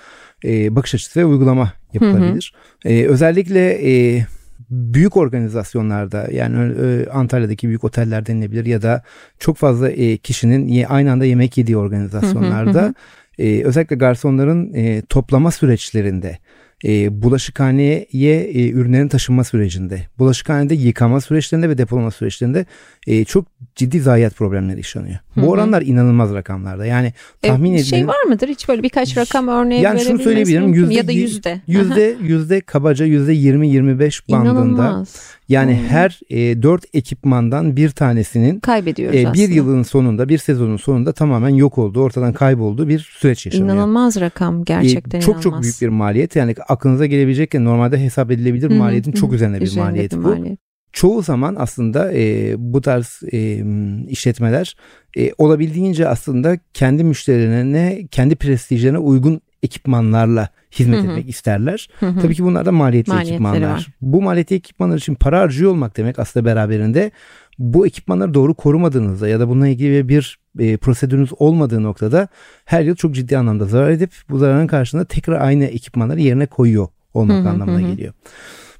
e, 0.43 0.75
bakış 0.75 0.95
açısı 0.95 1.19
ve 1.19 1.25
uygulama 1.25 1.73
yapılabilir. 1.93 2.53
E, 2.85 3.05
özellikle 3.05 3.89
e, 3.91 4.25
büyük 4.69 5.17
organizasyonlarda 5.17 6.27
yani 6.31 6.73
e, 6.81 7.09
Antalya'daki 7.09 7.67
büyük 7.67 7.83
oteller 7.83 8.25
denilebilir 8.25 8.65
ya 8.65 8.81
da 8.81 9.03
çok 9.39 9.57
fazla 9.57 9.89
e, 9.89 10.17
kişinin 10.17 10.67
ye- 10.67 10.87
aynı 10.87 11.11
anda 11.11 11.25
yemek 11.25 11.57
yediği 11.57 11.77
organizasyonlarda 11.77 12.93
e, 13.39 13.63
özellikle 13.63 13.95
garsonların 13.95 14.73
e, 14.73 15.01
toplama 15.01 15.51
süreçlerinde 15.51 16.37
e, 16.85 17.21
bulaşıkhaneye 17.21 18.07
e, 18.13 18.69
ürünlerin 18.69 19.07
taşınma 19.07 19.43
sürecinde, 19.43 20.01
bulaşıkhanede 20.19 20.75
yıkama 20.75 21.21
süreçlerinde 21.21 21.69
ve 21.69 21.77
depolama 21.77 22.11
süreçlerinde 22.11 22.65
e, 23.07 23.25
çok 23.25 23.45
ciddi 23.75 23.99
zayiat 23.99 24.35
problemleri 24.35 24.77
yaşanıyor. 24.77 25.17
Hı 25.33 25.41
Bu 25.41 25.49
oranlar 25.49 25.81
inanılmaz 25.81 26.33
rakamlarda. 26.33 26.85
Yani 26.85 27.13
tahmin 27.41 27.71
E, 27.71 27.75
edin. 27.75 27.83
şey 27.83 28.07
var 28.07 28.23
mıdır 28.23 28.47
hiç 28.47 28.69
böyle 28.69 28.83
birkaç 28.83 29.17
rakam 29.17 29.47
örneği 29.47 29.81
Yani 29.81 29.99
şunu 29.99 30.19
söyleyebilirim, 30.19 30.73
yüzde 30.73 30.93
ya 30.93 31.07
da 31.07 31.11
yüzde. 31.11 31.61
yüzde 31.67 32.15
yüzde 32.21 32.61
kabaca 32.61 33.05
yüzde 33.05 33.33
20-25 33.33 34.31
bandında. 34.31 34.51
İnanılmaz. 34.51 35.15
Yani 35.49 35.77
Hmm. 35.77 35.87
her 35.87 36.19
e, 36.29 36.61
4 36.63 36.85
ekipmandan 36.93 37.75
bir 37.77 37.89
tanesinin 37.89 38.59
Kaybediyoruz 38.59 39.15
e, 39.19 39.23
bir 39.23 39.27
aslında. 39.29 39.53
yılın 39.53 39.83
sonunda, 39.83 40.29
bir 40.29 40.37
sezonun 40.37 40.77
sonunda 40.77 41.13
tamamen 41.13 41.49
yok 41.49 41.77
olduğu, 41.77 42.01
ortadan 42.01 42.33
kaybolduğu 42.33 42.87
bir 42.87 42.99
süreç 42.99 43.45
yaşanıyor. 43.45 43.75
İnanılmaz 43.75 44.19
rakam 44.21 44.63
gerçekten 44.63 45.19
E, 45.19 45.21
çok 45.21 45.35
inanılmaz. 45.35 45.43
çok 45.43 45.61
büyük 45.63 45.81
bir 45.81 45.87
maliyet. 45.97 46.35
Yani 46.35 46.55
aklınıza 46.67 47.05
gelebilecek 47.05 47.53
normalde 47.53 48.03
hesap 48.03 48.31
edilebilir 48.31 48.69
hı, 48.69 48.75
maliyetin 48.75 49.11
hı 49.11 49.15
çok 49.15 49.33
üzerine 49.33 49.61
bir 49.61 49.77
maliyet 49.77 50.11
bir 50.11 50.17
bu. 50.17 50.21
maliyet. 50.21 50.59
Çoğu 50.93 51.21
zaman 51.21 51.55
aslında 51.59 52.13
e, 52.13 52.53
bu 52.57 52.81
tarz 52.81 53.19
e, 53.31 53.63
işletmeler 54.09 54.75
e, 55.17 55.31
olabildiğince 55.37 56.07
aslında 56.07 56.57
kendi 56.73 57.03
müşterilerine, 57.03 58.07
kendi 58.11 58.35
prestijlerine 58.35 58.97
uygun 58.97 59.41
ekipmanlarla 59.63 60.49
hizmet 60.79 60.99
Hı 61.03 61.07
hı. 61.07 61.11
etmek 61.11 61.29
isterler. 61.29 61.89
Hı 61.99 62.05
hı. 62.05 62.19
Tabii 62.21 62.35
ki 62.35 62.43
bunlar 62.43 62.65
da 62.65 62.71
maliyetli 62.71 63.09
Maliyetleri 63.13 63.33
ekipmanlar. 63.35 63.71
var. 63.73 63.87
Bu 64.01 64.21
maliyetli 64.21 64.55
ekipmanlar 64.55 64.97
için 64.97 65.15
para 65.15 65.39
harcıyor 65.39 65.71
olmak 65.71 65.97
demek 65.97 66.19
aslında 66.19 66.45
beraberinde 66.45 67.11
bu 67.59 67.87
ekipmanları 67.87 68.33
doğru 68.33 68.53
korumadığınızda 68.53 69.27
ya 69.27 69.39
da 69.39 69.49
bununla 69.49 69.67
ilgili 69.67 70.09
bir 70.09 70.39
e, 70.59 70.77
prosedürünüz 70.77 71.29
olmadığı 71.39 71.83
noktada 71.83 72.27
her 72.65 72.81
yıl 72.83 72.95
çok 72.95 73.15
ciddi 73.15 73.37
anlamda 73.37 73.65
zarar 73.65 73.89
edip 73.89 74.11
bu 74.29 74.37
zararın 74.37 74.67
karşılığında 74.67 75.05
tekrar 75.05 75.41
aynı 75.41 75.65
ekipmanları 75.65 76.21
yerine 76.21 76.45
koyuyor 76.45 76.87
olmak 77.13 77.37
Hı 77.37 77.41
hı, 77.41 77.49
anlamına 77.49 77.79
hı 77.79 77.83
hı. 77.85 77.91
geliyor. 77.91 78.13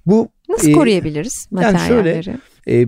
Bu 0.06 0.30
Nasıl 0.50 0.70
e, 0.70 0.72
koruyabiliriz 0.72 1.48
yani 1.52 1.62
materyalleri? 1.74 2.24
şöyle, 2.24 2.38
e, 2.82 2.88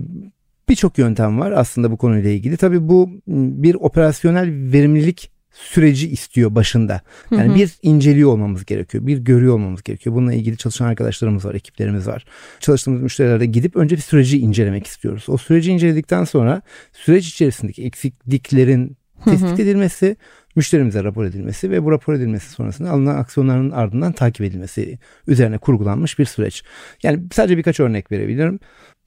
birçok 0.68 0.98
yöntem 0.98 1.40
var 1.40 1.52
aslında 1.52 1.90
bu 1.90 1.96
konuyla 1.96 2.30
ilgili. 2.30 2.56
Tabii 2.56 2.88
bu 2.88 3.10
bir 3.26 3.74
operasyonel 3.74 4.72
verimlilik 4.72 5.30
süreci 5.60 6.10
istiyor 6.10 6.54
başında. 6.54 7.00
Yani 7.30 7.48
Hı 7.48 7.52
hı. 7.52 7.54
bir 7.54 7.70
inceliyor 7.82 8.32
olmamız 8.32 8.64
gerekiyor. 8.64 9.06
Bir 9.06 9.18
görüyor 9.18 9.54
olmamız 9.54 9.82
gerekiyor. 9.82 10.16
Bununla 10.16 10.34
ilgili 10.34 10.56
çalışan 10.56 10.86
arkadaşlarımız 10.86 11.44
var, 11.44 11.54
ekiplerimiz 11.54 12.06
var. 12.06 12.24
Çalıştığımız 12.60 13.02
müşterilerde 13.02 13.46
gidip 13.46 13.76
önce 13.76 13.96
bir 13.96 14.00
süreci 14.00 14.38
incelemek 14.38 14.86
istiyoruz. 14.86 15.24
O 15.28 15.36
süreci 15.36 15.72
inceledikten 15.72 16.24
sonra 16.24 16.62
süreç 16.92 17.28
içerisindeki 17.28 17.84
eksikliklerin 17.84 18.96
Hı 19.20 19.30
hı. 19.30 19.36
tespit 19.36 19.60
edilmesi, 19.60 20.16
müşterimize 20.56 21.04
rapor 21.04 21.24
edilmesi 21.24 21.70
ve 21.70 21.84
bu 21.84 21.90
rapor 21.90 22.14
edilmesi 22.14 22.50
sonrasında 22.50 22.90
alınan 22.90 23.16
aksiyonların 23.16 23.70
ardından 23.70 24.12
takip 24.12 24.46
edilmesi 24.46 24.98
üzerine 25.26 25.58
kurgulanmış 25.58 26.18
bir 26.18 26.24
süreç. 26.24 26.62
Yani 27.02 27.22
sadece 27.32 27.56
birkaç 27.56 27.80
örnek 27.80 28.12
verebilirim. 28.12 28.60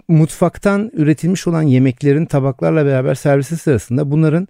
Mutfaktan 0.08 0.92
üretilmiş 0.94 1.48
olan 1.48 1.62
yemeklerin 1.62 2.26
tabaklarla 2.26 2.86
beraber 2.86 3.16
servisi 3.16 3.58
sırasında 3.58 4.12
bunların 4.12 4.48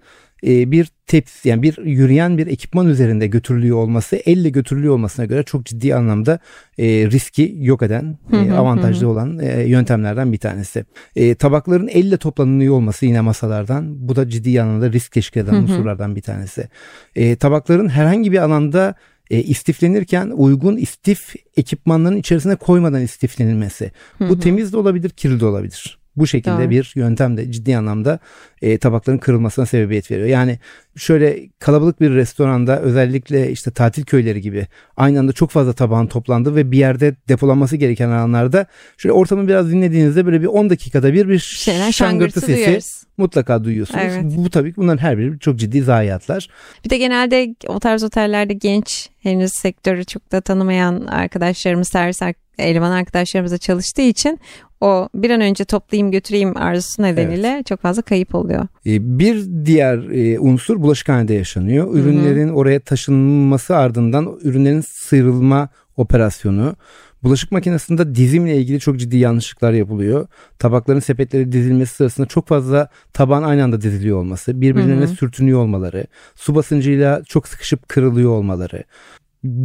e, 0.48 0.72
bir 0.72 0.88
tepsi 1.08 1.50
yani 1.50 1.62
bir 1.62 1.78
yürüyen 1.78 2.38
bir 2.38 2.48
ekipman 2.48 2.88
üzerinde 2.88 3.28
götürülüyor 3.28 3.78
olması 3.78 4.16
elle 4.16 4.50
götürülüyor 4.50 4.94
olmasına 4.94 5.26
göre 5.26 5.44
çok 5.44 5.66
ciddi 5.66 5.96
anlamda 5.96 6.40
e, 6.78 6.86
riski 6.86 7.56
yok 7.60 7.84
eden 7.84 8.18
e, 8.34 8.52
avantajlı 8.52 9.08
olan 9.08 9.40
e, 9.40 9.64
yöntemlerden 9.64 10.34
bir 10.34 10.38
tanesi. 10.38 10.86
E, 11.16 11.36
tabakların 11.36 11.88
elle 11.88 12.18
toplanıyor 12.18 12.74
olması 12.74 13.06
yine 13.06 13.22
masalardan 13.22 14.08
bu 14.08 14.16
da 14.16 14.30
ciddi 14.30 14.62
anlamda 14.62 14.92
risk 14.92 15.12
teşkil 15.12 15.42
eden 15.42 15.54
unsurlardan 15.54 16.16
bir 16.16 16.22
tanesi. 16.22 16.68
E, 17.16 17.36
tabakların 17.36 17.90
herhangi 17.90 18.32
bir 18.32 18.38
alanda 18.38 18.96
e, 19.30 19.44
istiflenirken 19.44 20.32
uygun 20.36 20.78
istif 20.78 21.36
ekipmanların 21.58 22.18
içerisine 22.18 22.56
koymadan 22.56 23.02
istiflenilmesi. 23.02 23.92
Bu 24.20 24.40
temiz 24.40 24.74
de 24.74 24.78
olabilir, 24.78 25.10
kirli 25.10 25.40
de 25.40 25.46
olabilir. 25.46 26.03
Bu 26.16 26.28
şekilde 26.28 26.58
Doğru. 26.58 26.70
bir 26.70 26.92
yöntem 26.96 27.38
de 27.38 27.52
ciddi 27.52 27.78
anlamda 27.78 28.20
e, 28.62 28.78
tabakların 28.78 29.18
kırılmasına 29.18 29.66
sebebiyet 29.66 30.12
veriyor. 30.12 30.28
Yani 30.28 30.60
şöyle 30.96 31.40
kalabalık 31.60 32.02
bir 32.02 32.12
restoranda 32.12 32.80
özellikle 32.80 33.52
işte 33.52 33.72
tatil 33.72 34.04
köyleri 34.04 34.42
gibi 34.42 34.68
aynı 34.98 35.20
anda 35.20 35.34
çok 35.34 35.50
fazla 35.50 35.74
tabağın 35.74 36.08
toplandığı 36.08 36.56
ve 36.56 36.72
bir 36.72 36.78
yerde 36.78 37.16
depolanması 37.30 37.78
gereken 37.78 38.10
alanlarda 38.10 38.66
şöyle 38.98 39.14
ortamı 39.14 39.48
biraz 39.48 39.72
dinlediğinizde 39.72 40.26
böyle 40.26 40.42
bir 40.42 40.48
10 40.48 40.70
dakikada 40.70 41.14
bir 41.14 41.30
bir 41.30 41.40
Şeyler 41.40 41.92
şangırtı 41.92 42.42
sesi 42.42 42.56
duyarız. 42.66 43.06
mutlaka 43.18 43.64
duyuyorsunuz. 43.64 44.04
Evet. 44.04 44.24
Bu 44.26 44.50
tabii 44.50 44.70
ki 44.70 44.76
bunların 44.78 44.98
her 45.02 45.18
biri 45.18 45.40
çok 45.40 45.56
ciddi 45.60 45.82
zayiatlar. 45.82 46.48
Bir 46.86 46.90
de 46.90 46.98
genelde 46.98 47.56
o 47.68 47.80
tarz 47.80 48.04
otellerde 48.04 48.54
genç 48.54 49.10
henüz 49.22 49.52
sektörü 49.52 50.06
çok 50.06 50.32
da 50.32 50.42
tanımayan 50.42 51.06
arkadaşlarımız, 51.08 51.88
servis 51.88 52.22
eleman 52.58 52.92
arkadaşlarımızla 52.92 53.58
çalıştığı 53.58 54.02
için 54.02 54.40
o 54.82 55.10
bir 55.16 55.30
an 55.30 55.42
önce 55.42 55.66
toplayayım 55.66 56.12
götüreyim 56.12 56.58
arzusu 56.58 57.02
nedeniyle 57.04 57.64
çok 57.66 57.82
fazla 57.82 58.02
kayıp 58.02 58.36
oluyor. 58.36 58.68
E, 58.86 59.20
Bir 59.20 59.66
diğer 59.66 59.98
e, 59.98 60.40
unsur 60.40 60.82
bulaşıkhanede 60.82 61.34
yaşanıyor. 61.34 61.96
Ürünlerin 61.96 62.50
oraya 62.50 62.80
taşınması 62.80 63.76
ardından 63.76 64.40
ürünlerin 64.44 64.82
sıyrılma 64.82 65.70
operasyonu. 65.98 66.76
Bulaşık 67.24 67.52
makinesinde 67.52 68.16
dizimle 68.16 68.58
ilgili 68.58 68.80
çok 68.80 69.00
ciddi 69.00 69.18
yanlışlıklar 69.18 69.74
yapılıyor. 69.74 70.28
Tabakların 70.60 71.00
sepetleri 71.00 71.52
dizilmesi 71.52 71.96
sırasında 71.96 72.28
çok 72.28 72.48
fazla 72.48 72.88
tabağın 73.14 73.44
aynı 73.44 73.64
anda 73.64 73.82
diziliyor 73.82 74.18
olması, 74.18 74.62
birbirlerine 74.62 75.06
Hı 75.06 75.10
hı. 75.10 75.16
sürtünüyor 75.16 75.60
olmaları, 75.60 76.06
su 76.36 76.56
basıncıyla 76.56 77.24
çok 77.24 77.48
sıkışıp 77.48 77.90
kırılıyor 77.90 78.32
olmaları 78.32 78.84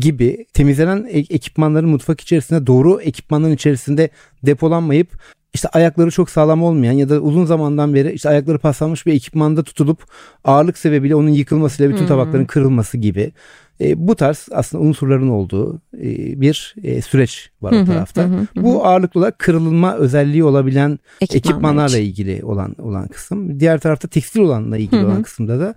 gibi 0.01 0.47
temizlenen 0.53 1.07
e- 1.11 1.19
ekipmanların 1.19 1.89
mutfak 1.89 2.21
içerisinde 2.21 2.67
doğru 2.67 3.01
ekipmanların 3.01 3.55
içerisinde 3.55 4.09
depolanmayıp 4.47 5.09
işte 5.55 5.69
ayakları 5.69 6.11
çok 6.11 6.31
sağlam 6.31 6.63
olmayan 6.63 6.93
ya 6.93 7.09
da 7.09 7.21
uzun 7.21 7.45
zamandan 7.45 7.95
beri 7.95 8.13
işte 8.13 8.29
ayakları 8.29 8.59
paslanmış 8.59 9.07
bir 9.07 9.13
ekipmanda 9.15 9.63
tutulup 9.63 10.05
ağırlık 10.45 10.79
sebebiyle 10.79 11.15
onun 11.15 11.29
yıkılmasıyla 11.29 11.91
bütün 11.91 12.01
Hmm. 12.01 12.09
tabakların 12.09 12.45
kırılması 12.45 12.99
gibi 12.99 13.33
e, 13.81 14.09
bu 14.09 14.17
tarz 14.17 14.49
aslında 14.53 14.85
unsurların 14.85 15.29
olduğu 15.29 15.81
e, 15.95 16.41
bir 16.41 16.75
e, 16.85 17.03
süreç 17.03 17.51
var 17.63 17.75
Hı 17.75 17.81
o 17.81 17.85
tarafta. 17.85 18.23
hı 18.23 18.27
hı, 18.27 18.39
hı 18.41 18.63
Bu 18.63 18.87
ağırlıklı 18.87 19.21
olarak 19.21 19.39
kırılma 19.39 19.97
özelliği 19.97 20.45
olabilen 20.45 20.99
Ekipmanlar 21.21 21.37
ekipmanlarla 21.55 21.99
için. 21.99 22.11
ilgili 22.11 22.45
olan 22.45 22.75
olan 22.79 23.09
kısım. 23.09 23.61
Diğer 23.61 23.79
tarafta 23.81 24.09
tekstil 24.09 24.41
olanla 24.41 24.77
ilgili 24.79 25.01
Hı 25.01 25.05
hı. 25.05 25.09
olan 25.09 25.23
kısımda 25.23 25.61
da 25.61 25.75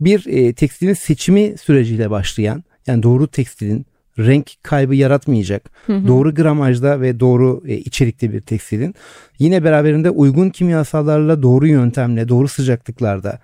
bir 0.00 0.26
e, 0.26 0.52
tekstilin 0.52 0.94
seçimi 0.94 1.54
süreciyle 1.62 2.10
başlayan 2.10 2.64
yani 2.86 3.02
doğru 3.02 3.26
tekstilin 3.26 3.86
renk 4.18 4.52
kaybı 4.62 4.94
yaratmayacak, 4.94 5.70
Hı 5.86 5.96
hı. 5.96 6.08
doğru 6.08 6.34
gramajda 6.34 7.00
ve 7.00 7.20
doğru 7.20 7.62
e, 7.66 7.76
içerikli 7.76 8.32
bir 8.32 8.40
tekstilin 8.40 8.94
yine 9.38 9.64
beraberinde 9.64 10.10
uygun 10.10 10.50
kimyasallarla 10.50 11.42
doğru 11.42 11.66
yöntemle, 11.66 12.28
doğru 12.28 12.48
sıcaklıklarda, 12.48 13.38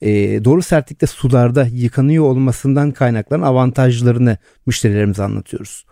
e, 0.00 0.44
doğru 0.44 0.62
sertlikte 0.62 1.06
sularda 1.06 1.66
yıkanıyor 1.72 2.24
olmasından 2.24 2.90
kaynaklanan 2.90 3.46
avantajlarını 3.46 4.38
müşterilerimize 4.66 5.22
anlatıyoruz. 5.22 5.84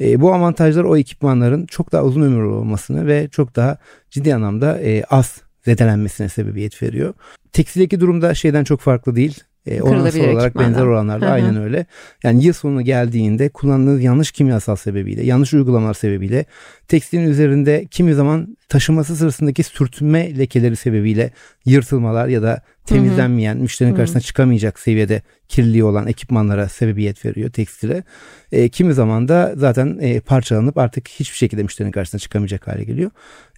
E, 0.00 0.20
bu 0.20 0.34
avantajlar 0.34 0.84
o 0.84 0.96
ekipmanların 0.96 1.66
çok 1.66 1.92
daha 1.92 2.04
uzun 2.04 2.22
ömürlü 2.22 2.48
olmasını 2.48 3.06
ve 3.06 3.28
çok 3.28 3.56
daha 3.56 3.78
ciddi 4.10 4.34
anlamda 4.34 4.80
e, 4.80 5.04
az 5.04 5.40
zedelenmesine 5.64 6.28
sebebiyet 6.28 6.82
veriyor. 6.82 7.14
Tekstildeki 7.52 8.00
durumda 8.00 8.34
şeyden 8.34 8.64
çok 8.64 8.80
farklı 8.80 9.16
değil. 9.16 9.40
E, 9.66 9.82
oransal 9.82 10.20
olarak 10.20 10.46
ekipmandan. 10.46 10.72
benzer 10.72 10.86
oranlarda 10.86 11.24
Hı 11.26 11.28
hı. 11.28 11.32
aynen 11.32 11.56
öyle. 11.62 11.86
Yani 12.22 12.44
yıl 12.44 12.52
sonu 12.52 12.82
geldiğinde 12.82 13.48
kullandığınız 13.48 14.02
yanlış 14.02 14.30
kimyasal 14.32 14.76
sebebiyle, 14.76 15.26
yanlış 15.26 15.54
uygulamalar 15.54 15.94
sebebiyle 15.94 16.44
tekstilin 16.88 17.28
üzerinde 17.28 17.86
kimi 17.90 18.14
zaman 18.14 18.56
taşıması 18.70 19.16
sırasındaki 19.16 19.62
sürtünme 19.62 20.38
lekeleri 20.38 20.76
sebebiyle 20.76 21.30
yırtılmalar 21.64 22.28
ya 22.28 22.42
da 22.42 22.62
temizlenmeyen, 22.86 23.56
müşterinin 23.56 23.92
Hı 23.92 23.94
hı. 23.94 24.00
karşısına 24.00 24.20
çıkamayacak 24.20 24.78
seviyede 24.78 25.22
kirliliği 25.48 25.84
olan 25.84 26.06
ekipmanlara 26.06 26.68
sebebiyet 26.68 27.24
veriyor 27.24 27.50
tekstile. 27.50 28.04
E, 28.52 28.68
kimi 28.68 28.94
zaman 28.94 29.28
da 29.28 29.54
zaten 29.56 29.98
e, 30.00 30.20
parçalanıp 30.20 30.78
artık 30.78 31.08
hiçbir 31.08 31.36
şekilde 31.36 31.62
müşterinin 31.62 31.92
karşısına 31.92 32.18
çıkamayacak 32.18 32.68
hale 32.68 32.84
geliyor. 32.84 33.10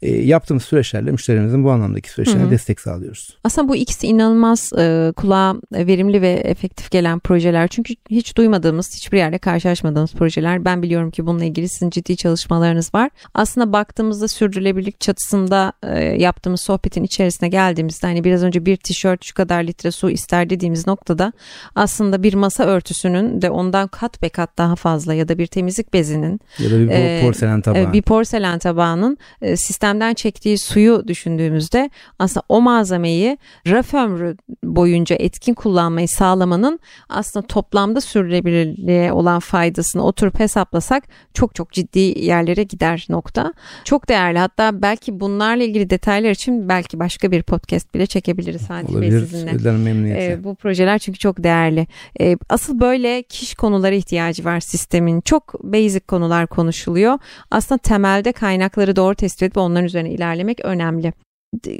E, 0.02 0.10
yaptığımız 0.10 0.62
süreçlerle 0.64 1.10
müşterimizin 1.10 1.64
bu 1.64 1.70
anlamdaki 1.70 2.10
süreçlerine 2.10 2.42
Hı 2.42 2.46
hı. 2.46 2.50
destek 2.50 2.80
sağlıyoruz. 2.80 3.38
Aslında 3.44 3.68
bu 3.68 3.76
ikisi 3.76 4.06
inanılmaz 4.06 4.72
e, 4.78 5.12
kulağa 5.16 5.54
verimli 5.72 6.22
ve 6.22 6.30
efektif 6.30 6.90
gelen 6.90 7.18
projeler. 7.18 7.68
Çünkü 7.68 7.94
hiç 8.10 8.36
duymadığımız, 8.36 8.96
hiçbir 8.96 9.18
yerde 9.18 9.38
karşılaşmadığımız 9.38 10.12
projeler. 10.12 10.64
Ben 10.64 10.82
biliyorum 10.82 11.10
ki 11.10 11.26
bununla 11.26 11.44
ilgili 11.44 11.68
sizin 11.68 11.90
ciddi 11.90 12.16
çalışmalarınız 12.16 12.94
var. 12.94 13.10
Aslında 13.34 13.72
baktığımızda 13.72 14.28
sürdürülebilirlik 14.28 15.00
çatısında 15.02 15.72
e, 15.82 15.98
yaptığımız 16.04 16.60
sohbetin 16.60 17.04
içerisine 17.04 17.48
geldiğimizde 17.48 18.06
hani 18.06 18.24
biraz 18.24 18.42
önce 18.42 18.66
bir 18.66 18.76
tişört 18.76 19.24
şu 19.24 19.34
kadar 19.34 19.62
litre 19.62 19.90
su 19.90 20.10
ister 20.10 20.50
dediğimiz 20.50 20.86
noktada 20.86 21.32
aslında 21.74 22.22
bir 22.22 22.34
masa 22.34 22.64
örtüsünün 22.64 23.42
de 23.42 23.50
ondan 23.50 23.88
kat 23.88 24.22
be 24.22 24.28
kat 24.28 24.58
daha 24.58 24.76
fazla 24.76 25.14
ya 25.14 25.28
da 25.28 25.38
bir 25.38 25.46
temizlik 25.46 25.92
bezinin 25.92 26.40
Ya 26.58 26.70
da 26.70 26.78
bir 26.78 26.88
Ee, 26.90 27.20
porselen 27.22 27.60
tabağı. 27.60 27.82
e, 27.82 27.92
bir 27.92 28.02
porselen 28.02 28.58
tabağının 28.58 29.18
e, 29.42 29.56
sistemden 29.56 30.14
çektiği 30.14 30.58
suyu 30.58 31.08
düşündüğümüzde 31.08 31.90
aslında 32.18 32.44
o 32.48 32.60
malzemeyi 32.60 33.38
raf 33.66 33.94
ömrü 33.94 34.36
boyunca 34.64 35.16
etkin 35.16 35.54
kullanmayı 35.54 36.08
sağlamanın 36.08 36.80
aslında 37.08 37.46
toplamda 37.46 38.00
sürdürülebilirliğe 38.00 39.12
olan 39.12 39.40
faydasını 39.40 40.04
oturup 40.04 40.40
hesaplasak 40.40 41.04
çok 41.34 41.54
çok 41.54 41.72
ciddi 41.72 41.98
yerlere 42.24 42.62
gider 42.62 43.06
nokta. 43.08 43.52
Çok 43.84 44.08
değerli 44.08 44.38
hatta 44.38 44.82
belki 44.82 44.91
bunlarla 45.08 45.64
ilgili 45.64 45.90
detaylar 45.90 46.30
için 46.30 46.68
belki 46.68 46.98
başka 46.98 47.30
bir 47.30 47.42
podcast 47.42 47.94
bile 47.94 48.06
çekebiliriz 48.06 48.70
Bey 48.70 48.94
Olabilir. 48.94 49.20
sizinle. 49.20 49.54
Ödelen 49.54 49.80
memnuniyetle. 49.80 50.32
Ee, 50.32 50.44
bu 50.44 50.54
projeler 50.54 50.98
çünkü 50.98 51.18
çok 51.18 51.42
değerli. 51.42 51.86
Ee, 52.20 52.36
asıl 52.48 52.80
böyle 52.80 53.22
kiş 53.22 53.54
konulara 53.54 53.94
ihtiyacı 53.94 54.44
var 54.44 54.60
sistemin. 54.60 55.20
Çok 55.20 55.64
basic 55.64 56.00
konular 56.00 56.46
konuşuluyor. 56.46 57.18
Aslında 57.50 57.78
temelde 57.78 58.32
kaynakları 58.32 58.96
doğru 58.96 59.14
tespit 59.14 59.42
edip 59.42 59.56
onların 59.56 59.84
üzerine 59.84 60.10
ilerlemek 60.10 60.60
önemli. 60.60 61.12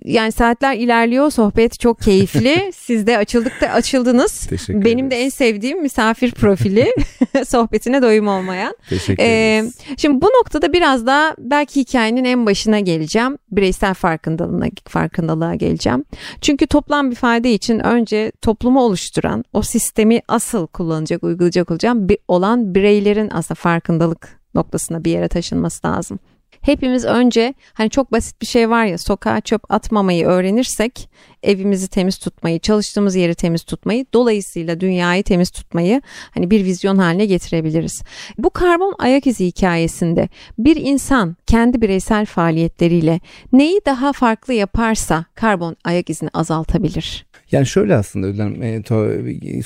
Yani 0.05 0.33
saatler 0.33 0.77
ilerliyor, 0.77 1.31
sohbet 1.31 1.81
çok 1.81 2.01
keyifli. 2.01 2.73
Siz 2.77 3.07
de 3.07 3.18
açıldıkta 3.18 3.68
açıldınız. 3.68 4.47
Teşekkür 4.47 4.85
Benim 4.85 5.11
de 5.11 5.14
en 5.14 5.20
ederiz. 5.20 5.35
sevdiğim 5.35 5.83
misafir 5.83 6.33
profili 6.33 6.87
sohbetine 7.47 8.03
doyum 8.03 8.29
olmayan. 8.29 8.77
Teşekkür 8.89 9.23
Ee, 9.23 9.57
ederiz. 9.59 9.79
Şimdi 9.97 10.20
bu 10.23 10.27
noktada 10.27 10.73
biraz 10.73 11.07
daha 11.07 11.35
belki 11.39 11.81
hikayenin 11.81 12.25
en 12.25 12.47
başına 12.47 12.81
geleceğim. 12.81 13.39
Bireysel 13.51 13.95
farkındalığına, 13.95 14.66
farkındalığa 14.89 15.55
geleceğim. 15.55 16.05
Çünkü 16.41 16.66
toplam 16.66 17.11
bir 17.11 17.16
fayda 17.16 17.49
için 17.49 17.79
önce 17.79 18.33
toplumu 18.43 18.81
oluşturan, 18.81 19.45
o 19.53 19.62
sistemi 19.62 20.20
asıl 20.29 20.66
kullanacak, 20.66 21.25
uygulayacak 21.25 21.70
olacağım 21.70 22.09
olan 22.29 22.75
bireylerin 22.75 23.31
aslında 23.33 23.55
farkındalık 23.61 24.39
noktasına 24.55 25.05
bir 25.05 25.11
yere 25.11 25.29
taşınması 25.29 25.87
lazım. 25.87 26.18
Hepimiz 26.62 27.04
önce 27.04 27.54
hani 27.74 27.90
çok 27.90 28.12
basit 28.12 28.40
bir 28.40 28.46
şey 28.46 28.70
var 28.70 28.84
ya 28.84 28.98
sokağa 28.98 29.40
çöp 29.40 29.72
atmamayı 29.72 30.26
öğrenirsek 30.26 31.08
evimizi 31.42 31.88
temiz 31.88 32.18
tutmayı, 32.18 32.58
çalıştığımız 32.58 33.16
yeri 33.16 33.34
temiz 33.34 33.62
tutmayı, 33.62 34.06
dolayısıyla 34.14 34.80
dünyayı 34.80 35.22
temiz 35.22 35.50
tutmayı 35.50 36.02
hani 36.30 36.50
bir 36.50 36.64
vizyon 36.64 36.98
haline 36.98 37.26
getirebiliriz. 37.26 38.02
Bu 38.38 38.50
karbon 38.50 38.94
ayak 38.98 39.26
izi 39.26 39.46
hikayesinde 39.46 40.28
bir 40.58 40.76
insan 40.76 41.36
kendi 41.46 41.82
bireysel 41.82 42.26
faaliyetleriyle 42.26 43.20
neyi 43.52 43.80
daha 43.86 44.12
farklı 44.12 44.54
yaparsa 44.54 45.24
karbon 45.34 45.76
ayak 45.84 46.10
izini 46.10 46.30
azaltabilir. 46.32 47.32
Yani 47.53 47.66
şöyle 47.66 47.96
aslında 47.96 48.26
Özlem, 48.26 48.62
e, 48.62 48.82
to, 48.82 49.11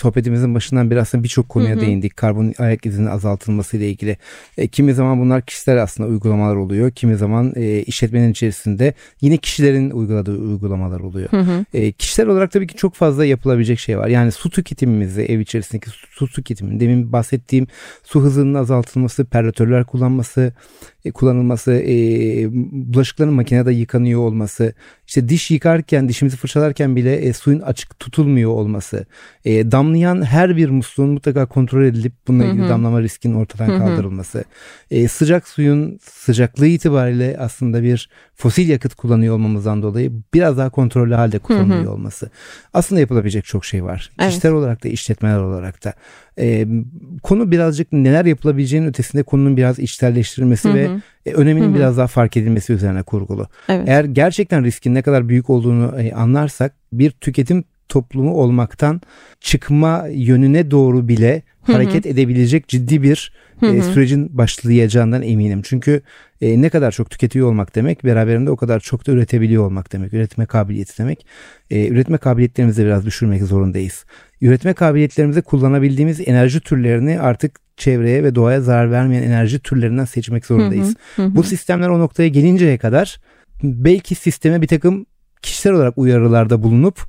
sohbetimizin 0.01 0.55
başından 0.55 0.91
beri 0.91 1.01
aslında 1.01 1.25
birçok 1.25 1.49
konuya 1.49 1.77
hı 1.77 1.77
hı. 1.77 1.81
değindik. 1.81 2.17
Karbon 2.17 2.55
ayak 2.59 2.87
izinin 2.87 3.07
azaltılması 3.07 3.77
ile 3.77 3.91
ilgili. 3.91 4.17
E, 4.59 4.69
kimi 4.69 4.95
zaman 4.95 5.21
bunlar 5.21 5.43
kişisel 5.43 5.83
aslında 5.83 6.09
uygulamalar 6.09 6.57
oluyor. 6.57 6.91
Kimi 6.91 7.17
zaman 7.17 7.53
e, 7.57 7.83
işletmenin 7.83 8.31
içerisinde 8.31 8.95
yine 9.21 9.37
kişilerin 9.37 9.91
uyguladığı 9.91 10.39
uygulamalar 10.39 11.01
oluyor. 11.01 11.33
Hı 11.33 11.41
hı. 11.41 11.65
E, 11.75 11.93
kişisel 11.93 12.29
olarak 12.29 12.51
tabii 12.53 12.67
ki 12.67 12.75
çok 12.75 12.95
fazla 12.95 13.25
yapılabilecek 13.25 13.79
şey 13.79 13.99
var. 13.99 14.09
Yani 14.09 14.33
su 14.33 14.51
tüketimimizi, 14.51 15.23
ev 15.23 15.39
içerisindeki 15.39 15.91
su, 15.91 16.07
su 16.11 16.27
tüketimi, 16.27 16.81
demin 16.81 17.13
bahsettiğim 17.13 17.67
su 18.05 18.21
hızının 18.21 18.55
azaltılması, 18.55 19.25
perlatörler 19.25 19.85
kullanması, 19.85 20.53
e, 21.07 21.11
kullanılması, 21.11 21.73
e, 21.73 21.95
bulaşıkların 22.93 23.35
makinede 23.35 23.73
yıkanıyor 23.73 24.21
olması, 24.21 24.75
işte 25.07 25.29
diş 25.29 25.51
yıkarken, 25.51 26.09
dişimizi 26.09 26.37
fırçalarken 26.37 26.97
bile 26.97 27.17
e, 27.17 27.33
suyun 27.33 27.61
açık 27.61 28.01
tutulmuyor 28.01 28.51
olması, 28.51 29.07
e, 29.45 29.71
damlayan 29.71 30.23
her 30.23 30.57
bir 30.57 30.69
musluğun 30.71 31.11
mutlaka 31.11 31.47
kontrol 31.47 31.85
edilip 31.85 32.13
bununla 32.29 32.45
ilgili 32.45 32.63
hı 32.63 32.67
hı. 32.67 32.71
damlama 32.71 33.03
riskinin 33.03 33.35
ortadan 33.35 33.69
hı 33.69 33.73
hı. 33.73 33.79
kaldırılması, 33.79 34.45
e, 34.91 35.09
sıcak 35.09 35.49
suyun 35.49 35.99
sıcaklığı 36.03 36.67
itibariyle 36.67 37.37
aslında 37.39 37.83
bir 37.83 38.09
fosil 38.37 38.69
yakıt 38.69 38.95
kullanıyor 38.95 39.35
olmamızdan 39.35 39.83
dolayı 39.83 40.13
biraz 40.35 40.59
daha 40.59 40.71
kontrollü 40.71 41.15
halde 41.15 41.39
kullanılıyor 41.39 41.83
hı 41.83 41.87
hı. 41.87 41.91
olması. 41.91 42.31
Aslında 42.75 43.01
yapılabilecek 43.01 43.45
çok 43.45 43.65
şey 43.65 43.85
var. 43.85 44.11
Evet. 44.21 44.31
Kişiler 44.31 44.53
olarak 44.53 44.85
da 44.85 44.89
işletmeler 44.89 45.39
olarak 45.39 45.85
da. 45.85 45.93
E, 46.39 46.67
konu 47.23 47.51
birazcık 47.51 47.93
neler 47.93 48.25
yapılabileceğinin 48.25 48.89
ötesinde 48.89 49.23
konunun 49.23 49.57
biraz 49.57 49.79
içselleştirilmesi 49.79 50.69
hı 50.69 50.73
hı. 50.73 50.77
ve 50.77 50.91
e, 51.27 51.33
öneminin 51.33 51.67
hı 51.67 51.71
hı. 51.71 51.75
biraz 51.75 51.97
daha 51.97 52.07
fark 52.07 52.37
edilmesi 52.37 52.73
üzerine 52.73 53.03
kurgulu. 53.03 53.47
Evet. 53.69 53.89
Eğer 53.89 54.05
gerçekten 54.05 54.65
riskin 54.65 54.95
ne 54.95 55.03
kadar 55.03 55.29
büyük 55.29 55.51
olduğunu 55.51 56.01
e, 56.01 56.13
anlarsak 56.13 56.75
bir 56.93 57.11
tüketim 57.11 57.65
toplumu 57.89 58.35
olmaktan 58.35 59.01
çıkma 59.41 60.07
yönüne 60.11 60.71
doğru 60.71 61.09
bile 61.09 61.43
hareket 61.63 62.05
hı 62.05 62.09
hı. 62.09 62.13
edebilecek 62.13 62.69
ciddi 62.69 63.03
bir 63.03 63.33
hı 63.61 63.67
hı. 63.67 63.77
E, 63.77 63.83
sürecin 63.83 64.39
başlayacağından 64.39 65.23
eminim. 65.23 65.63
Çünkü 65.65 66.03
e, 66.41 66.63
ne 66.63 66.69
kadar 66.69 66.93
çok 66.93 67.11
tüketiyor 67.11 67.49
olmak 67.49 67.75
demek 67.75 68.05
beraberinde 68.05 68.51
o 68.51 68.57
kadar 68.57 68.81
çok 68.81 69.07
da 69.07 69.13
üretebiliyor 69.13 69.67
olmak 69.67 69.93
demek. 69.93 70.13
Üretme 70.13 70.47
kabiliyeti 70.47 70.99
demek. 70.99 71.27
E, 71.71 71.89
üretme 71.89 72.19
kabiliyetlerimizi 72.19 72.85
biraz 72.85 73.07
düşürmek 73.07 73.43
zorundayız. 73.43 74.05
Üretme 74.41 74.73
kabiliyetlerimizi 74.73 75.43
kullanabildiğimiz 75.43 76.29
enerji 76.29 76.61
türlerini 76.61 77.21
artık 77.21 77.61
çevreye 77.77 78.25
ve 78.25 78.35
doğaya 78.35 78.61
zarar 78.61 78.91
vermeyen 78.91 79.23
enerji 79.23 79.59
türlerinden 79.59 80.05
seçmek 80.05 80.47
zorundayız. 80.47 80.97
Hı 81.17 81.23
hı 81.23 81.27
hı. 81.27 81.35
Bu 81.35 81.43
sistemler 81.43 81.89
o 81.89 81.99
noktaya 81.99 82.29
gelinceye 82.29 82.79
kadar 82.79 83.21
belki 83.63 84.15
sisteme 84.15 84.63
bir 84.63 84.67
takım 84.67 85.07
kişisel 85.43 85.73
olarak 85.73 85.99
uyarılarda 85.99 86.63
bulunup 86.63 87.01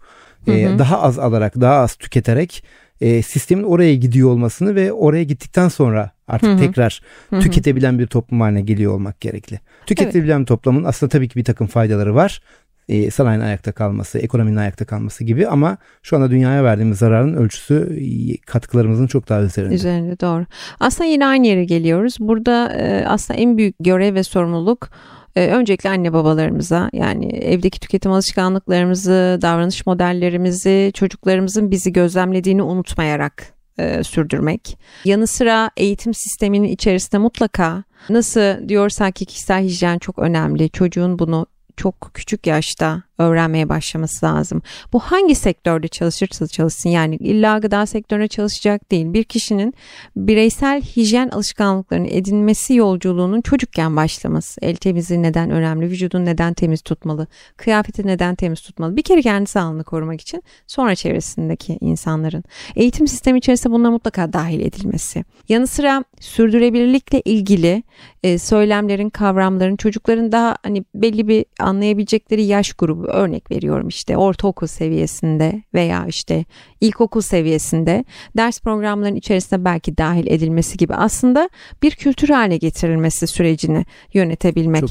hı 0.52 0.74
hı. 0.74 0.80
Daha 0.80 1.02
az 1.02 1.20
alarak 1.20 1.62
daha 1.62 1.76
az 1.76 1.96
tüketerek 1.96 2.64
e, 3.02 3.22
sistemin 3.22 3.64
oraya 3.64 3.96
gidiyor 3.96 4.30
olmasını 4.30 4.76
ve 4.76 4.92
oraya 4.92 5.24
gittikten 5.24 5.68
sonra 5.68 6.12
artık 6.28 6.50
Hı-hı. 6.50 6.58
tekrar 6.58 7.02
Hı-hı. 7.30 7.40
tüketebilen 7.40 8.00
bir 8.00 8.08
toplum 8.08 8.42
haline 8.42 8.62
geliyor 8.62 8.94
olmak 8.94 9.22
gerekli. 9.22 9.60
Tüketebilen 9.86 10.38
evet. 10.38 10.48
toplumun 10.48 10.84
aslında 10.84 11.10
tabii 11.10 11.30
ki 11.30 11.36
bir 11.36 11.44
takım 11.44 11.68
faydaları 11.68 12.16
var. 12.16 12.42
E, 12.90 13.12
sanayinin 13.12 13.46
ayakta 13.46 13.72
kalması, 13.72 14.20
ekonominin 14.20 14.56
ayakta 14.56 14.86
kalması 14.86 15.24
gibi 15.24 15.48
ama 15.48 15.78
şu 16.04 16.16
anda 16.16 16.32
dünyaya 16.32 16.64
verdiğimiz 16.64 16.98
zararın 16.98 17.34
ölçüsü 17.34 17.98
katkılarımızın 18.46 19.08
çok 19.08 19.30
daha 19.30 19.42
üzerinde. 19.42 19.76
Üzerinde 19.76 20.20
doğru. 20.20 20.46
Aslında 20.80 21.10
yine 21.10 21.26
aynı 21.26 21.48
yere 21.48 21.66
geliyoruz. 21.66 22.18
Burada 22.20 22.74
e, 22.74 23.06
aslında 23.06 23.40
en 23.40 23.58
büyük 23.58 23.76
görev 23.80 24.16
ve 24.16 24.24
sorumluluk 24.24 24.90
ee, 25.38 25.48
öncelikle 25.48 25.90
anne 25.90 26.14
babalarımıza 26.14 26.90
yani 26.94 27.28
evdeki 27.28 27.80
tüketim 27.80 28.12
alışkanlıklarımızı, 28.12 29.40
davranış 29.42 29.86
modellerimizi, 29.86 30.92
çocuklarımızın 30.94 31.72
bizi 31.72 31.94
gözlemlediğini 31.94 32.64
unutmayarak 32.64 33.54
e, 33.80 34.04
sürdürmek. 34.04 34.78
Yanı 35.06 35.28
sıra 35.28 35.72
eğitim 35.78 36.14
sisteminin 36.14 36.68
içerisinde 36.68 37.18
mutlaka 37.18 37.84
nasıl 38.10 38.70
diyorsak 38.70 39.16
ki 39.16 39.26
kişisel 39.26 39.64
hijyen 39.64 39.98
çok 39.98 40.20
önemli. 40.20 40.70
Çocuğun 40.70 41.20
bunu 41.20 41.46
çok 41.78 42.12
küçük 42.14 42.48
yaşta 42.48 43.04
öğrenmeye 43.18 43.70
başlaması 43.70 44.26
lazım. 44.26 44.62
Bu 44.94 45.00
hangi 45.00 45.36
sektörde 45.36 45.88
çalışırsa 45.88 46.48
çalışsın 46.48 46.90
yani 46.90 47.16
illa 47.16 47.58
gıda 47.58 47.86
sektörüne 47.86 48.28
çalışacak 48.28 48.92
değil. 48.92 49.14
Bir 49.14 49.24
kişinin 49.24 49.74
bireysel 50.16 50.82
hijyen 50.82 51.30
alışkanlıklarını 51.30 52.08
edinmesi 52.08 52.74
yolculuğunun 52.74 53.42
çocukken 53.42 53.96
başlaması. 53.96 54.62
El 54.62 54.76
temizliği 54.76 55.24
neden 55.24 55.50
önemli, 55.52 55.90
vücudun 55.90 56.26
neden 56.26 56.54
temiz 56.54 56.82
tutmalı, 56.82 57.28
kıyafeti 57.58 58.08
neden 58.08 58.36
temiz 58.36 58.62
tutmalı. 58.62 58.98
Bir 58.98 59.02
kere 59.02 59.22
kendi 59.22 59.50
sağlığını 59.50 59.84
korumak 59.84 60.22
için 60.22 60.44
sonra 60.68 60.96
çevresindeki 60.96 61.78
insanların. 61.82 62.44
Eğitim 62.76 63.08
sistemi 63.08 63.38
içerisinde 63.38 63.74
bunlar 63.74 63.90
mutlaka 63.90 64.34
dahil 64.34 64.60
edilmesi. 64.60 65.24
Yanı 65.50 65.68
sıra 65.68 66.04
sürdürülebilirlikle 66.20 67.22
ilgili 67.22 67.84
e, 68.24 68.38
söylemlerin, 68.38 69.10
kavramların 69.10 69.76
çocukların 69.76 70.32
daha 70.32 70.58
hani 70.64 70.86
belli 70.96 71.28
bir 71.28 71.46
anlayabilecekleri 71.60 72.44
yaş 72.44 72.74
grubu 72.74 73.07
örnek 73.08 73.52
veriyorum 73.52 73.88
işte 73.88 74.18
ortaokul 74.18 74.68
seviyesinde 74.68 75.64
veya 75.74 76.06
işte 76.08 76.46
ilkokul 76.82 77.22
seviyesinde 77.22 78.06
ders 78.38 78.60
programlarının 78.60 79.16
içerisinde 79.18 79.66
belki 79.66 79.98
dahil 79.98 80.28
edilmesi 80.28 80.78
gibi 80.78 80.94
aslında 80.96 81.50
bir 81.84 81.92
kültür 81.92 82.30
haline 82.30 82.58
getirilmesi 82.58 83.28
sürecini 83.28 83.86
yönetebilmek. 84.14 84.84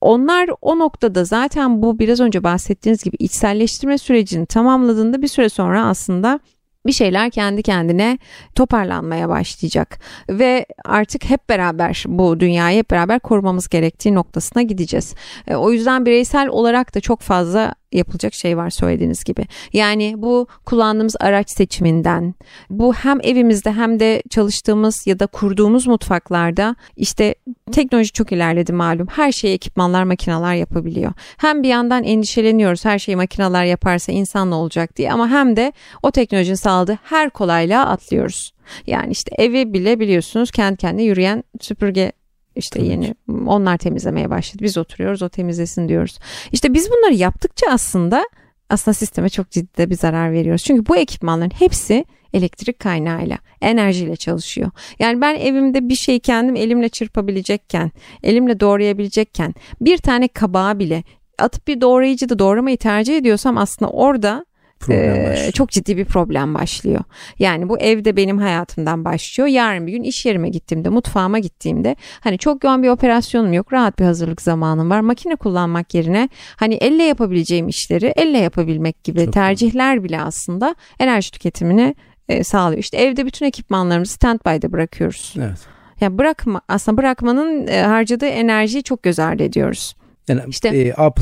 Onlar 0.00 0.50
o 0.60 0.78
noktada 0.78 1.24
zaten 1.24 1.82
bu 1.82 1.98
biraz 1.98 2.20
önce 2.20 2.44
bahsettiğiniz 2.44 3.02
gibi 3.02 3.16
içselleştirme 3.18 3.98
sürecini 3.98 4.46
tamamladığında 4.46 5.22
bir 5.22 5.28
süre 5.28 5.48
sonra 5.48 5.84
aslında 5.86 6.40
bir 6.86 6.92
şeyler 6.92 7.30
kendi 7.30 7.62
kendine 7.62 8.18
toparlanmaya 8.54 9.28
başlayacak 9.28 9.98
ve 10.30 10.66
artık 10.84 11.24
hep 11.24 11.48
beraber 11.48 12.04
bu 12.08 12.40
dünyayı 12.40 12.78
hep 12.78 12.90
beraber 12.90 13.20
korumamız 13.20 13.68
gerektiği 13.68 14.14
noktasına 14.14 14.62
gideceğiz. 14.62 15.14
E, 15.48 15.54
o 15.54 15.72
yüzden 15.72 16.06
bireysel 16.06 16.48
olarak 16.48 16.94
da 16.94 17.00
çok 17.00 17.20
fazla 17.20 17.74
yapılacak 17.92 18.34
şey 18.34 18.56
var 18.56 18.70
söylediğiniz 18.70 19.24
gibi. 19.24 19.46
Yani 19.72 20.14
bu 20.16 20.46
kullandığımız 20.66 21.16
araç 21.20 21.50
seçiminden, 21.50 22.34
bu 22.70 22.94
hem 22.94 23.18
evimizde 23.22 23.72
hem 23.72 24.00
de 24.00 24.22
çalıştığımız 24.30 25.06
ya 25.06 25.18
da 25.18 25.26
kurduğumuz 25.26 25.86
mutfaklarda 25.86 26.76
işte 26.96 27.34
teknoloji 27.72 28.12
çok 28.12 28.32
ilerledi 28.32 28.72
malum. 28.72 29.06
Her 29.06 29.32
şeyi 29.32 29.54
ekipmanlar, 29.54 30.04
makineler 30.04 30.54
yapabiliyor. 30.54 31.12
Hem 31.36 31.62
bir 31.62 31.68
yandan 31.68 32.04
endişeleniyoruz 32.04 32.84
her 32.84 32.98
şeyi 32.98 33.16
makineler 33.16 33.64
yaparsa 33.64 34.12
insan 34.12 34.50
ne 34.50 34.54
olacak 34.54 34.96
diye 34.96 35.12
ama 35.12 35.28
hem 35.28 35.56
de 35.56 35.72
o 36.02 36.10
teknolojinin 36.10 36.54
sağladığı 36.70 36.98
her 37.02 37.30
kolaylığa 37.30 37.84
atlıyoruz. 37.86 38.52
Yani 38.86 39.12
işte 39.12 39.30
evi 39.38 39.72
bile 39.72 40.00
biliyorsunuz 40.00 40.50
kendi 40.50 40.76
kendine 40.76 41.02
yürüyen 41.02 41.44
süpürge 41.60 42.12
işte 42.56 42.78
Tabii 42.78 42.88
yeni 42.88 43.06
ki. 43.06 43.14
onlar 43.46 43.78
temizlemeye 43.78 44.30
başladı. 44.30 44.62
Biz 44.64 44.78
oturuyoruz 44.78 45.22
o 45.22 45.28
temizlesin 45.28 45.88
diyoruz. 45.88 46.18
İşte 46.52 46.74
biz 46.74 46.90
bunları 46.90 47.14
yaptıkça 47.14 47.66
aslında 47.70 48.24
aslında 48.68 48.94
sisteme 48.94 49.28
çok 49.28 49.50
ciddi 49.50 49.90
bir 49.90 49.94
zarar 49.94 50.32
veriyoruz. 50.32 50.64
Çünkü 50.64 50.86
bu 50.86 50.96
ekipmanların 50.96 51.50
hepsi 51.58 52.04
elektrik 52.34 52.78
kaynağıyla, 52.78 53.38
enerjiyle 53.60 54.16
çalışıyor. 54.16 54.70
Yani 54.98 55.20
ben 55.20 55.34
evimde 55.34 55.88
bir 55.88 55.94
şey 55.94 56.20
kendim 56.20 56.56
elimle 56.56 56.88
çırpabilecekken, 56.88 57.92
elimle 58.22 58.60
doğrayabilecekken 58.60 59.54
bir 59.80 59.98
tane 59.98 60.28
kabağı 60.28 60.78
bile 60.78 61.04
atıp 61.38 61.68
bir 61.68 61.80
doğrayıcı 61.80 62.28
da 62.28 62.38
doğramayı 62.38 62.76
tercih 62.76 63.16
ediyorsam 63.16 63.58
aslında 63.58 63.90
orada 63.90 64.44
ee, 64.88 65.50
çok 65.54 65.70
ciddi 65.70 65.96
bir 65.96 66.04
problem 66.04 66.54
başlıyor. 66.54 67.00
Yani 67.38 67.68
bu 67.68 67.78
evde 67.78 68.16
benim 68.16 68.38
hayatımdan 68.38 69.04
başlıyor. 69.04 69.48
Yarın 69.48 69.86
bir 69.86 69.92
gün 69.92 70.02
iş 70.02 70.26
yerime 70.26 70.48
gittiğimde, 70.48 70.88
mutfağıma 70.88 71.38
gittiğimde 71.38 71.96
hani 72.20 72.38
çok 72.38 72.64
yoğun 72.64 72.82
bir 72.82 72.88
operasyonum 72.88 73.52
yok. 73.52 73.72
Rahat 73.72 73.98
bir 73.98 74.04
hazırlık 74.04 74.42
zamanım 74.42 74.90
var. 74.90 75.00
Makine 75.00 75.36
kullanmak 75.36 75.94
yerine 75.94 76.28
hani 76.56 76.74
elle 76.74 77.02
yapabileceğim 77.02 77.68
işleri 77.68 78.12
elle 78.16 78.38
yapabilmek 78.38 79.04
gibi 79.04 79.24
çok 79.24 79.32
tercihler 79.32 79.96
iyi. 79.96 80.04
bile 80.04 80.20
aslında 80.20 80.74
enerji 80.98 81.30
tüketimini 81.30 81.94
e, 82.28 82.44
sağlıyor. 82.44 82.78
İşte 82.78 82.96
evde 82.96 83.26
bütün 83.26 83.46
ekipmanlarımızı 83.46 84.12
standby'de 84.12 84.72
bırakıyoruz. 84.72 85.34
Evet. 85.38 85.58
Yani 86.00 86.18
bırakma 86.18 86.60
aslında 86.68 86.98
bırakmanın 86.98 87.66
e, 87.66 87.82
harcadığı 87.82 88.26
enerjiyi 88.26 88.82
çok 88.82 89.02
göz 89.02 89.18
ardı 89.18 89.42
ediyoruz. 89.42 89.94
Yani 90.28 90.42
işte, 90.48 90.68
e, 90.68 90.92
A++ 90.92 91.12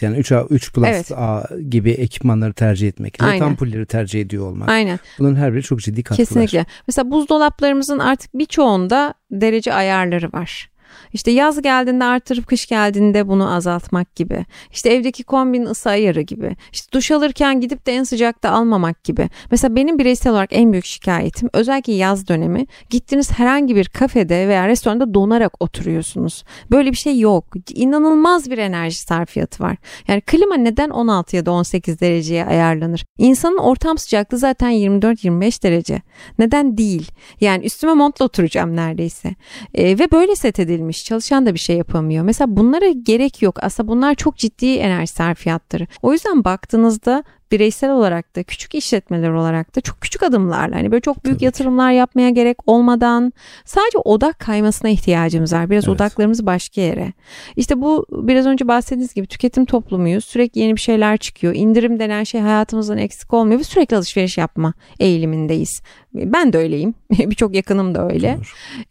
yani 0.00 0.18
3A 0.18 0.46
3 0.50 0.72
Plus 0.72 0.88
evet. 0.88 1.12
A 1.12 1.48
gibi 1.70 1.90
ekipmanları 1.90 2.52
tercih 2.52 2.88
etmek, 2.88 3.22
LED 3.22 3.40
ampulleri 3.40 3.86
tercih 3.86 4.20
ediyor 4.20 4.46
olmak. 4.46 4.68
Aynen. 4.68 4.98
Bunların 5.18 5.36
her 5.36 5.54
biri 5.54 5.62
çok 5.62 5.80
ciddi 5.80 6.02
katkılar. 6.02 6.26
Kesinlikle. 6.26 6.66
Mesela 6.86 7.10
buzdolaplarımızın 7.10 7.98
artık 7.98 8.34
birçoğunda 8.34 9.14
derece 9.30 9.74
ayarları 9.74 10.32
var. 10.32 10.70
İşte 11.12 11.30
yaz 11.30 11.62
geldiğinde 11.62 12.04
artırıp 12.04 12.46
kış 12.46 12.66
geldiğinde 12.66 13.28
bunu 13.28 13.54
azaltmak 13.54 14.16
gibi. 14.16 14.44
İşte 14.72 14.90
evdeki 14.90 15.24
kombin 15.24 15.64
ısı 15.64 15.90
ayarı 15.90 16.20
gibi. 16.20 16.56
İşte 16.72 16.92
duş 16.92 17.10
alırken 17.10 17.60
gidip 17.60 17.86
de 17.86 17.92
en 17.92 18.04
sıcakta 18.04 18.50
almamak 18.50 19.04
gibi. 19.04 19.28
Mesela 19.50 19.76
benim 19.76 19.98
bireysel 19.98 20.32
olarak 20.32 20.48
en 20.52 20.72
büyük 20.72 20.84
şikayetim 20.84 21.50
özellikle 21.52 21.92
yaz 21.92 22.28
dönemi 22.28 22.66
gittiğiniz 22.90 23.32
herhangi 23.32 23.76
bir 23.76 23.84
kafede 23.84 24.48
veya 24.48 24.68
restoranda 24.68 25.14
donarak 25.14 25.62
oturuyorsunuz. 25.62 26.44
Böyle 26.70 26.90
bir 26.90 26.96
şey 26.96 27.18
yok. 27.18 27.44
İnanılmaz 27.74 28.50
bir 28.50 28.58
enerji 28.58 28.98
sarfiyatı 28.98 29.62
var. 29.62 29.76
Yani 30.08 30.20
klima 30.20 30.54
neden 30.56 30.90
16 30.90 31.36
ya 31.36 31.46
da 31.46 31.52
18 31.52 32.00
dereceye 32.00 32.46
ayarlanır? 32.46 33.04
İnsanın 33.18 33.58
ortam 33.58 33.98
sıcaklığı 33.98 34.38
zaten 34.38 34.70
24-25 34.70 35.62
derece. 35.62 36.02
Neden 36.38 36.78
değil? 36.78 37.10
Yani 37.40 37.64
üstüme 37.64 37.94
montla 37.94 38.24
oturacağım 38.24 38.76
neredeyse. 38.76 39.34
E, 39.74 39.98
ve 39.98 40.10
böyle 40.10 40.36
set 40.36 40.58
edilmiş. 40.58 40.83
Çalışan 40.92 41.46
da 41.46 41.54
bir 41.54 41.58
şey 41.58 41.76
yapamıyor. 41.76 42.24
Mesela 42.24 42.56
bunlara 42.56 42.88
gerek 42.88 43.42
yok. 43.42 43.58
Aslında 43.62 43.88
bunlar 43.88 44.14
çok 44.14 44.36
ciddi 44.36 44.74
enerji 44.74 45.12
sarfiyatları. 45.12 45.86
O 46.02 46.12
yüzden 46.12 46.44
baktığınızda 46.44 47.24
bireysel 47.54 47.90
olarak 47.90 48.36
da 48.36 48.42
küçük 48.42 48.74
işletmeler 48.74 49.30
olarak 49.30 49.76
da 49.76 49.80
çok 49.80 50.00
küçük 50.00 50.22
adımlarla 50.22 50.76
hani 50.76 50.92
böyle 50.92 51.00
çok 51.00 51.24
büyük 51.24 51.36
Tabii. 51.38 51.44
yatırımlar 51.44 51.92
yapmaya 51.92 52.30
gerek 52.30 52.56
olmadan 52.66 53.32
sadece 53.64 53.98
odak 53.98 54.38
kaymasına 54.38 54.90
ihtiyacımız 54.90 55.52
var. 55.52 55.70
Biraz 55.70 55.84
evet. 55.84 55.94
odaklarımız 55.94 56.46
başka 56.46 56.80
yere. 56.80 57.12
İşte 57.56 57.80
bu 57.80 58.06
biraz 58.12 58.46
önce 58.46 58.68
bahsettiğiniz 58.68 59.14
gibi 59.14 59.26
tüketim 59.26 59.64
toplumuyuz. 59.64 60.24
Sürekli 60.24 60.60
yeni 60.60 60.76
bir 60.76 60.80
şeyler 60.80 61.16
çıkıyor. 61.16 61.54
İndirim 61.54 61.98
denen 61.98 62.24
şey 62.24 62.40
hayatımızdan 62.40 62.98
eksik 62.98 63.34
olmuyor 63.34 63.60
ve 63.60 63.64
sürekli 63.64 63.96
alışveriş 63.96 64.38
yapma 64.38 64.74
eğilimindeyiz. 65.00 65.82
Ben 66.14 66.52
de 66.52 66.58
öyleyim. 66.58 66.94
Birçok 67.10 67.54
yakınım 67.54 67.94
da 67.94 68.08
öyle. 68.08 68.38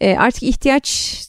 E, 0.02 0.18
artık 0.18 0.44
ihtiyaç 0.44 1.20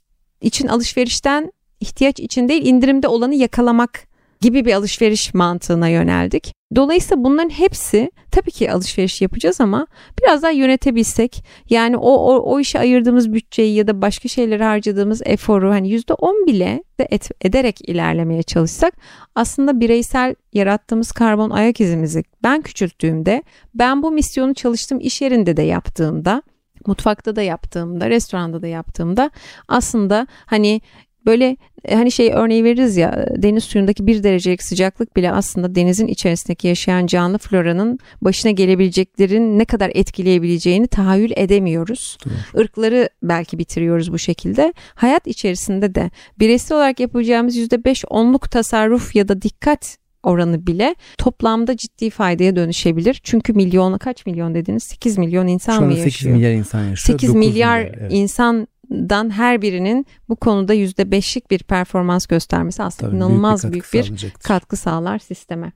için 0.44 0.68
alışverişten 0.68 1.52
ihtiyaç 1.80 2.20
için 2.20 2.48
değil 2.48 2.66
indirimde 2.66 3.08
olanı 3.08 3.34
yakalamak 3.34 4.14
gibi 4.40 4.64
bir 4.64 4.72
alışveriş 4.72 5.34
mantığına 5.34 5.88
yöneldik. 5.88 6.52
Dolayısıyla 6.76 7.24
bunların 7.24 7.48
hepsi 7.48 8.10
tabii 8.30 8.50
ki 8.50 8.72
alışveriş 8.72 9.22
yapacağız 9.22 9.60
ama 9.60 9.86
biraz 10.22 10.42
daha 10.42 10.50
yönetebilsek 10.50 11.44
yani 11.70 11.96
o, 11.96 12.10
o, 12.10 12.52
o 12.52 12.60
işe 12.60 12.78
ayırdığımız 12.78 13.32
bütçeyi 13.32 13.74
ya 13.74 13.86
da 13.86 14.02
başka 14.02 14.28
şeylere 14.28 14.64
harcadığımız 14.64 15.22
eforu 15.24 15.70
hani 15.70 15.88
%10 15.96 16.46
bile 16.46 16.84
de 17.00 17.08
et, 17.10 17.30
ederek 17.40 17.88
ilerlemeye 17.88 18.42
çalışsak 18.42 18.94
aslında 19.34 19.80
bireysel 19.80 20.34
yarattığımız 20.52 21.12
karbon 21.12 21.50
ayak 21.50 21.80
izimizi 21.80 22.22
ben 22.42 22.62
küçülttüğümde 22.62 23.42
ben 23.74 24.02
bu 24.02 24.10
misyonu 24.10 24.54
çalıştığım 24.54 25.00
iş 25.00 25.22
yerinde 25.22 25.56
de 25.56 25.62
yaptığımda 25.62 26.42
mutfakta 26.88 27.36
da 27.36 27.42
yaptığımda, 27.42 28.10
restoranda 28.10 28.62
da 28.62 28.66
yaptığımda 28.66 29.30
aslında 29.68 30.26
hani 30.46 30.80
Böyle 31.26 31.56
e, 31.84 31.94
hani 31.94 32.12
şey 32.12 32.32
örneği 32.34 32.64
veririz 32.64 32.96
ya 32.96 33.26
deniz 33.36 33.64
suyundaki 33.64 34.06
bir 34.06 34.22
derecelik 34.22 34.62
sıcaklık 34.62 35.16
bile 35.16 35.32
aslında 35.32 35.74
denizin 35.74 36.06
içerisindeki 36.06 36.68
yaşayan 36.68 37.06
canlı 37.06 37.38
floranın 37.38 37.98
başına 38.22 38.52
gelebileceklerin 38.52 39.58
ne 39.58 39.64
kadar 39.64 39.90
etkileyebileceğini 39.94 40.86
tahayyül 40.86 41.32
edemiyoruz. 41.36 42.18
Doğru. 42.24 42.62
Irkları 42.62 43.08
belki 43.22 43.58
bitiriyoruz 43.58 44.12
bu 44.12 44.18
şekilde. 44.18 44.74
Hayat 44.94 45.26
içerisinde 45.26 45.94
de 45.94 46.10
bireysel 46.38 46.76
olarak 46.76 47.00
yapacağımız 47.00 47.56
%5-10'luk 47.56 48.48
tasarruf 48.48 49.16
ya 49.16 49.28
da 49.28 49.42
dikkat 49.42 49.98
oranı 50.26 50.66
bile 50.66 50.94
toplamda 51.18 51.76
ciddi 51.76 52.10
faydaya 52.10 52.56
dönüşebilir. 52.56 53.20
Çünkü 53.22 53.52
milyon 53.52 53.98
kaç 53.98 54.26
milyon 54.26 54.54
dediniz? 54.54 54.82
8 54.82 55.18
milyon 55.18 55.46
insan 55.46 55.84
mı 55.84 55.90
yaşıyor? 55.90 56.10
8 56.10 56.26
milyar 56.26 56.52
insan 56.52 56.84
yaşıyor. 56.84 57.18
8 57.18 57.34
milyar, 57.34 57.80
milyar 57.80 57.98
evet. 58.00 58.12
insan 58.14 58.66
dan 58.90 59.30
her 59.30 59.62
birinin 59.62 60.06
bu 60.28 60.36
konuda 60.36 60.74
yüzde 60.74 61.10
beşlik 61.10 61.50
bir 61.50 61.58
performans 61.58 62.26
göstermesi 62.26 62.82
aslında 62.82 63.10
Tabii 63.10 63.16
inanılmaz 63.16 63.72
büyük 63.72 63.92
bir, 63.92 64.02
büyük 64.02 64.22
bir 64.22 64.30
katkı 64.30 64.76
sağlar 64.76 65.18
sisteme. 65.18 65.72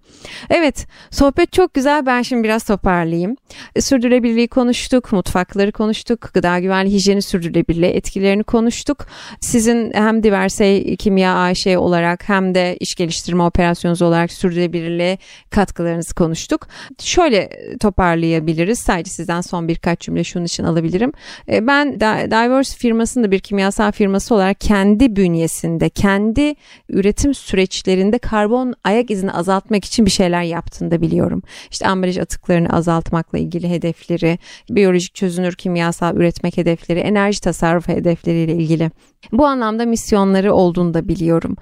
Evet 0.51 0.87
sohbet 1.11 1.53
çok 1.53 1.75
güzel 1.75 2.07
ben 2.07 2.23
şimdi 2.23 2.45
biraz 2.45 2.65
toparlayayım. 2.65 3.37
E, 3.77 3.81
sürdürülebilirliği 3.81 4.49
konuştuk, 4.49 5.13
mutfakları 5.13 5.73
konuştuk, 5.73 6.31
gıda 6.35 6.59
güvenliği, 6.59 6.95
hijyeni 6.95 7.23
sürdürülebilirliği 7.23 7.93
etkilerini 7.93 8.45
konuştuk. 8.45 9.07
Sizin 9.41 9.93
hem 9.95 10.23
Diverse 10.23 10.97
Kimya 10.97 11.43
AŞ 11.43 11.67
olarak 11.67 12.29
hem 12.29 12.55
de 12.55 12.77
iş 12.81 12.95
geliştirme 12.95 13.43
operasyonu 13.43 13.97
olarak 14.01 14.33
sürdürülebilirliğe 14.33 15.19
katkılarınızı 15.51 16.15
konuştuk. 16.15 16.67
Şöyle 16.99 17.51
toparlayabiliriz. 17.81 18.79
Sadece 18.79 19.11
sizden 19.11 19.41
son 19.41 19.69
birkaç 19.69 20.01
cümle 20.01 20.25
şunun 20.25 20.45
için 20.45 20.65
alabilirim. 20.65 21.13
E, 21.49 21.67
ben 21.67 22.01
Diverse 22.01 22.77
firması 22.77 22.99
firmasının 22.99 23.25
da 23.25 23.31
bir 23.31 23.41
kimyasal 23.41 23.93
firması 23.93 24.35
olarak 24.39 24.61
kendi 24.61 25.17
bünyesinde, 25.17 25.89
kendi 25.89 26.55
üretim 26.89 27.35
süreçlerinde 27.35 28.19
karbon 28.19 28.75
ayak 28.85 29.11
izini 29.11 29.33
azaltmak 29.33 29.85
için 29.85 30.07
bir 30.07 30.11
şeyler 30.11 30.43
yaptığını 30.43 30.91
da 30.91 31.01
biliyorum. 31.01 31.43
İşte 31.71 31.89
ambalaj 31.89 32.19
atıklarını 32.19 32.69
azaltmakla 32.69 33.39
ilgili 33.39 33.71
hedefleri, 33.71 34.39
biyolojik 34.71 35.15
çözünür 35.15 35.55
kimyasal 35.55 36.17
üretmek 36.17 36.57
hedefleri, 36.57 36.99
enerji 36.99 37.41
tasarrufu 37.41 37.93
hedefleriyle 37.93 38.53
ilgili. 38.53 38.91
Bu 39.33 39.47
anlamda 39.47 39.87
misyonları 39.87 40.55
olduğunu 40.55 40.95
da 40.95 41.09
biliyorum. 41.09 41.57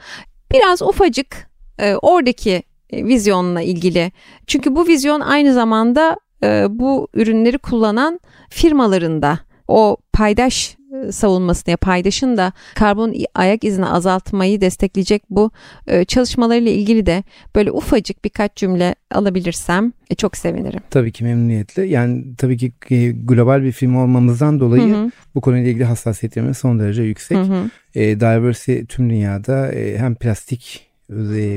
Biraz 0.53 0.83
ufacık 0.83 1.51
e, 1.79 1.95
oradaki 1.95 2.63
e, 2.91 3.05
vizyonla 3.05 3.61
ilgili. 3.63 4.13
Çünkü 4.47 4.77
bu 4.77 4.87
vizyon 4.87 5.21
aynı 5.21 5.55
zamanda 5.55 6.17
e, 6.45 6.67
bu 6.71 7.09
ürünleri 7.15 7.59
kullanan 7.59 8.21
firmaların 8.51 9.23
da 9.23 9.39
o 9.69 9.97
paydaş 10.13 10.77
savunmasını 11.13 11.71
ya 11.71 11.77
paydaşın 11.77 12.37
da 12.37 12.53
karbon 12.75 13.15
ayak 13.35 13.65
izini 13.65 13.87
azaltmayı 13.87 14.61
destekleyecek 14.61 15.23
bu 15.31 15.51
e, 15.87 16.05
çalışmalarıyla 16.05 16.73
ilgili 16.73 17.07
de 17.07 17.25
böyle 17.55 17.71
ufacık 17.71 18.25
birkaç 18.25 18.57
cümle 18.57 18.95
alabilirsem 19.11 19.93
e, 20.11 20.15
çok 20.15 20.37
sevinirim. 20.37 20.81
Tabii 20.91 21.13
ki 21.13 21.25
memnuniyetle. 21.25 21.87
Yani 21.87 22.25
tabii 22.39 22.59
ki 22.59 22.73
global 23.25 23.63
bir 23.63 23.73
film 23.73 23.97
olmamızdan 23.97 24.61
dolayı 24.61 24.95
hı 24.95 24.97
hı. 24.97 25.11
bu 25.35 25.41
konuyla 25.41 25.69
ilgili 25.69 25.85
hassasiyetlerimiz 25.85 26.59
son 26.59 26.79
derece 26.79 27.03
yüksek. 27.03 27.39
Hı 27.39 27.43
hı. 27.43 27.71
E, 27.95 28.21
Diversity 28.21 28.81
tüm 28.89 29.11
dünyada 29.11 29.73
e, 29.73 29.99
hem 29.99 30.15
plastik 30.15 30.87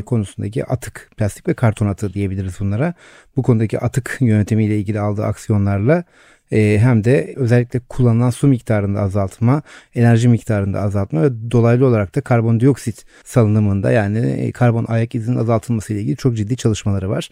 konusundaki 0.06 0.66
atık, 0.66 1.12
plastik 1.18 1.48
ve 1.48 1.54
karton 1.54 1.88
atığı 1.88 2.14
diyebiliriz 2.14 2.60
bunlara. 2.60 2.94
Bu 3.36 3.44
konudaki 3.44 3.80
atık 3.80 4.18
yönetimiyle 4.20 4.78
ilgili 4.80 5.00
aldığı 5.00 5.26
aksiyonlarla 5.26 6.04
e, 6.52 6.80
hem 6.80 7.04
de 7.04 7.34
özellikle 7.36 7.80
kullanılan 7.80 8.30
su 8.30 8.48
miktarında 8.48 9.02
azaltma, 9.02 9.62
enerji 9.96 10.28
miktarında 10.28 10.82
azaltma 10.82 11.22
ve 11.22 11.52
dolaylı 11.52 11.86
olarak 11.86 12.16
da 12.16 12.22
karbondioksit 12.22 13.06
salınımında 13.24 13.92
yani 13.92 14.20
e, 14.20 14.52
karbon 14.52 14.86
ayak 14.88 15.16
izinin 15.16 15.38
azaltılması 15.38 15.94
ile 15.94 16.02
ilgili 16.02 16.16
çok 16.16 16.38
ciddi 16.38 16.58
çalışmaları 16.58 17.10
var. 17.10 17.30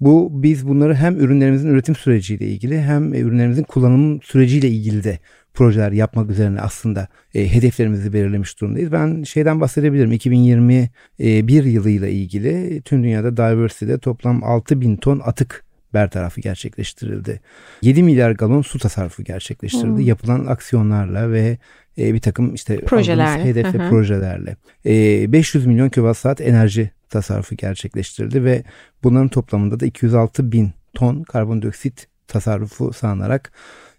Bu 0.00 0.30
biz 0.42 0.68
bunları 0.68 0.94
hem 0.94 1.16
ürünlerimizin 1.20 1.68
üretim 1.68 1.94
süreciyle 1.94 2.46
ilgili 2.46 2.80
hem 2.82 3.14
ürünlerimizin 3.14 3.62
kullanım 3.62 4.22
süreciyle 4.22 4.68
ilgili 4.68 5.04
de 5.04 5.18
projeler 5.54 5.92
yapmak 5.92 6.30
üzerine 6.30 6.60
aslında 6.60 7.08
e, 7.34 7.54
hedeflerimizi 7.54 8.12
belirlemiş 8.12 8.60
durumdayız. 8.60 8.92
Ben 8.92 9.22
şeyden 9.22 9.60
bahsedebilirim. 9.60 10.12
2021 10.12 11.64
yılıyla 11.64 12.08
ilgili 12.08 12.82
tüm 12.82 13.02
dünyada 13.02 13.36
Diversity'de 13.36 13.98
toplam 13.98 14.44
6000 14.44 14.96
ton 14.96 15.20
atık 15.24 15.67
bertarafı 15.94 16.40
gerçekleştirildi. 16.40 17.40
7 17.82 18.02
milyar 18.02 18.30
galon 18.30 18.62
su 18.62 18.78
tasarrufu 18.78 19.24
gerçekleştirildi. 19.24 19.98
Hmm. 19.98 20.06
Yapılan 20.06 20.46
aksiyonlarla 20.46 21.32
ve 21.32 21.58
e, 21.98 22.14
bir 22.14 22.20
takım 22.20 22.54
işte 22.54 22.80
projelerle, 22.80 23.44
hedef 23.44 23.74
ve 23.74 23.88
projelerle. 23.88 24.56
E, 24.86 25.32
500 25.32 25.66
milyon 25.66 25.88
kilowatt 25.88 26.18
saat 26.18 26.40
enerji 26.40 26.90
tasarrufu 27.08 27.54
gerçekleştirildi 27.54 28.44
ve 28.44 28.64
bunların 29.02 29.28
toplamında 29.28 29.80
da 29.80 29.86
206 29.86 30.52
bin 30.52 30.70
ton 30.94 31.22
karbondioksit 31.22 32.08
tasarrufu 32.28 32.92
sağlanarak 32.92 33.52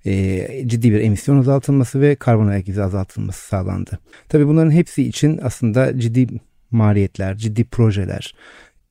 e, 0.05 0.63
ciddi 0.67 0.91
bir 0.91 0.99
emisyon 0.99 1.39
azaltılması 1.39 2.01
ve 2.01 2.15
karbon 2.15 2.47
ayak 2.47 2.69
izi 2.69 2.83
azaltılması 2.83 3.47
sağlandı. 3.47 3.99
Tabii 4.29 4.47
bunların 4.47 4.71
hepsi 4.71 5.03
için 5.03 5.39
aslında 5.43 5.99
ciddi 5.99 6.27
maliyetler, 6.71 7.37
ciddi 7.37 7.63
projeler, 7.63 8.35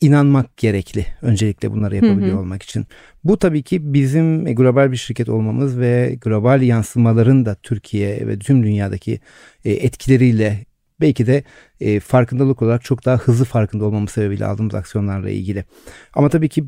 inanmak 0.00 0.56
gerekli 0.56 1.06
öncelikle 1.22 1.72
bunları 1.72 1.94
yapabiliyor 1.94 2.32
hı 2.32 2.36
hı. 2.36 2.40
olmak 2.40 2.62
için. 2.62 2.86
Bu 3.24 3.38
tabii 3.38 3.62
ki 3.62 3.92
bizim 3.92 4.54
global 4.54 4.92
bir 4.92 4.96
şirket 4.96 5.28
olmamız 5.28 5.78
ve 5.78 6.18
global 6.20 6.62
yansımaların 6.62 7.46
da 7.46 7.54
Türkiye 7.54 8.26
ve 8.26 8.38
tüm 8.38 8.62
dünyadaki 8.62 9.20
e, 9.64 9.72
etkileriyle 9.72 10.64
belki 11.00 11.26
de 11.26 11.42
e, 11.80 12.00
farkındalık 12.00 12.62
olarak 12.62 12.84
çok 12.84 13.04
daha 13.04 13.16
hızlı 13.16 13.44
farkında 13.44 13.84
olmamız 13.84 14.10
sebebiyle 14.10 14.46
aldığımız 14.46 14.74
aksiyonlarla 14.74 15.30
ilgili. 15.30 15.64
Ama 16.14 16.28
tabii 16.28 16.48
ki 16.48 16.64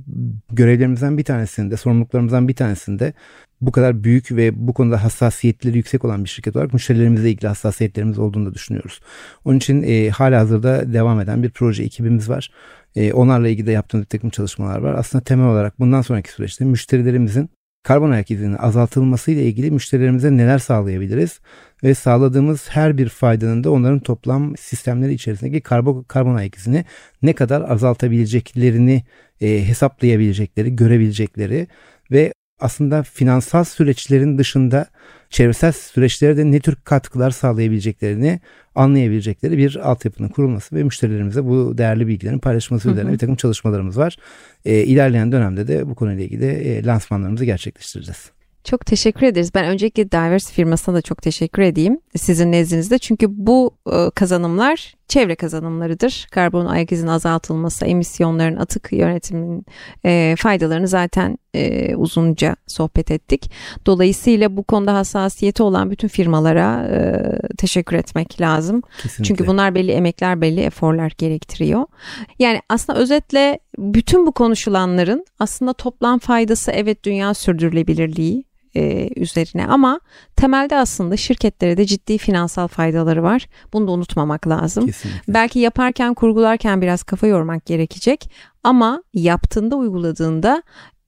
görevlerimizden 0.52 1.18
bir 1.18 1.24
tanesinde, 1.24 1.76
sorumluluklarımızdan 1.76 2.48
bir 2.48 2.54
tanesinde 2.54 3.12
bu 3.60 3.72
kadar 3.72 4.04
büyük 4.04 4.32
ve 4.32 4.66
bu 4.66 4.74
konuda 4.74 5.04
hassasiyetleri 5.04 5.76
yüksek 5.76 6.04
olan 6.04 6.24
bir 6.24 6.28
şirket 6.28 6.56
olarak 6.56 6.72
müşterilerimizle 6.72 7.30
ilgili 7.30 7.48
hassasiyetlerimiz 7.48 8.18
olduğunu 8.18 8.46
da 8.46 8.54
düşünüyoruz. 8.54 9.00
Onun 9.44 9.56
için 9.56 9.82
e, 9.82 10.10
hala 10.10 10.40
hazırda 10.40 10.92
devam 10.92 11.20
eden 11.20 11.42
bir 11.42 11.50
proje 11.50 11.82
ekibimiz 11.82 12.28
var. 12.28 12.50
E, 12.96 13.12
onlarla 13.12 13.48
ilgili 13.48 13.66
de 13.66 13.72
yaptığımız 13.72 14.04
bir 14.04 14.08
takım 14.08 14.30
çalışmalar 14.30 14.78
var. 14.78 14.94
Aslında 14.94 15.24
temel 15.24 15.46
olarak 15.46 15.80
bundan 15.80 16.02
sonraki 16.02 16.32
süreçte 16.32 16.64
müşterilerimizin 16.64 17.50
karbon 17.82 18.10
ayak 18.10 18.30
izinin 18.30 18.56
azaltılması 18.56 19.30
ile 19.30 19.42
ilgili 19.42 19.70
müşterilerimize 19.70 20.36
neler 20.36 20.58
sağlayabiliriz? 20.58 21.40
Ve 21.84 21.94
sağladığımız 21.94 22.68
her 22.70 22.98
bir 22.98 23.08
faydanın 23.08 23.64
da 23.64 23.70
onların 23.70 24.00
toplam 24.00 24.56
sistemleri 24.56 25.14
içerisindeki 25.14 25.60
karbon, 25.60 26.02
karbon 26.02 26.34
ayak 26.34 26.54
izini 26.54 26.84
ne 27.22 27.32
kadar 27.32 27.70
azaltabileceklerini 27.70 29.04
e, 29.40 29.68
hesaplayabilecekleri, 29.68 30.76
görebilecekleri 30.76 31.66
ve 32.10 32.32
aslında 32.60 33.02
finansal 33.02 33.64
süreçlerin 33.64 34.38
dışında 34.38 34.86
çevresel 35.30 35.72
süreçlere 35.72 36.36
de 36.36 36.50
ne 36.50 36.60
tür 36.60 36.76
katkılar 36.76 37.30
sağlayabileceklerini 37.30 38.40
anlayabilecekleri 38.74 39.58
bir 39.58 39.90
altyapının 39.90 40.28
kurulması 40.28 40.76
ve 40.76 40.82
müşterilerimize 40.82 41.44
bu 41.44 41.78
değerli 41.78 42.06
bilgilerin 42.06 42.38
paylaşması 42.38 42.84
hı 42.84 42.88
hı. 42.88 42.92
üzerine 42.92 43.12
bir 43.12 43.18
takım 43.18 43.36
çalışmalarımız 43.36 43.98
var. 43.98 44.16
E, 44.64 44.74
ilerleyen 44.84 45.32
dönemde 45.32 45.68
de 45.68 45.88
bu 45.88 45.94
konuyla 45.94 46.24
ilgili 46.24 46.46
e, 46.46 46.84
lansmanlarımızı 46.84 47.44
gerçekleştireceğiz. 47.44 48.30
Çok 48.64 48.86
teşekkür 48.86 49.26
ederiz. 49.26 49.54
Ben 49.54 49.64
öncelikle 49.64 50.12
Divers 50.12 50.52
firmasına 50.52 50.94
da 50.94 51.02
çok 51.02 51.22
teşekkür 51.22 51.62
edeyim 51.62 52.00
sizin 52.16 52.52
nezdinizde. 52.52 52.98
Çünkü 52.98 53.26
bu 53.30 53.76
e, 53.92 54.10
kazanımlar 54.14 54.94
çevre 55.10 55.34
kazanımlarıdır. 55.34 56.26
Karbon 56.30 56.66
ayak 56.66 56.92
izinin 56.92 57.10
azaltılması, 57.10 57.86
emisyonların 57.86 58.56
atık 58.56 58.92
yönetiminin 58.92 59.66
e, 60.04 60.34
faydalarını 60.38 60.88
zaten 60.88 61.38
e, 61.54 61.94
uzunca 61.94 62.56
sohbet 62.66 63.10
ettik. 63.10 63.50
Dolayısıyla 63.86 64.56
bu 64.56 64.62
konuda 64.62 64.94
hassasiyeti 64.94 65.62
olan 65.62 65.90
bütün 65.90 66.08
firmalara 66.08 66.88
e, 66.88 66.96
teşekkür 67.56 67.96
etmek 67.96 68.40
lazım. 68.40 68.82
Kesinlikle. 69.02 69.24
Çünkü 69.24 69.46
bunlar 69.46 69.74
belli 69.74 69.92
emekler, 69.92 70.40
belli 70.40 70.60
eforlar 70.60 71.12
gerektiriyor. 71.18 71.86
Yani 72.38 72.60
aslında 72.68 72.98
özetle 72.98 73.58
bütün 73.78 74.26
bu 74.26 74.32
konuşulanların 74.32 75.24
aslında 75.38 75.72
toplam 75.72 76.18
faydası 76.18 76.70
evet 76.70 77.04
dünya 77.04 77.34
sürdürülebilirliği, 77.34 78.44
e, 78.76 79.10
üzerine 79.16 79.66
ama 79.66 80.00
temelde 80.36 80.76
aslında 80.76 81.16
şirketlere 81.16 81.76
de 81.76 81.86
ciddi 81.86 82.18
finansal 82.18 82.68
faydaları 82.68 83.22
var. 83.22 83.46
Bunu 83.72 83.86
da 83.86 83.90
unutmamak 83.92 84.48
lazım. 84.48 84.86
Kesinlikle. 84.86 85.34
Belki 85.34 85.58
yaparken 85.58 86.14
kurgularken 86.14 86.82
biraz 86.82 87.02
kafa 87.02 87.26
yormak 87.26 87.66
gerekecek 87.66 88.30
ama 88.64 89.02
yaptığında 89.14 89.76
uyguladığında 89.76 90.62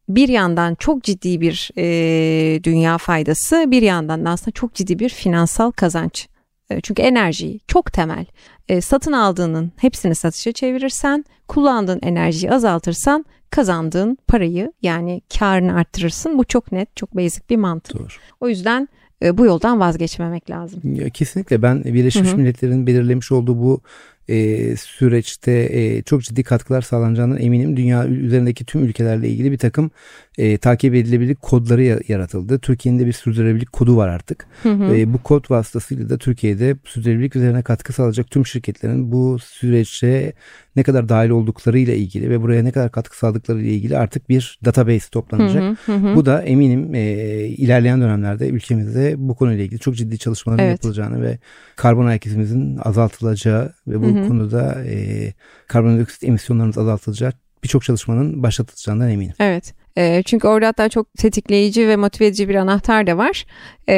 bir 0.08 0.28
yandan 0.28 0.74
çok 0.74 1.02
ciddi 1.02 1.40
bir 1.40 1.70
e, 1.78 2.64
dünya 2.64 2.98
faydası 2.98 3.64
bir 3.68 3.82
yandan 3.82 4.24
da 4.24 4.30
aslında 4.30 4.50
çok 4.50 4.74
ciddi 4.74 4.98
bir 4.98 5.08
finansal 5.08 5.70
kazanç 5.70 6.28
e, 6.70 6.80
çünkü 6.80 7.02
enerji 7.02 7.60
çok 7.66 7.92
temel. 7.92 8.26
E, 8.68 8.80
satın 8.80 9.12
aldığının 9.12 9.72
hepsini 9.76 10.14
satışa 10.14 10.52
çevirirsen, 10.52 11.24
kullandığın 11.48 12.00
enerjiyi 12.02 12.52
azaltırsan 12.52 13.24
kazandığın 13.53 14.18
parayı 14.28 14.72
yani 14.82 15.22
karını 15.38 15.74
arttırırsın. 15.74 16.38
Bu 16.38 16.44
çok 16.44 16.72
net, 16.72 16.96
çok 16.96 17.16
basic 17.16 17.42
bir 17.50 17.57
mantık. 17.57 17.98
Doğru. 17.98 18.09
O 18.40 18.48
yüzden 18.48 18.88
e, 19.22 19.38
bu 19.38 19.46
yoldan 19.46 19.80
vazgeçmemek 19.80 20.50
lazım. 20.50 20.80
Ya, 20.84 21.11
kesinlikle 21.11 21.62
ben 21.62 21.84
Birleşmiş 21.84 22.28
Hı-hı. 22.28 22.36
Milletler'in 22.36 22.86
belirlemiş 22.86 23.32
olduğu 23.32 23.59
bu 23.59 23.80
e, 24.28 24.76
süreçte 24.76 25.53
e, 25.53 26.03
çok 26.03 26.22
ciddi 26.22 26.42
katkılar 26.42 26.82
sağlanacağından 26.82 27.40
eminim. 27.40 27.76
Dünya 27.76 28.07
üzerindeki 28.07 28.64
tüm 28.64 28.84
ülkelerle 28.84 29.28
ilgili 29.28 29.53
bir 29.53 29.59
takım 29.59 29.90
e, 30.38 30.59
takip 30.59 30.94
edilebilirlik 30.94 31.42
kodları 31.42 32.03
yaratıldı. 32.09 32.59
Türkiye'nin 32.59 32.98
de 32.98 33.07
bir 33.07 33.12
sürdürülebilirlik 33.12 33.72
kodu 33.72 33.96
var 33.96 34.09
artık. 34.09 34.46
Hı 34.62 34.72
hı. 34.72 34.96
E, 34.96 35.12
bu 35.12 35.22
kod 35.22 35.50
vasıtasıyla 35.50 36.09
da 36.09 36.18
Türkiye'de 36.18 36.76
sürdürülebilirlik 36.84 37.36
üzerine 37.36 37.62
katkı 37.62 37.92
sağlayacak 37.92 38.30
tüm 38.30 38.46
şirketlerin 38.46 39.12
bu 39.12 39.38
süreçte 39.38 40.32
ne 40.76 40.82
kadar 40.82 41.08
dahil 41.08 41.30
oldukları 41.30 41.78
ile 41.78 41.96
ilgili 41.96 42.30
ve 42.30 42.42
buraya 42.42 42.62
ne 42.62 42.72
kadar 42.72 42.90
katkı 42.92 43.18
sağladıkları 43.18 43.60
ile 43.62 43.70
ilgili 43.70 43.98
artık 43.98 44.28
bir 44.28 44.58
database 44.64 45.10
toplanacak. 45.10 45.62
Hı 45.62 45.92
hı 45.92 45.96
hı. 45.96 46.16
Bu 46.16 46.26
da 46.26 46.42
eminim 46.42 46.94
e, 46.94 47.00
ilerleyen 47.46 48.00
dönemlerde 48.00 48.48
ülkemizde 48.48 49.14
bu 49.18 49.34
konuyla 49.34 49.64
ilgili 49.64 49.80
çok 49.80 49.96
ciddi 49.96 50.18
çalışmaların 50.18 50.64
evet. 50.64 50.72
yapılacağını 50.72 51.22
ve 51.22 51.38
karbon 51.76 52.06
ayak 52.06 52.26
izimizin 52.26 52.76
azaltılacağı 52.76 53.72
ve 53.86 54.02
bu 54.02 54.06
hı 54.06 54.22
hı. 54.22 54.28
konuda 54.28 54.84
e, 54.84 55.32
karbondioksit 55.66 56.24
emisyonlarımız 56.24 56.78
azaltılacak 56.78 57.34
birçok 57.64 57.84
çalışmanın 57.84 58.42
başlatılacağından 58.42 59.10
eminim. 59.10 59.34
Evet. 59.38 59.74
E, 59.97 60.22
çünkü 60.22 60.49
orada 60.49 60.66
hatta 60.66 60.88
çok 60.88 61.14
tetikleyici 61.14 61.88
ve 61.88 61.97
motive 61.97 62.26
edici 62.26 62.49
bir 62.49 62.55
anahtar 62.55 63.07
da 63.07 63.18
var. 63.18 63.45
E, 63.88 63.97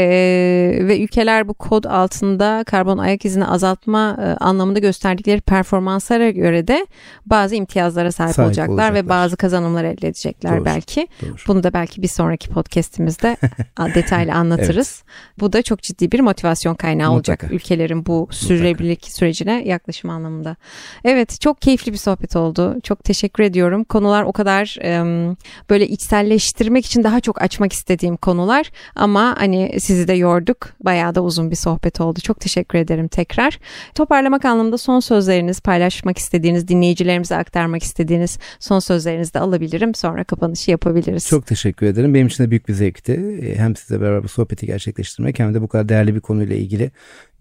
ve 0.80 1.00
ülkeler 1.00 1.48
bu 1.48 1.54
kod 1.54 1.84
altında 1.84 2.64
karbon 2.66 2.98
ayak 2.98 3.24
izini 3.24 3.46
azaltma 3.46 4.16
e, 4.20 4.44
anlamında 4.44 4.78
gösterdikleri 4.78 5.40
performanslara 5.40 6.30
göre 6.30 6.68
de 6.68 6.86
bazı 7.26 7.54
imtiyazlara 7.54 8.12
sahip, 8.12 8.34
sahip 8.34 8.46
olacaklar, 8.46 8.72
olacaklar 8.72 8.94
ve 8.94 9.08
bazı 9.08 9.36
kazanımlar 9.36 9.84
elde 9.84 10.08
edecekler 10.08 10.56
doğru, 10.56 10.64
belki. 10.64 11.08
Doğru. 11.22 11.34
Bunu 11.48 11.62
da 11.62 11.72
belki 11.72 12.02
bir 12.02 12.08
sonraki 12.08 12.48
podcast'imizde 12.48 13.36
detaylı 13.94 14.32
anlatırız. 14.32 15.02
Evet. 15.04 15.40
Bu 15.40 15.52
da 15.52 15.62
çok 15.62 15.82
ciddi 15.82 16.12
bir 16.12 16.20
motivasyon 16.20 16.74
kaynağı 16.74 17.12
Mutlaka. 17.12 17.46
olacak 17.46 17.52
ülkelerin 17.52 18.06
bu 18.06 18.28
sürdürülebilirlik 18.30 19.12
sürecine 19.12 19.62
yaklaşım 19.66 20.10
anlamında. 20.10 20.56
Evet 21.04 21.40
çok 21.40 21.62
keyifli 21.62 21.92
bir 21.92 21.98
sohbet 21.98 22.36
oldu. 22.36 22.76
Çok 22.82 23.04
teşekkür 23.04 23.42
ediyorum. 23.42 23.84
Konular 23.84 24.22
o 24.22 24.32
kadar 24.32 24.78
böyle 25.70 25.83
içselleştirmek 25.86 26.86
için 26.86 27.04
daha 27.04 27.20
çok 27.20 27.42
açmak 27.42 27.72
istediğim 27.72 28.16
konular 28.16 28.70
ama 28.94 29.34
hani 29.38 29.80
sizi 29.80 30.08
de 30.08 30.12
yorduk. 30.12 30.68
Bayağı 30.84 31.14
da 31.14 31.22
uzun 31.22 31.50
bir 31.50 31.56
sohbet 31.56 32.00
oldu. 32.00 32.20
Çok 32.20 32.40
teşekkür 32.40 32.78
ederim 32.78 33.08
tekrar. 33.08 33.58
Toparlamak 33.94 34.44
anlamında 34.44 34.78
son 34.78 35.00
sözleriniz, 35.00 35.60
paylaşmak 35.60 36.18
istediğiniz, 36.18 36.68
dinleyicilerimize 36.68 37.36
aktarmak 37.36 37.82
istediğiniz 37.82 38.38
son 38.60 38.78
sözlerinizi 38.78 39.34
de 39.34 39.38
alabilirim. 39.38 39.94
Sonra 39.94 40.24
kapanışı 40.24 40.70
yapabiliriz. 40.70 41.28
Çok 41.28 41.46
teşekkür 41.46 41.86
ederim. 41.86 42.14
Benim 42.14 42.26
için 42.26 42.44
de 42.44 42.50
büyük 42.50 42.68
bir 42.68 42.74
zevkti. 42.74 43.12
Ee, 43.42 43.58
hem 43.58 43.76
size 43.76 44.00
beraber 44.00 44.22
bu 44.22 44.28
sohbeti 44.28 44.66
gerçekleştirmek 44.66 45.38
hem 45.38 45.54
de 45.54 45.62
bu 45.62 45.68
kadar 45.68 45.88
değerli 45.88 46.14
bir 46.14 46.20
konuyla 46.20 46.56
ilgili 46.56 46.90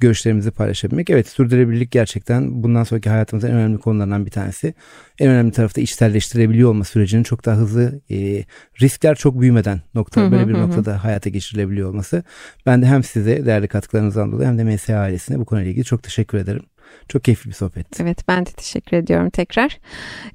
görüşlerimizi 0.04 0.52
paylaşabilmek. 0.52 1.10
Evet 1.10 1.28
sürdürülebilirlik 1.28 1.92
gerçekten 1.92 2.64
bundan 2.64 2.84
sonraki 2.84 3.10
hayatımızın 3.10 3.48
en 3.48 3.54
önemli 3.54 3.78
konularından 3.78 4.26
bir 4.26 4.32
tanesi. 4.32 4.74
En 5.20 5.30
önemli 5.30 5.52
tarafta 5.52 5.82
içselleştirebiliyor 5.82 6.70
olma 6.70 6.84
sürecinin 6.84 7.24
çok 7.24 7.46
daha 7.46 7.58
hızlı 7.58 8.02
e, 8.10 8.33
riskler 8.82 9.16
çok 9.16 9.42
büyümeden 9.42 9.82
nokta 9.96 10.32
böyle 10.32 10.48
bir 10.48 10.54
noktada 10.54 11.04
hayata 11.04 11.30
geçirilebiliyor 11.30 11.90
olması. 11.90 12.24
Ben 12.66 12.82
de 12.82 12.86
hem 12.86 13.04
size 13.04 13.46
değerli 13.46 13.68
katkılarınızdan 13.68 14.32
dolayı 14.32 14.48
hem 14.48 14.58
de 14.58 14.64
MSA 14.64 14.96
ailesine 14.96 15.40
bu 15.40 15.46
konuyla 15.46 15.72
ilgili 15.72 15.86
çok 15.86 16.04
teşekkür 16.04 16.38
ederim. 16.38 16.64
Çok 17.10 17.24
keyifli 17.24 17.50
bir 17.50 17.56
sohbet. 17.56 18.00
Evet 18.00 18.28
ben 18.28 18.46
de 18.46 18.50
teşekkür 18.50 18.98
ediyorum 18.98 19.30
tekrar. 19.30 19.80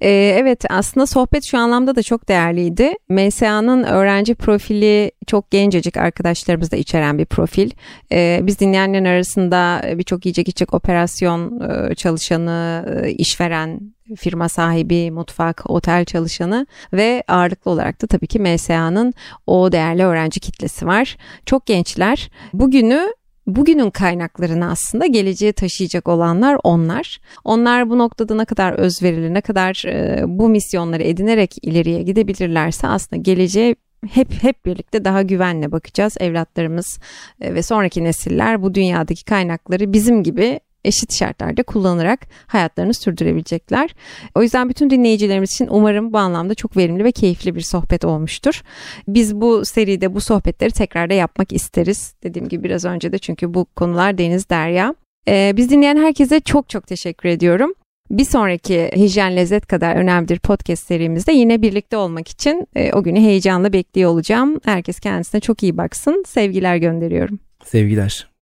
Ee, 0.00 0.36
evet 0.40 0.64
aslında 0.70 1.06
sohbet 1.06 1.44
şu 1.44 1.58
anlamda 1.58 1.96
da 1.96 2.02
çok 2.02 2.28
değerliydi. 2.28 2.92
MSA'nın 3.08 3.84
öğrenci 3.84 4.34
profili 4.34 5.12
çok 5.26 5.50
gencecik 5.50 5.96
arkadaşlarımız 5.96 6.72
da 6.72 6.76
içeren 6.76 7.18
bir 7.18 7.24
profil. 7.24 7.70
Ee, 8.12 8.40
biz 8.42 8.58
dinleyenlerin 8.58 9.04
arasında 9.04 9.82
birçok 9.98 10.26
yiyecek 10.26 10.48
içecek 10.48 10.74
operasyon 10.74 11.60
e, 11.60 11.94
çalışanı, 11.94 12.86
e, 13.04 13.10
işveren, 13.10 13.80
firma 14.16 14.48
sahibi, 14.48 15.10
mutfak, 15.10 15.70
otel 15.70 16.04
çalışanı 16.04 16.66
ve 16.92 17.24
ağırlıklı 17.28 17.70
olarak 17.70 18.02
da 18.02 18.06
tabii 18.06 18.26
ki 18.26 18.40
MSA'nın 18.40 19.14
o 19.46 19.72
değerli 19.72 20.04
öğrenci 20.04 20.40
kitlesi 20.40 20.86
var. 20.86 21.16
Çok 21.46 21.66
gençler. 21.66 22.30
Bugünü 22.52 23.14
bugünün 23.48 23.90
kaynaklarını 23.90 24.70
aslında 24.70 25.06
geleceğe 25.06 25.52
taşıyacak 25.52 26.08
olanlar 26.08 26.58
onlar. 26.62 27.20
Onlar 27.44 27.90
bu 27.90 27.98
noktada 27.98 28.34
ne 28.34 28.44
kadar 28.44 28.72
özverili, 28.72 29.34
ne 29.34 29.40
kadar 29.40 29.82
e, 29.86 30.22
bu 30.26 30.48
misyonları 30.48 31.02
edinerek 31.02 31.54
ileriye 31.62 32.02
gidebilirlerse 32.02 32.86
aslında 32.86 33.22
geleceğe 33.22 33.76
hep 34.10 34.42
hep 34.42 34.66
birlikte 34.66 35.04
daha 35.04 35.22
güvenle 35.22 35.72
bakacağız. 35.72 36.16
Evlatlarımız 36.20 36.98
e, 37.40 37.54
ve 37.54 37.62
sonraki 37.62 38.04
nesiller 38.04 38.62
bu 38.62 38.74
dünyadaki 38.74 39.24
kaynakları 39.24 39.92
bizim 39.92 40.22
gibi 40.22 40.60
eşit 40.88 41.14
şartlarda 41.14 41.62
kullanarak 41.62 42.20
hayatlarını 42.46 42.94
sürdürebilecekler. 42.94 43.94
O 44.34 44.42
yüzden 44.42 44.68
bütün 44.68 44.90
dinleyicilerimiz 44.90 45.52
için 45.52 45.68
umarım 45.70 46.12
bu 46.12 46.18
anlamda 46.18 46.54
çok 46.54 46.76
verimli 46.76 47.04
ve 47.04 47.12
keyifli 47.12 47.54
bir 47.54 47.60
sohbet 47.60 48.04
olmuştur. 48.04 48.62
Biz 49.08 49.40
bu 49.40 49.64
seride 49.64 50.14
bu 50.14 50.20
sohbetleri 50.20 50.70
tekrar 50.70 51.10
da 51.10 51.14
yapmak 51.14 51.52
isteriz. 51.52 52.14
Dediğim 52.22 52.48
gibi 52.48 52.64
biraz 52.64 52.84
önce 52.84 53.12
de 53.12 53.18
çünkü 53.18 53.54
bu 53.54 53.64
konular 53.64 54.18
deniz 54.18 54.50
derya. 54.50 54.94
Ee, 55.28 55.52
biz 55.56 55.70
dinleyen 55.70 55.96
herkese 55.96 56.40
çok 56.40 56.68
çok 56.68 56.86
teşekkür 56.86 57.28
ediyorum. 57.28 57.74
Bir 58.10 58.24
sonraki 58.24 58.90
Hijyen 58.96 59.36
Lezzet 59.36 59.66
kadar 59.66 59.96
önemlidir 59.96 60.38
podcast 60.38 60.86
serimizde 60.86 61.32
yine 61.32 61.62
birlikte 61.62 61.96
olmak 61.96 62.28
için 62.28 62.66
e, 62.76 62.92
o 62.92 63.02
günü 63.02 63.20
heyecanla 63.20 63.72
bekliyor 63.72 64.10
olacağım. 64.10 64.60
Herkes 64.64 65.00
kendisine 65.00 65.40
çok 65.40 65.62
iyi 65.62 65.76
baksın. 65.76 66.24
Sevgiler 66.26 66.76
gönderiyorum. 66.76 67.38
Sevgiler. 67.64 68.37